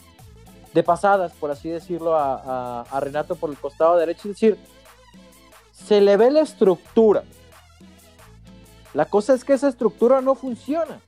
de 0.77 0.83
pasadas, 0.83 1.31
por 1.33 1.49
así 1.49 1.69
decirlo, 1.69 2.15
a, 2.15 2.81
a, 2.81 2.99
Renato 2.99 3.35
por 3.35 3.49
el 3.49 3.57
costado 3.57 3.97
derecho. 3.97 4.29
Es 4.29 4.35
decir, 4.35 4.57
se 5.71 6.01
le 6.01 6.17
ve 6.17 6.29
la 6.29 6.41
estructura. 6.41 7.23
La 8.97 9.05
cosa 9.05 9.35
es 9.35 9.43
que 9.43 9.53
esa 9.53 9.67
estructura 9.67 10.21
no 10.21 10.33
funciona, 10.33 10.99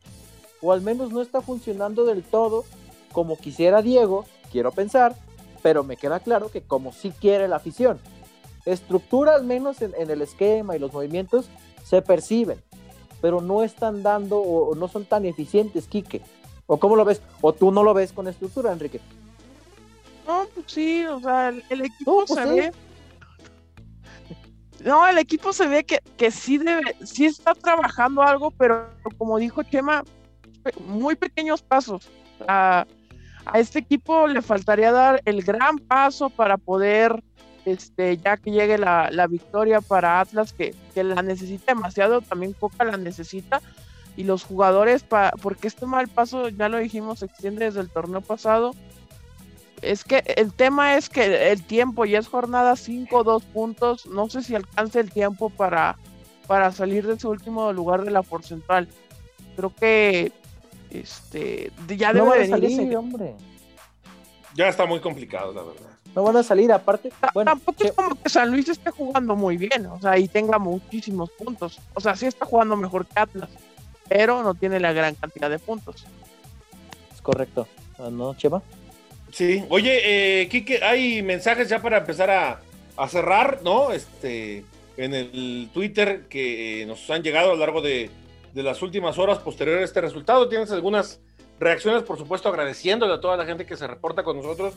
o 0.62 0.74
al 0.74 0.82
menos 0.82 1.12
no 1.12 1.24
está 1.24 1.42
funcionando 1.42 2.06
del 2.06 2.22
todo 2.22 2.64
como 3.14 3.36
quisiera 3.36 3.82
Diego, 3.82 4.26
quiero 4.52 4.72
pensar, 4.72 5.16
pero 5.64 5.84
me 5.84 5.98
queda 5.98 6.20
claro 6.20 6.52
que 6.52 6.62
como 6.62 6.92
sí 6.92 7.12
quiere 7.20 7.48
la 7.48 7.56
afición. 7.56 8.00
Estructura 8.64 9.34
al 9.34 9.44
menos 9.44 9.82
en, 9.82 9.96
el 9.98 10.22
esquema 10.22 10.76
y 10.76 10.80
los 10.80 10.94
movimientos 10.94 11.50
se 11.84 12.04
perciben, 12.04 12.62
pero 13.22 13.42
no 13.42 13.64
están 13.64 14.04
dando 14.04 14.38
o, 14.38 14.76
no 14.76 14.88
son 14.88 15.06
tan 15.06 15.26
eficientes, 15.26 15.88
Quique. 15.88 16.22
¿O 16.68 16.78
cómo 16.78 16.96
lo 16.96 17.06
ves? 17.06 17.24
¿O 17.42 17.54
tú 17.54 17.72
no 17.72 17.82
lo 17.82 17.96
ves 17.96 18.14
con 18.14 18.28
estructura, 18.28 18.72
Enrique? 18.72 19.02
No, 20.28 20.46
pues 20.54 20.68
sí, 20.68 21.08
o 21.08 21.20
sea, 21.22 21.50
el, 21.50 21.82
equipo 21.82 22.24
pues 22.28 22.40
se 22.40 22.54
ve. 22.54 22.72
No, 24.84 25.08
el 25.08 25.18
equipo 25.18 25.54
se 25.54 25.68
ve 25.68 25.84
que, 25.84 26.00
que 26.18 26.32
sí 26.32 26.58
debe, 26.58 26.96
sí 27.04 27.26
está 27.26 27.54
trabajando 27.54 28.22
algo, 28.22 28.52
pero 28.52 28.90
como 29.18 29.38
dijo 29.38 29.64
Chema, 29.64 30.04
muy 30.86 31.16
pequeños 31.16 31.62
pasos. 31.62 32.10
a 32.48 32.86
este 33.56 33.80
equipo 33.80 34.28
le 34.28 34.42
faltaría 34.42 34.92
dar 34.92 35.22
el 35.26 35.42
gran 35.42 35.78
paso 35.78 36.30
para 36.30 36.58
poder 36.58 37.24
este, 37.66 38.18
ya 38.18 38.38
que 38.38 38.52
llegue 38.52 38.78
la, 38.78 39.28
victoria 39.30 39.82
para 39.82 40.20
Atlas, 40.20 40.54
que, 40.54 40.74
la 40.96 41.22
necesita 41.22 41.74
demasiado, 41.74 42.22
también 42.22 42.54
Coca 42.54 42.84
la 42.84 42.98
necesita, 42.98 43.62
y 44.18 44.24
los 44.24 44.44
jugadores, 44.44 45.06
porque 45.42 45.68
este 45.68 45.86
mal 45.86 46.08
paso, 46.08 46.50
ya 46.50 46.68
lo 46.68 46.78
dijimos, 46.78 47.20
se 47.20 47.26
extiende 47.26 47.66
desde 47.66 47.82
el 47.82 47.90
torneo 47.90 48.22
pasado. 48.22 48.74
Es 49.82 50.04
que 50.04 50.24
el 50.38 50.54
tema 50.54 50.96
es 50.98 51.10
que 51.10 51.52
el 51.52 51.64
tiempo 51.64 52.06
ya 52.06 52.20
es 52.20 52.28
jornada 52.28 52.76
5, 52.76 53.24
2 53.24 53.44
puntos. 53.46 54.06
No 54.06 54.30
sé 54.30 54.44
si 54.44 54.56
alcance 54.56 55.00
el 55.00 55.12
tiempo 55.12 55.50
para, 55.50 55.98
para 56.48 56.72
salir 56.72 57.08
de 57.08 57.20
su 57.20 57.30
último 57.30 57.72
lugar 57.74 58.04
de 58.04 58.12
la 58.12 58.24
porcentual. 58.24 58.88
Creo 59.56 59.74
que 59.74 60.32
este 60.90 61.72
ya 61.88 62.14
debe 62.14 62.48
no 62.48 62.58
salir, 62.58 62.96
hombre. 62.96 63.36
Ya 64.56 64.68
está 64.68 64.86
muy 64.86 65.00
complicado, 65.00 65.54
la 65.54 65.64
verdad 65.64 66.00
no 66.16 66.24
van 66.24 66.38
a 66.38 66.44
salir. 66.44 66.72
Aparte, 66.72 67.12
bueno, 67.34 67.52
tampoco 67.52 67.84
es 67.84 67.92
como 67.94 68.16
que 68.16 68.30
San 68.30 68.52
Luis 68.52 68.70
esté 68.70 68.92
jugando 68.92 69.36
muy 69.36 69.58
bien, 69.58 69.86
o 69.88 70.00
sea, 70.00 70.18
y 70.18 70.28
tenga 70.28 70.60
muchísimos 70.60 71.30
puntos. 71.32 71.80
O 71.94 72.02
sea, 72.02 72.16
sí 72.16 72.26
está 72.26 72.46
jugando 72.46 72.76
mejor 72.76 73.06
que 73.06 73.20
Atlas, 73.20 73.50
pero 74.08 74.44
no 74.44 74.54
tiene 74.54 74.80
la 74.80 74.94
gran 74.94 75.16
cantidad 75.16 75.50
de 75.50 75.60
puntos. 75.60 76.06
Es 77.14 77.22
correcto, 77.22 77.68
¿no, 78.12 78.34
Chema? 78.36 78.62
Sí, 79.32 79.64
oye, 79.70 80.42
eh, 80.42 80.48
Kike, 80.48 80.84
hay 80.84 81.22
mensajes 81.22 81.70
ya 81.70 81.82
para 81.82 82.00
empezar 82.00 82.30
a, 82.30 82.62
cerrar, 83.08 83.60
¿no? 83.64 83.94
Este, 83.94 84.66
en 84.98 85.14
el 85.14 85.70
Twitter 85.74 86.24
que 86.30 86.82
eh, 86.82 86.86
nos 86.86 87.10
han 87.10 87.24
llegado 87.24 87.52
a 87.52 87.54
lo 87.54 87.60
largo 87.60 87.82
de, 87.82 88.10
las 88.54 88.82
últimas 88.82 89.18
horas 89.18 89.38
posteriores 89.38 89.84
a 89.84 89.86
este 89.86 90.02
resultado. 90.02 90.50
Tienes 90.50 90.72
algunas 90.72 91.22
reacciones, 91.60 92.04
por 92.04 92.18
supuesto, 92.18 92.50
agradeciéndole 92.50 93.14
a 93.14 93.22
toda 93.22 93.38
la 93.38 93.46
gente 93.46 93.66
que 93.66 93.78
se 93.78 93.88
reporta 93.88 94.24
con 94.24 94.36
nosotros 94.36 94.74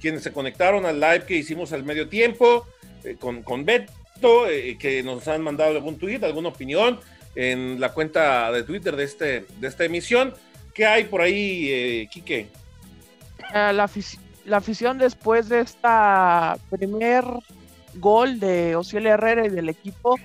quienes 0.00 0.22
se 0.22 0.32
conectaron 0.32 0.86
al 0.86 1.00
live 1.00 1.24
que 1.26 1.34
hicimos 1.34 1.72
al 1.72 1.84
medio 1.84 2.08
tiempo 2.08 2.66
eh, 3.04 3.16
con, 3.18 3.42
con 3.42 3.64
Beto, 3.64 4.48
eh, 4.48 4.76
que 4.78 5.02
nos 5.02 5.26
han 5.28 5.42
mandado 5.42 5.72
algún 5.72 5.98
tweet, 5.98 6.20
alguna 6.22 6.48
opinión 6.48 7.00
en 7.34 7.80
la 7.80 7.92
cuenta 7.92 8.50
de 8.52 8.62
Twitter 8.62 8.96
de, 8.96 9.04
este, 9.04 9.44
de 9.58 9.68
esta 9.68 9.84
emisión. 9.84 10.34
¿Qué 10.74 10.86
hay 10.86 11.04
por 11.04 11.20
ahí, 11.20 11.70
eh? 11.70 12.08
La, 13.52 13.88
la, 14.44 14.56
afición 14.56 14.98
después 14.98 15.48
de 15.48 15.60
esta 15.60 16.56
primer 16.70 17.24
gol 17.94 18.38
de 18.38 18.76
Ociel 18.76 19.06
Herrera 19.06 19.46
y 19.46 19.50
del 19.50 19.68
equipo, 19.68 20.16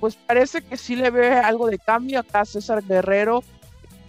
pues 0.00 0.16
parece 0.16 0.62
que 0.62 0.76
sí 0.76 0.96
le 0.96 1.10
ve 1.10 1.32
algo 1.38 1.68
de 1.68 1.78
cambio. 1.78 2.20
Acá 2.20 2.44
César 2.44 2.82
Guerrero 2.82 3.42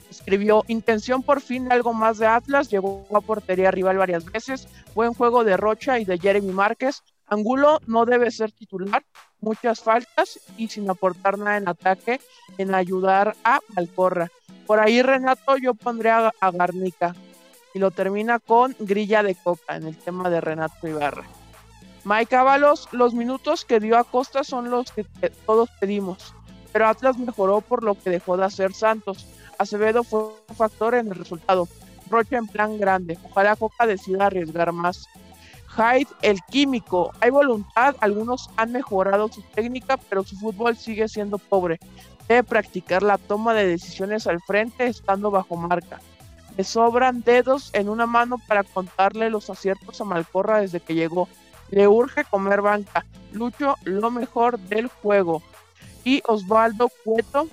escribió 0.10 0.64
intención 0.68 1.24
por 1.24 1.42
fin 1.42 1.72
algo 1.72 1.94
más 1.94 2.18
de 2.18 2.28
Atlas, 2.28 2.70
llegó 2.70 3.06
a 3.14 3.22
portería 3.22 3.72
rival 3.72 3.98
varias 3.98 4.26
veces, 4.26 4.68
buen 4.94 5.14
juego 5.14 5.44
de 5.44 5.58
Rocha 5.58 6.00
y 6.00 6.06
de 6.06 6.18
Jeremy 6.18 6.52
Márquez, 6.52 7.04
Angulo 7.28 7.80
no 7.88 8.06
debe 8.06 8.30
ser 8.32 8.52
titular, 8.52 9.04
muchas 9.40 9.82
faltas 9.82 10.40
y 10.58 10.68
sin 10.68 10.90
aportar 10.90 11.38
nada 11.38 11.58
en 11.58 11.68
ataque, 11.68 12.22
en 12.58 12.76
ayudar 12.76 13.36
a 13.44 13.60
Malcorra. 13.76 14.30
Por 14.68 14.80
ahí 14.80 15.02
Renato 15.02 15.58
yo 15.58 15.74
pondría 15.74 16.32
a, 16.40 16.52
Garnica 16.52 17.16
y 17.76 17.80
lo 17.80 17.92
termina 17.92 18.40
con 18.40 18.74
Grilla 18.80 19.22
de 19.22 19.36
Coca 19.36 19.76
en 19.76 19.86
el 19.86 19.98
tema 19.98 20.30
de 20.30 20.40
Renato 20.40 20.88
Ibarra. 20.88 21.26
Mike 22.06 22.34
Ábalos, 22.34 22.88
los 22.94 23.14
minutos 23.14 23.66
que 23.66 23.82
dio 23.82 23.98
a 23.98 24.06
Costa 24.06 24.46
son 24.46 24.72
los 24.72 24.94
que 24.94 25.04
todos 25.46 25.70
pedimos, 25.82 26.34
pero 26.72 26.88
Atlas 26.88 27.18
mejoró 27.18 27.60
por 27.60 27.84
lo 27.84 27.96
que 27.96 28.10
dejó 28.10 28.38
de 28.38 28.46
hacer 28.46 28.74
Santos. 28.74 29.28
Acevedo 29.60 30.06
fue 30.06 30.24
un 30.24 30.56
factor 30.56 30.96
en 30.96 31.08
el 31.08 31.16
resultado. 31.16 31.68
Rocha 32.10 32.38
en 32.38 32.48
plan 32.48 32.78
grande. 32.78 33.20
Ojalá 33.26 33.58
Coca 33.58 33.86
decida 33.86 34.28
arriesgar 34.28 34.72
más. 34.72 35.06
Hyde, 35.76 36.08
el 36.22 36.40
químico. 36.50 37.12
Hay 37.20 37.30
voluntad, 37.30 37.98
algunos 38.00 38.50
han 38.56 38.72
mejorado 38.72 39.28
su 39.28 39.42
técnica, 39.54 39.98
pero 39.98 40.24
su 40.24 40.38
fútbol 40.38 40.78
sigue 40.78 41.10
siendo 41.10 41.40
pobre. 41.40 41.80
Debe 42.30 42.44
practicar 42.44 43.04
la 43.04 43.18
toma 43.18 43.54
de 43.54 43.68
decisiones 43.68 44.28
al 44.28 44.40
frente 44.42 44.88
estando 44.88 45.30
bajo 45.30 45.58
marca. 45.58 46.00
Le 46.58 46.64
sobran 46.64 47.22
dedos 47.22 47.70
en 47.74 47.90
una 47.90 48.06
mano 48.06 48.38
para 48.48 48.64
contarle 48.64 49.30
los 49.30 49.50
aciertos 49.50 50.00
a 50.00 50.06
Malcorra 50.06 50.62
desde 50.62 50.80
que 50.80 50.96
llegó. 50.96 51.28
Le 51.70 51.88
urge 51.88 52.24
comer 52.26 52.62
banca. 52.62 53.06
Lucho, 53.32 53.76
lo 53.84 54.12
mejor 54.12 54.58
del 54.60 54.88
juego. 54.88 55.42
Y 56.04 56.22
Osvaldo 56.28 56.90
Cueto, 57.04 57.48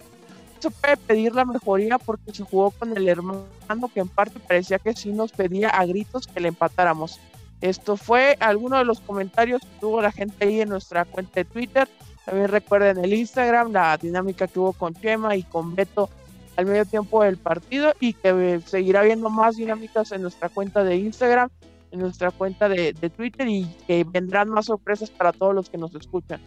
se 0.60 0.70
puede 0.70 0.96
pedir 0.96 1.34
la 1.34 1.44
mejoría 1.44 1.98
porque 1.98 2.32
se 2.32 2.44
jugó 2.44 2.70
con 2.70 2.96
el 2.96 3.08
hermano 3.08 3.44
que 3.92 4.00
en 4.00 4.08
parte 4.08 4.38
parecía 4.38 4.78
que 4.78 4.94
sí 4.94 5.10
nos 5.10 5.32
pedía 5.32 5.70
a 5.70 5.84
gritos 5.84 6.28
que 6.28 6.38
le 6.38 6.48
empatáramos. 6.48 7.18
Esto 7.60 7.96
fue 7.96 8.36
alguno 8.38 8.78
de 8.78 8.84
los 8.84 9.00
comentarios 9.00 9.62
que 9.62 9.80
tuvo 9.80 10.00
la 10.00 10.12
gente 10.12 10.44
ahí 10.44 10.60
en 10.60 10.68
nuestra 10.68 11.04
cuenta 11.04 11.40
de 11.40 11.44
Twitter. 11.44 11.88
También 12.24 12.48
recuerden 12.48 12.98
el 12.98 13.12
Instagram, 13.12 13.72
la 13.72 13.96
dinámica 13.96 14.46
que 14.46 14.60
hubo 14.60 14.72
con 14.72 14.94
Chema 14.94 15.34
y 15.34 15.42
con 15.42 15.74
Beto 15.74 16.08
al 16.56 16.66
medio 16.66 16.84
tiempo 16.84 17.22
del 17.22 17.36
partido 17.36 17.92
y 18.00 18.12
que 18.14 18.60
seguirá 18.66 19.02
viendo 19.02 19.30
más 19.30 19.56
dinámicas 19.56 20.12
en 20.12 20.22
nuestra 20.22 20.48
cuenta 20.48 20.84
de 20.84 20.96
Instagram, 20.96 21.48
en 21.90 22.00
nuestra 22.00 22.30
cuenta 22.30 22.68
de, 22.68 22.92
Twitter 23.16 23.48
y 23.48 23.64
que 23.86 24.04
vendrán 24.04 24.48
más 24.48 24.66
sorpresas 24.66 25.10
para 25.10 25.32
todos 25.32 25.54
los 25.54 25.70
que 25.70 25.78
nos 25.78 25.94
escuchan. 25.94 26.40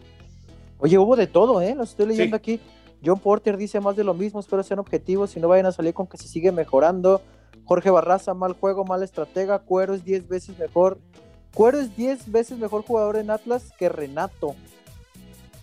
Oye, 0.79 0.97
hubo 0.97 1.15
de 1.15 1.27
todo, 1.27 1.61
¿eh? 1.61 1.73
Lo 1.75 1.83
estoy 1.83 2.07
leyendo 2.07 2.35
aquí. 2.35 2.59
John 3.03 3.19
Porter 3.19 3.57
dice 3.57 3.79
más 3.79 3.95
de 3.95 4.03
lo 4.03 4.13
mismo, 4.13 4.39
espero 4.39 4.63
sean 4.63 4.79
objetivos 4.79 5.35
y 5.37 5.39
no 5.39 5.47
vayan 5.47 5.67
a 5.67 5.71
salir 5.71 5.93
con 5.93 6.07
que 6.07 6.17
se 6.17 6.27
sigue 6.27 6.51
mejorando. 6.51 7.21
Jorge 7.65 7.89
Barraza, 7.89 8.33
mal 8.33 8.53
juego, 8.53 8.83
mal 8.83 9.03
estratega. 9.03 9.59
Cuero 9.59 9.93
es 9.93 10.03
10 10.03 10.27
veces 10.27 10.57
mejor. 10.57 10.99
Cuero 11.53 11.79
es 11.79 11.95
10 11.95 12.31
veces 12.31 12.57
mejor 12.57 12.83
jugador 12.83 13.17
en 13.17 13.29
Atlas 13.29 13.71
que 13.77 13.89
Renato. 13.89 14.55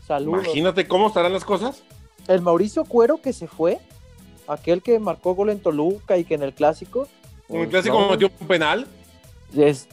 Saludos. 0.07 0.45
Imagínate 0.45 0.89
cómo 0.89 1.09
estarán 1.09 1.33
las 1.33 1.45
cosas. 1.45 1.83
El 2.29 2.41
Mauricio 2.41 2.85
Cuero 2.85 3.21
que 3.21 3.33
se 3.33 3.47
fue, 3.47 3.79
aquel 4.55 4.83
que 4.83 4.99
marcó 4.99 5.35
gol 5.35 5.51
en 5.51 5.61
Toluca 5.61 6.17
y 6.19 6.25
que 6.25 6.35
en 6.35 6.43
el 6.43 6.53
clásico. 6.53 7.09
En 7.49 7.63
el 7.63 7.69
clásico 7.69 8.09
metió 8.11 8.31
un 8.41 8.47
penal. 8.47 8.87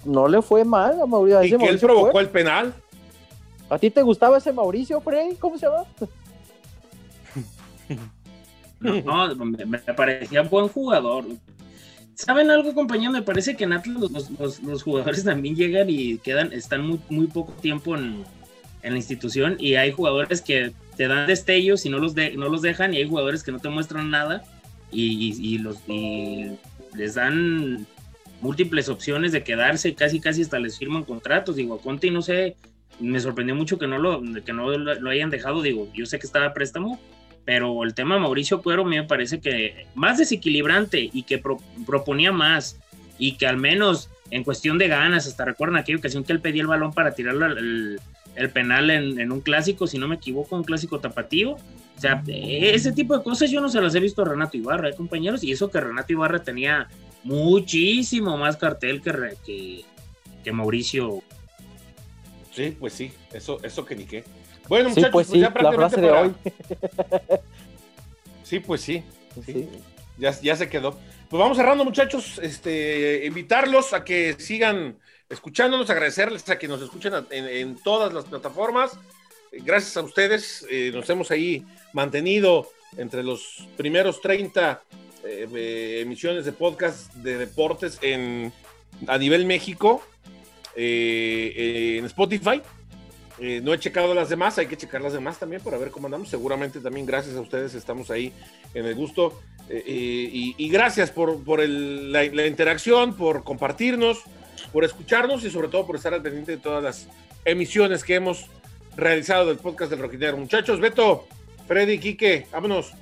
no 0.06 0.28
le 0.28 0.42
fue 0.42 0.64
mal 0.64 1.02
a 1.02 1.06
Mauricio. 1.06 1.44
¿Y 1.44 1.58
que 1.58 1.70
él 1.70 1.80
provocó 1.80 2.20
el 2.20 2.30
penal? 2.30 2.74
¿A 3.70 3.78
ti 3.78 3.90
te 3.90 4.02
gustaba 4.02 4.38
ese 4.38 4.52
Mauricio, 4.52 5.00
Frey? 5.02 5.36
¿Cómo 5.36 5.58
se 5.58 5.66
llama? 5.68 5.86
No, 8.82 9.36
me, 9.36 9.78
parecía 9.78 10.42
buen 10.44 10.70
jugador. 10.70 11.26
¿Saben 12.16 12.50
algo, 12.50 12.74
compañero? 12.74 13.12
Me 13.12 13.22
parece 13.22 13.58
que 13.58 13.66
en 13.66 13.74
Atlas 13.74 14.30
los, 14.62 14.84
jugadores 14.84 15.26
también 15.26 15.54
llegan 15.54 15.90
y 15.90 16.18
quedan, 16.20 16.54
están 16.54 16.88
muy, 16.88 17.02
muy 17.10 17.28
poco 17.28 17.52
tiempo 17.54 17.98
en, 17.98 18.24
la 18.84 18.98
institución 18.98 19.58
y 19.60 19.76
hay 19.76 19.92
jugadores 19.92 20.42
que 20.42 20.72
te 20.96 21.08
dan 21.08 21.28
destellos 21.28 21.86
y 21.86 21.90
no 21.90 22.00
los, 22.00 22.16
de, 22.16 22.32
no 22.32 22.50
los 22.50 22.62
dejan 22.62 22.94
y 22.94 22.98
hay 22.98 23.08
jugadores 23.08 23.44
que 23.44 23.52
no 23.52 23.60
te 23.60 23.70
muestran 23.70 24.10
nada 24.10 24.44
y, 24.92 25.58
los, 25.60 25.78
les 25.88 27.14
dan 27.16 27.86
múltiples 28.42 28.90
opciones 28.90 29.32
de 29.32 29.44
quedarse, 29.44 29.94
casi 29.94 30.20
casi 30.20 30.42
hasta 30.42 30.60
les 30.60 30.78
firman 30.78 31.04
contratos. 31.04 31.56
Digo, 31.56 31.76
a 31.76 31.82
Conte 31.82 32.10
no 32.10 32.22
sé, 32.22 32.56
me 33.00 33.20
sorprendió 33.20 33.56
mucho 33.56 33.78
que 33.78 33.88
no 33.88 33.98
lo, 33.98 34.22
que 34.44 34.54
no 34.54 34.70
lo 34.78 35.10
hayan 35.10 35.30
dejado. 35.30 35.62
Digo, 35.62 35.90
yo 35.94 36.06
sé 36.06 36.20
que 36.20 36.26
estaba 36.26 36.48
a 36.48 36.54
préstamo, 36.54 37.00
pero 37.46 37.84
el 37.84 37.94
tema 37.94 38.16
de 38.16 38.22
Mauricio 38.22 38.62
Cuero 38.62 38.84
me 38.86 39.04
parece 39.04 39.40
que 39.40 39.86
más 39.96 40.18
desequilibrante 40.18 41.10
y 41.12 41.24
que 41.24 41.42
proponía 41.86 42.32
más 42.32 42.80
y 43.18 43.38
que 43.38 43.48
al 43.48 43.58
menos 43.58 44.10
en 44.32 44.44
cuestión 44.44 44.78
de 44.78 44.88
ganas, 44.88 45.28
hasta 45.28 45.46
recuerdan 45.46 45.78
aquella 45.78 45.98
ocasión 45.98 46.24
que 46.24 46.34
él 46.34 46.42
pedía 46.42 46.62
el 46.62 46.68
balón 46.68 46.94
para 46.94 47.14
tirar 47.14 47.36
el, 48.40 48.50
penal 48.52 48.90
en, 48.90 49.32
un 49.32 49.42
clásico, 49.42 49.88
si 49.88 49.98
no 49.98 50.08
me 50.08 50.16
equivoco, 50.16 50.56
un 50.56 50.64
clásico 50.64 51.00
tapatío. 51.00 51.52
O 51.52 52.02
sea, 52.02 52.24
ese 52.28 52.94
tipo 52.94 53.18
de 53.18 53.24
cosas 53.24 53.52
yo 53.52 53.60
no 53.60 53.70
se 53.70 53.82
las 53.82 53.94
he 53.96 54.00
visto 54.00 54.22
a 54.22 54.26
Renato 54.26 54.58
Ibarra, 54.58 54.90
¿eh, 54.90 54.96
compañeros, 54.96 55.44
y 55.44 55.52
eso 55.52 55.70
que 55.70 55.82
Renato 55.82 56.14
Ibarra 56.14 56.42
tenía 56.42 56.88
muchísimo 57.24 58.38
más 58.38 58.58
cartel 58.58 59.02
que, 59.02 59.36
que, 59.46 59.86
que 60.44 60.52
Mauricio. 60.52 61.22
Sí, 62.54 62.76
pues 62.80 62.94
sí, 62.94 63.12
eso, 63.34 63.60
eso 63.64 63.86
que 63.86 63.96
ni 63.96 64.06
qué. 64.06 64.24
Bueno, 64.70 64.90
muchachos, 64.90 65.12
pues, 65.12 65.28
pues 65.28 65.42
ya 65.42 65.52
prácticamente 65.52 66.02
de 66.02 66.12
hoy. 66.12 66.34
sí, 68.44 68.60
pues 68.60 68.82
sí. 68.82 69.04
Ya, 70.18 70.32
ya 70.42 70.56
se 70.56 70.70
quedó. 70.70 70.98
Pues 71.30 71.40
vamos 71.40 71.58
cerrando, 71.58 71.84
muchachos. 71.84 72.40
Este, 72.42 73.26
invitarlos 73.26 73.94
a 73.94 74.04
que 74.04 74.36
sigan 74.40 74.98
escuchándonos, 75.30 75.90
agradecerles 75.90 76.50
a 76.50 76.58
que 76.58 76.68
nos 76.68 76.82
escuchen 76.82 77.14
en, 77.30 77.76
todas 77.78 78.12
las 78.14 78.26
plataformas. 78.26 78.98
Gracias 79.52 79.96
a 79.98 80.02
ustedes, 80.02 80.66
eh, 80.70 80.92
nos 80.94 81.10
hemos 81.10 81.32
ahí 81.32 81.66
mantenido 81.94 82.70
entre 82.98 83.24
los 83.24 83.68
primeros 83.78 84.22
30 84.22 84.82
eh, 85.24 86.00
emisiones 86.02 86.46
de 86.46 86.52
podcast 86.52 87.14
de 87.16 87.38
deportes 87.38 88.00
en, 88.02 88.52
a 89.08 89.18
nivel 89.18 89.46
México 89.46 90.04
eh, 90.76 91.98
en 92.00 92.06
Spotify. 92.06 92.62
no 93.40 93.74
he 93.74 93.80
checado 93.80 94.14
las 94.14 94.30
demás, 94.30 94.58
hay 94.58 94.68
que 94.68 94.78
checar 94.78 95.02
las 95.02 95.14
demás 95.14 95.40
también 95.40 95.62
para 95.62 95.78
ver 95.78 95.92
cómo 95.92 96.08
andamos. 96.08 96.30
Seguramente 96.30 96.80
también 96.80 97.06
gracias 97.06 97.36
a 97.36 97.42
ustedes 97.42 97.76
estamos 97.76 98.10
ahí 98.10 98.34
en 98.74 98.86
el 98.86 98.96
gusto. 98.96 99.40
y, 99.70 100.70
gracias 100.70 101.12
por, 101.12 101.60
la, 101.68 102.48
interacción, 102.48 103.16
por 103.16 103.44
compartirnos 103.44 104.24
por 104.64 104.84
escucharnos 104.84 105.44
y 105.44 105.50
sobre 105.50 105.68
todo 105.68 105.86
por 105.86 105.96
estar 105.96 106.14
al 106.14 106.22
pendiente 106.22 106.54
de 106.54 106.58
todas 106.58 106.84
las 106.84 107.08
emisiones 107.46 108.04
que 108.04 108.16
hemos 108.16 108.48
realizado 108.96 109.48
del 109.48 109.58
podcast 109.58 109.92
del 109.92 110.00
Roquinero. 110.00 110.38
Muchachos, 110.38 110.80
Beto, 110.80 111.26
Freddy, 111.68 112.00
Quique, 112.00 112.48
vámonos. 112.52 112.94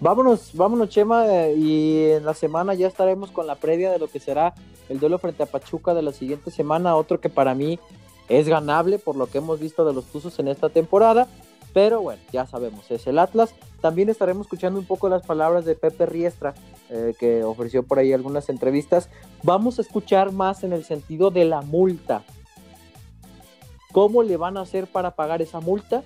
Vámonos, 0.00 0.50
vámonos, 0.54 0.88
Chema, 0.88 1.26
eh, 1.28 1.54
y 1.54 2.04
en 2.12 2.24
la 2.24 2.32
semana 2.32 2.72
ya 2.72 2.88
estaremos 2.88 3.30
con 3.30 3.46
la 3.46 3.56
previa 3.56 3.90
de 3.90 3.98
lo 3.98 4.08
que 4.08 4.18
será 4.18 4.54
el 4.88 4.98
duelo 4.98 5.18
frente 5.18 5.42
a 5.42 5.46
Pachuca 5.46 5.92
de 5.92 6.02
la 6.02 6.12
siguiente 6.12 6.50
semana, 6.50 6.96
otro 6.96 7.20
que 7.20 7.28
para 7.28 7.54
mí 7.54 7.78
es 8.28 8.48
ganable 8.48 8.98
por 8.98 9.16
lo 9.16 9.26
que 9.26 9.38
hemos 9.38 9.60
visto 9.60 9.84
de 9.84 9.92
los 9.92 10.06
Tuzos 10.06 10.38
en 10.38 10.48
esta 10.48 10.70
temporada. 10.70 11.28
Pero 11.72 12.00
bueno, 12.02 12.20
ya 12.32 12.46
sabemos, 12.46 12.90
es 12.90 13.06
el 13.06 13.18
Atlas. 13.18 13.54
También 13.80 14.08
estaremos 14.08 14.46
escuchando 14.46 14.78
un 14.78 14.86
poco 14.86 15.08
las 15.08 15.24
palabras 15.24 15.64
de 15.64 15.74
Pepe 15.74 16.06
Riestra, 16.06 16.54
eh, 16.88 17.14
que 17.18 17.44
ofreció 17.44 17.82
por 17.82 17.98
ahí 17.98 18.12
algunas 18.12 18.48
entrevistas. 18.48 19.08
Vamos 19.42 19.78
a 19.78 19.82
escuchar 19.82 20.32
más 20.32 20.64
en 20.64 20.72
el 20.72 20.84
sentido 20.84 21.30
de 21.30 21.44
la 21.44 21.62
multa. 21.62 22.24
¿Cómo 23.92 24.22
le 24.22 24.36
van 24.36 24.56
a 24.56 24.62
hacer 24.62 24.86
para 24.86 25.12
pagar 25.12 25.42
esa 25.42 25.60
multa? 25.60 26.02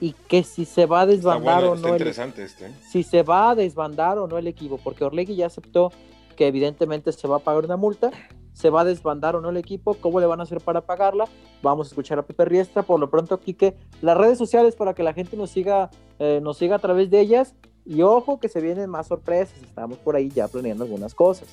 Y 0.00 0.12
que 0.12 0.42
si 0.42 0.64
se 0.64 0.86
va 0.86 1.02
a 1.02 1.06
desbandar 1.06 1.64
o 1.64 1.74
no. 1.74 1.88
Interesante 1.88 2.44
este, 2.44 2.66
¿eh? 2.66 2.72
Si 2.90 3.02
se 3.02 3.22
va 3.22 3.50
a 3.50 3.54
desbandar 3.54 4.18
o 4.18 4.26
no 4.26 4.36
el 4.36 4.46
equipo, 4.46 4.78
porque 4.78 5.04
Orlegui 5.04 5.36
ya 5.36 5.46
aceptó 5.46 5.92
que 6.36 6.46
evidentemente 6.46 7.12
se 7.12 7.28
va 7.28 7.36
a 7.36 7.40
pagar 7.40 7.64
una 7.64 7.76
multa 7.76 8.10
se 8.52 8.70
va 8.70 8.82
a 8.82 8.84
desbandar 8.84 9.36
o 9.36 9.40
no 9.40 9.50
el 9.50 9.56
equipo, 9.56 9.94
cómo 9.94 10.20
le 10.20 10.26
van 10.26 10.40
a 10.40 10.42
hacer 10.44 10.60
para 10.60 10.82
pagarla. 10.82 11.24
Vamos 11.62 11.86
a 11.86 11.90
escuchar 11.90 12.18
a 12.18 12.22
Pepe 12.22 12.44
Riestra. 12.44 12.82
Por 12.82 13.00
lo 13.00 13.10
pronto, 13.10 13.38
Quique, 13.40 13.74
las 14.00 14.16
redes 14.16 14.38
sociales 14.38 14.76
para 14.76 14.94
que 14.94 15.02
la 15.02 15.14
gente 15.14 15.36
nos 15.36 15.50
siga, 15.50 15.90
eh, 16.18 16.40
nos 16.42 16.58
siga 16.58 16.76
a 16.76 16.78
través 16.78 17.10
de 17.10 17.20
ellas. 17.20 17.54
Y 17.84 18.02
ojo 18.02 18.38
que 18.38 18.48
se 18.48 18.60
vienen 18.60 18.88
más 18.90 19.08
sorpresas. 19.08 19.60
Estamos 19.62 19.98
por 19.98 20.16
ahí 20.16 20.28
ya 20.28 20.48
planeando 20.48 20.84
algunas 20.84 21.14
cosas. 21.14 21.48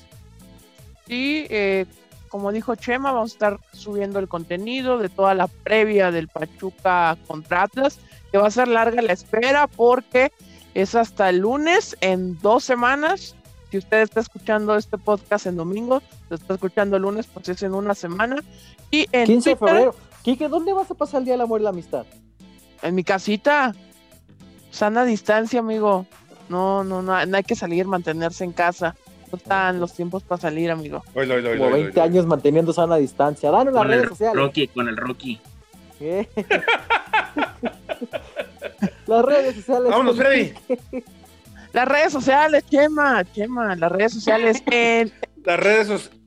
Sí, 1.06 1.46
eh, 1.50 1.86
como 2.28 2.52
dijo 2.52 2.76
Chema, 2.76 3.10
vamos 3.10 3.32
a 3.32 3.34
estar 3.34 3.60
subiendo 3.72 4.20
el 4.20 4.28
contenido 4.28 4.98
de 4.98 5.08
toda 5.08 5.34
la 5.34 5.48
previa 5.48 6.12
del 6.12 6.28
Pachuca 6.28 7.18
contra 7.26 7.64
Atlas, 7.64 7.98
que 8.30 8.38
va 8.38 8.46
a 8.46 8.50
ser 8.52 8.68
larga 8.68 9.02
la 9.02 9.12
espera 9.12 9.66
porque 9.66 10.30
es 10.74 10.94
hasta 10.94 11.28
el 11.30 11.38
lunes 11.38 11.96
en 12.00 12.38
dos 12.38 12.62
semanas 12.62 13.34
si 13.70 13.78
usted 13.78 14.02
está 14.02 14.20
escuchando 14.20 14.76
este 14.76 14.98
podcast 14.98 15.46
en 15.46 15.56
domingo, 15.56 16.02
lo 16.28 16.36
está 16.36 16.54
escuchando 16.54 16.96
el 16.96 17.02
lunes, 17.02 17.26
pues 17.32 17.48
es 17.48 17.62
en 17.62 17.74
una 17.74 17.94
semana. 17.94 18.36
Y 18.90 19.06
en 19.12 19.26
15 19.26 19.50
de 19.50 19.56
febrero. 19.56 19.94
Quique, 20.22 20.48
¿dónde 20.48 20.72
vas 20.72 20.90
a 20.90 20.94
pasar 20.94 21.20
el 21.20 21.26
día 21.26 21.34
del 21.34 21.42
amor 21.42 21.60
y 21.60 21.64
la 21.64 21.70
amistad? 21.70 22.04
En 22.82 22.94
mi 22.94 23.04
casita. 23.04 23.74
Sana 24.70 25.04
distancia, 25.04 25.60
amigo. 25.60 26.06
No, 26.48 26.82
no, 26.82 27.00
no, 27.00 27.24
no 27.24 27.36
hay 27.36 27.44
que 27.44 27.54
salir, 27.54 27.86
mantenerse 27.86 28.44
en 28.44 28.52
casa. 28.52 28.96
No 29.30 29.38
están 29.38 29.78
los 29.78 29.94
tiempos 29.94 30.24
para 30.24 30.40
salir, 30.40 30.70
amigo. 30.70 31.04
Como 31.14 31.70
20 31.70 32.00
años 32.00 32.26
manteniendo 32.26 32.72
sana 32.72 32.96
distancia. 32.96 33.50
Danos 33.50 33.72
las 33.72 33.86
redes 33.86 34.08
sociales. 34.08 34.36
Rocky, 34.36 34.66
con 34.68 34.88
el 34.88 34.96
Rocky. 34.96 35.40
¿Qué? 35.98 36.28
las 39.06 39.24
redes 39.24 39.54
sociales. 39.54 39.90
Vámonos, 39.90 40.16
Freddy. 40.16 40.52
Las 41.72 41.86
redes 41.86 42.12
sociales, 42.12 42.64
Chema, 42.68 43.24
Chema, 43.32 43.76
las 43.76 43.92
redes 43.92 44.12
sociales. 44.14 44.62
En, 44.70 45.12
las 45.44 45.60
redes 45.60 45.86
sociales. 45.86 46.20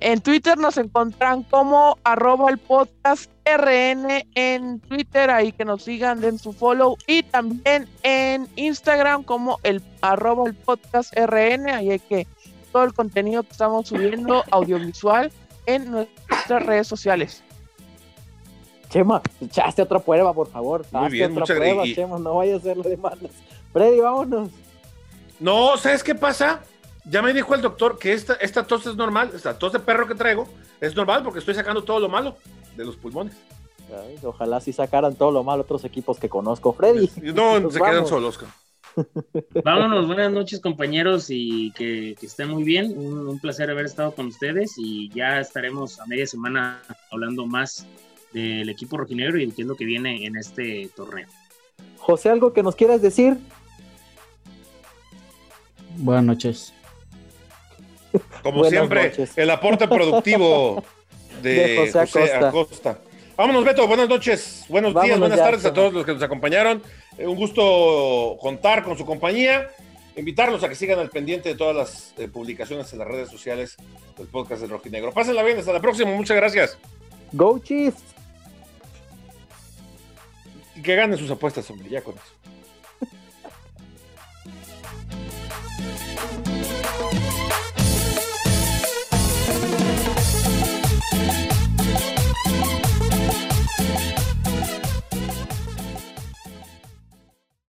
En 0.00 0.20
Twitter 0.20 0.58
nos 0.58 0.78
encuentran 0.78 1.44
como 1.44 1.96
arroba 2.02 2.50
el 2.50 2.58
podcast 2.58 3.30
RN 3.44 4.26
en 4.34 4.80
Twitter, 4.80 5.30
ahí 5.30 5.52
que 5.52 5.64
nos 5.64 5.84
sigan, 5.84 6.20
den 6.20 6.40
su 6.40 6.52
follow. 6.52 6.96
Y 7.06 7.22
también 7.22 7.88
en 8.02 8.48
Instagram 8.56 9.22
como 9.22 9.60
el 9.62 9.80
arroba 10.00 10.48
el 10.48 10.54
podcast 10.54 11.14
RN, 11.16 11.70
ahí 11.70 11.92
hay 11.92 11.98
que 12.00 12.26
todo 12.72 12.82
el 12.82 12.92
contenido 12.94 13.44
que 13.44 13.52
estamos 13.52 13.86
subiendo 13.86 14.42
audiovisual 14.50 15.30
en 15.66 15.92
nuestras 15.92 16.66
redes 16.66 16.88
sociales. 16.88 17.44
Chema, 18.88 19.22
echaste 19.40 19.82
otra 19.82 20.00
prueba, 20.00 20.34
por 20.34 20.48
favor. 20.50 20.84
Muy 20.90 21.10
bien, 21.10 21.38
otra 21.38 21.54
prueba, 21.54 21.84
Chema, 21.84 22.18
no 22.18 22.34
vaya 22.34 22.54
a 22.54 22.56
hacerlo 22.56 22.82
de 22.82 22.96
malas. 22.96 23.30
Freddy, 23.72 24.00
vámonos. 24.00 24.50
No, 25.40 25.76
¿sabes 25.76 26.04
qué 26.04 26.14
pasa? 26.14 26.62
Ya 27.04 27.22
me 27.22 27.32
dijo 27.32 27.54
el 27.54 27.62
doctor 27.62 27.98
que 27.98 28.12
esta, 28.12 28.34
esta 28.34 28.64
tos 28.66 28.86
es 28.86 28.96
normal, 28.96 29.32
esta 29.34 29.58
tos 29.58 29.72
de 29.72 29.80
perro 29.80 30.06
que 30.06 30.14
traigo 30.14 30.46
es 30.80 30.94
normal 30.94 31.22
porque 31.24 31.40
estoy 31.40 31.54
sacando 31.54 31.82
todo 31.82 31.98
lo 31.98 32.08
malo 32.08 32.36
de 32.76 32.84
los 32.84 32.96
pulmones. 32.96 33.34
ojalá 34.22 34.60
si 34.60 34.72
sacaran 34.72 35.16
todo 35.16 35.30
lo 35.30 35.42
malo 35.42 35.62
otros 35.62 35.84
equipos 35.84 36.18
que 36.18 36.28
conozco, 36.28 36.72
Freddy. 36.72 37.10
No, 37.34 37.70
se 37.70 37.80
quedan 37.80 38.06
solos. 38.06 38.38
Vámonos, 39.64 40.06
buenas 40.06 40.30
noches 40.30 40.60
compañeros 40.60 41.26
y 41.30 41.72
que, 41.72 42.14
estén 42.22 42.50
muy 42.50 42.62
bien. 42.62 42.96
Un, 42.96 43.40
placer 43.40 43.70
haber 43.70 43.86
estado 43.86 44.14
con 44.14 44.26
ustedes 44.26 44.74
y 44.76 45.08
ya 45.10 45.40
estaremos 45.40 45.98
a 45.98 46.06
media 46.06 46.26
semana 46.26 46.82
hablando 47.10 47.46
más 47.46 47.86
del 48.32 48.68
equipo 48.68 48.96
rojinegro 48.96 49.38
y 49.38 49.44
entiendo 49.44 49.76
que 49.76 49.84
viene 49.84 50.26
en 50.26 50.36
este 50.36 50.90
torneo. 50.94 51.26
José, 51.98 52.30
¿algo 52.30 52.52
que 52.52 52.62
nos 52.62 52.76
quieras 52.76 53.00
decir? 53.02 53.38
Buenas 55.96 56.24
noches. 56.24 56.72
Como 58.42 58.64
siempre, 58.64 59.12
el 59.36 59.50
aporte 59.50 59.88
productivo 59.88 60.82
de, 61.42 61.90
José, 61.92 62.34
Acosta. 62.34 62.98
Vámonos, 63.36 63.64
Beto. 63.64 63.86
Buenas 63.86 64.08
noches, 64.08 64.64
buenos 64.68 64.94
días, 65.02 65.18
buenas 65.18 65.38
tardes 65.38 65.64
a 65.64 65.72
todos 65.72 65.92
los 65.92 66.04
que 66.04 66.12
nos 66.12 66.22
acompañaron. 66.22 66.82
Eh, 67.16 67.26
un 67.26 67.36
gusto 67.36 68.36
contar 68.40 68.82
con 68.82 68.96
su 68.98 69.06
compañía. 69.06 69.68
Invitarlos 70.14 70.62
a 70.62 70.68
que 70.68 70.74
sigan 70.74 70.98
al 70.98 71.08
pendiente 71.08 71.48
de 71.48 71.54
todas 71.54 71.74
las 71.74 72.14
eh, 72.18 72.28
publicaciones 72.28 72.92
en 72.92 72.98
las 72.98 73.08
redes 73.08 73.30
sociales 73.30 73.76
del 74.18 74.26
podcast 74.26 74.60
del 74.60 74.70
Rojinegro. 74.70 75.10
Pásenla 75.12 75.42
bien, 75.42 75.58
hasta 75.58 75.72
la 75.72 75.80
próxima. 75.80 76.10
Muchas 76.10 76.36
gracias. 76.36 76.78
Go 77.32 77.58
Chiefs. 77.58 78.02
Y 80.76 80.82
que 80.82 80.94
ganen 80.94 81.16
sus 81.16 81.30
apuestas, 81.30 81.70
hombre, 81.70 81.88
ya 81.88 82.02
con 82.02 82.14
eso. 82.14 82.24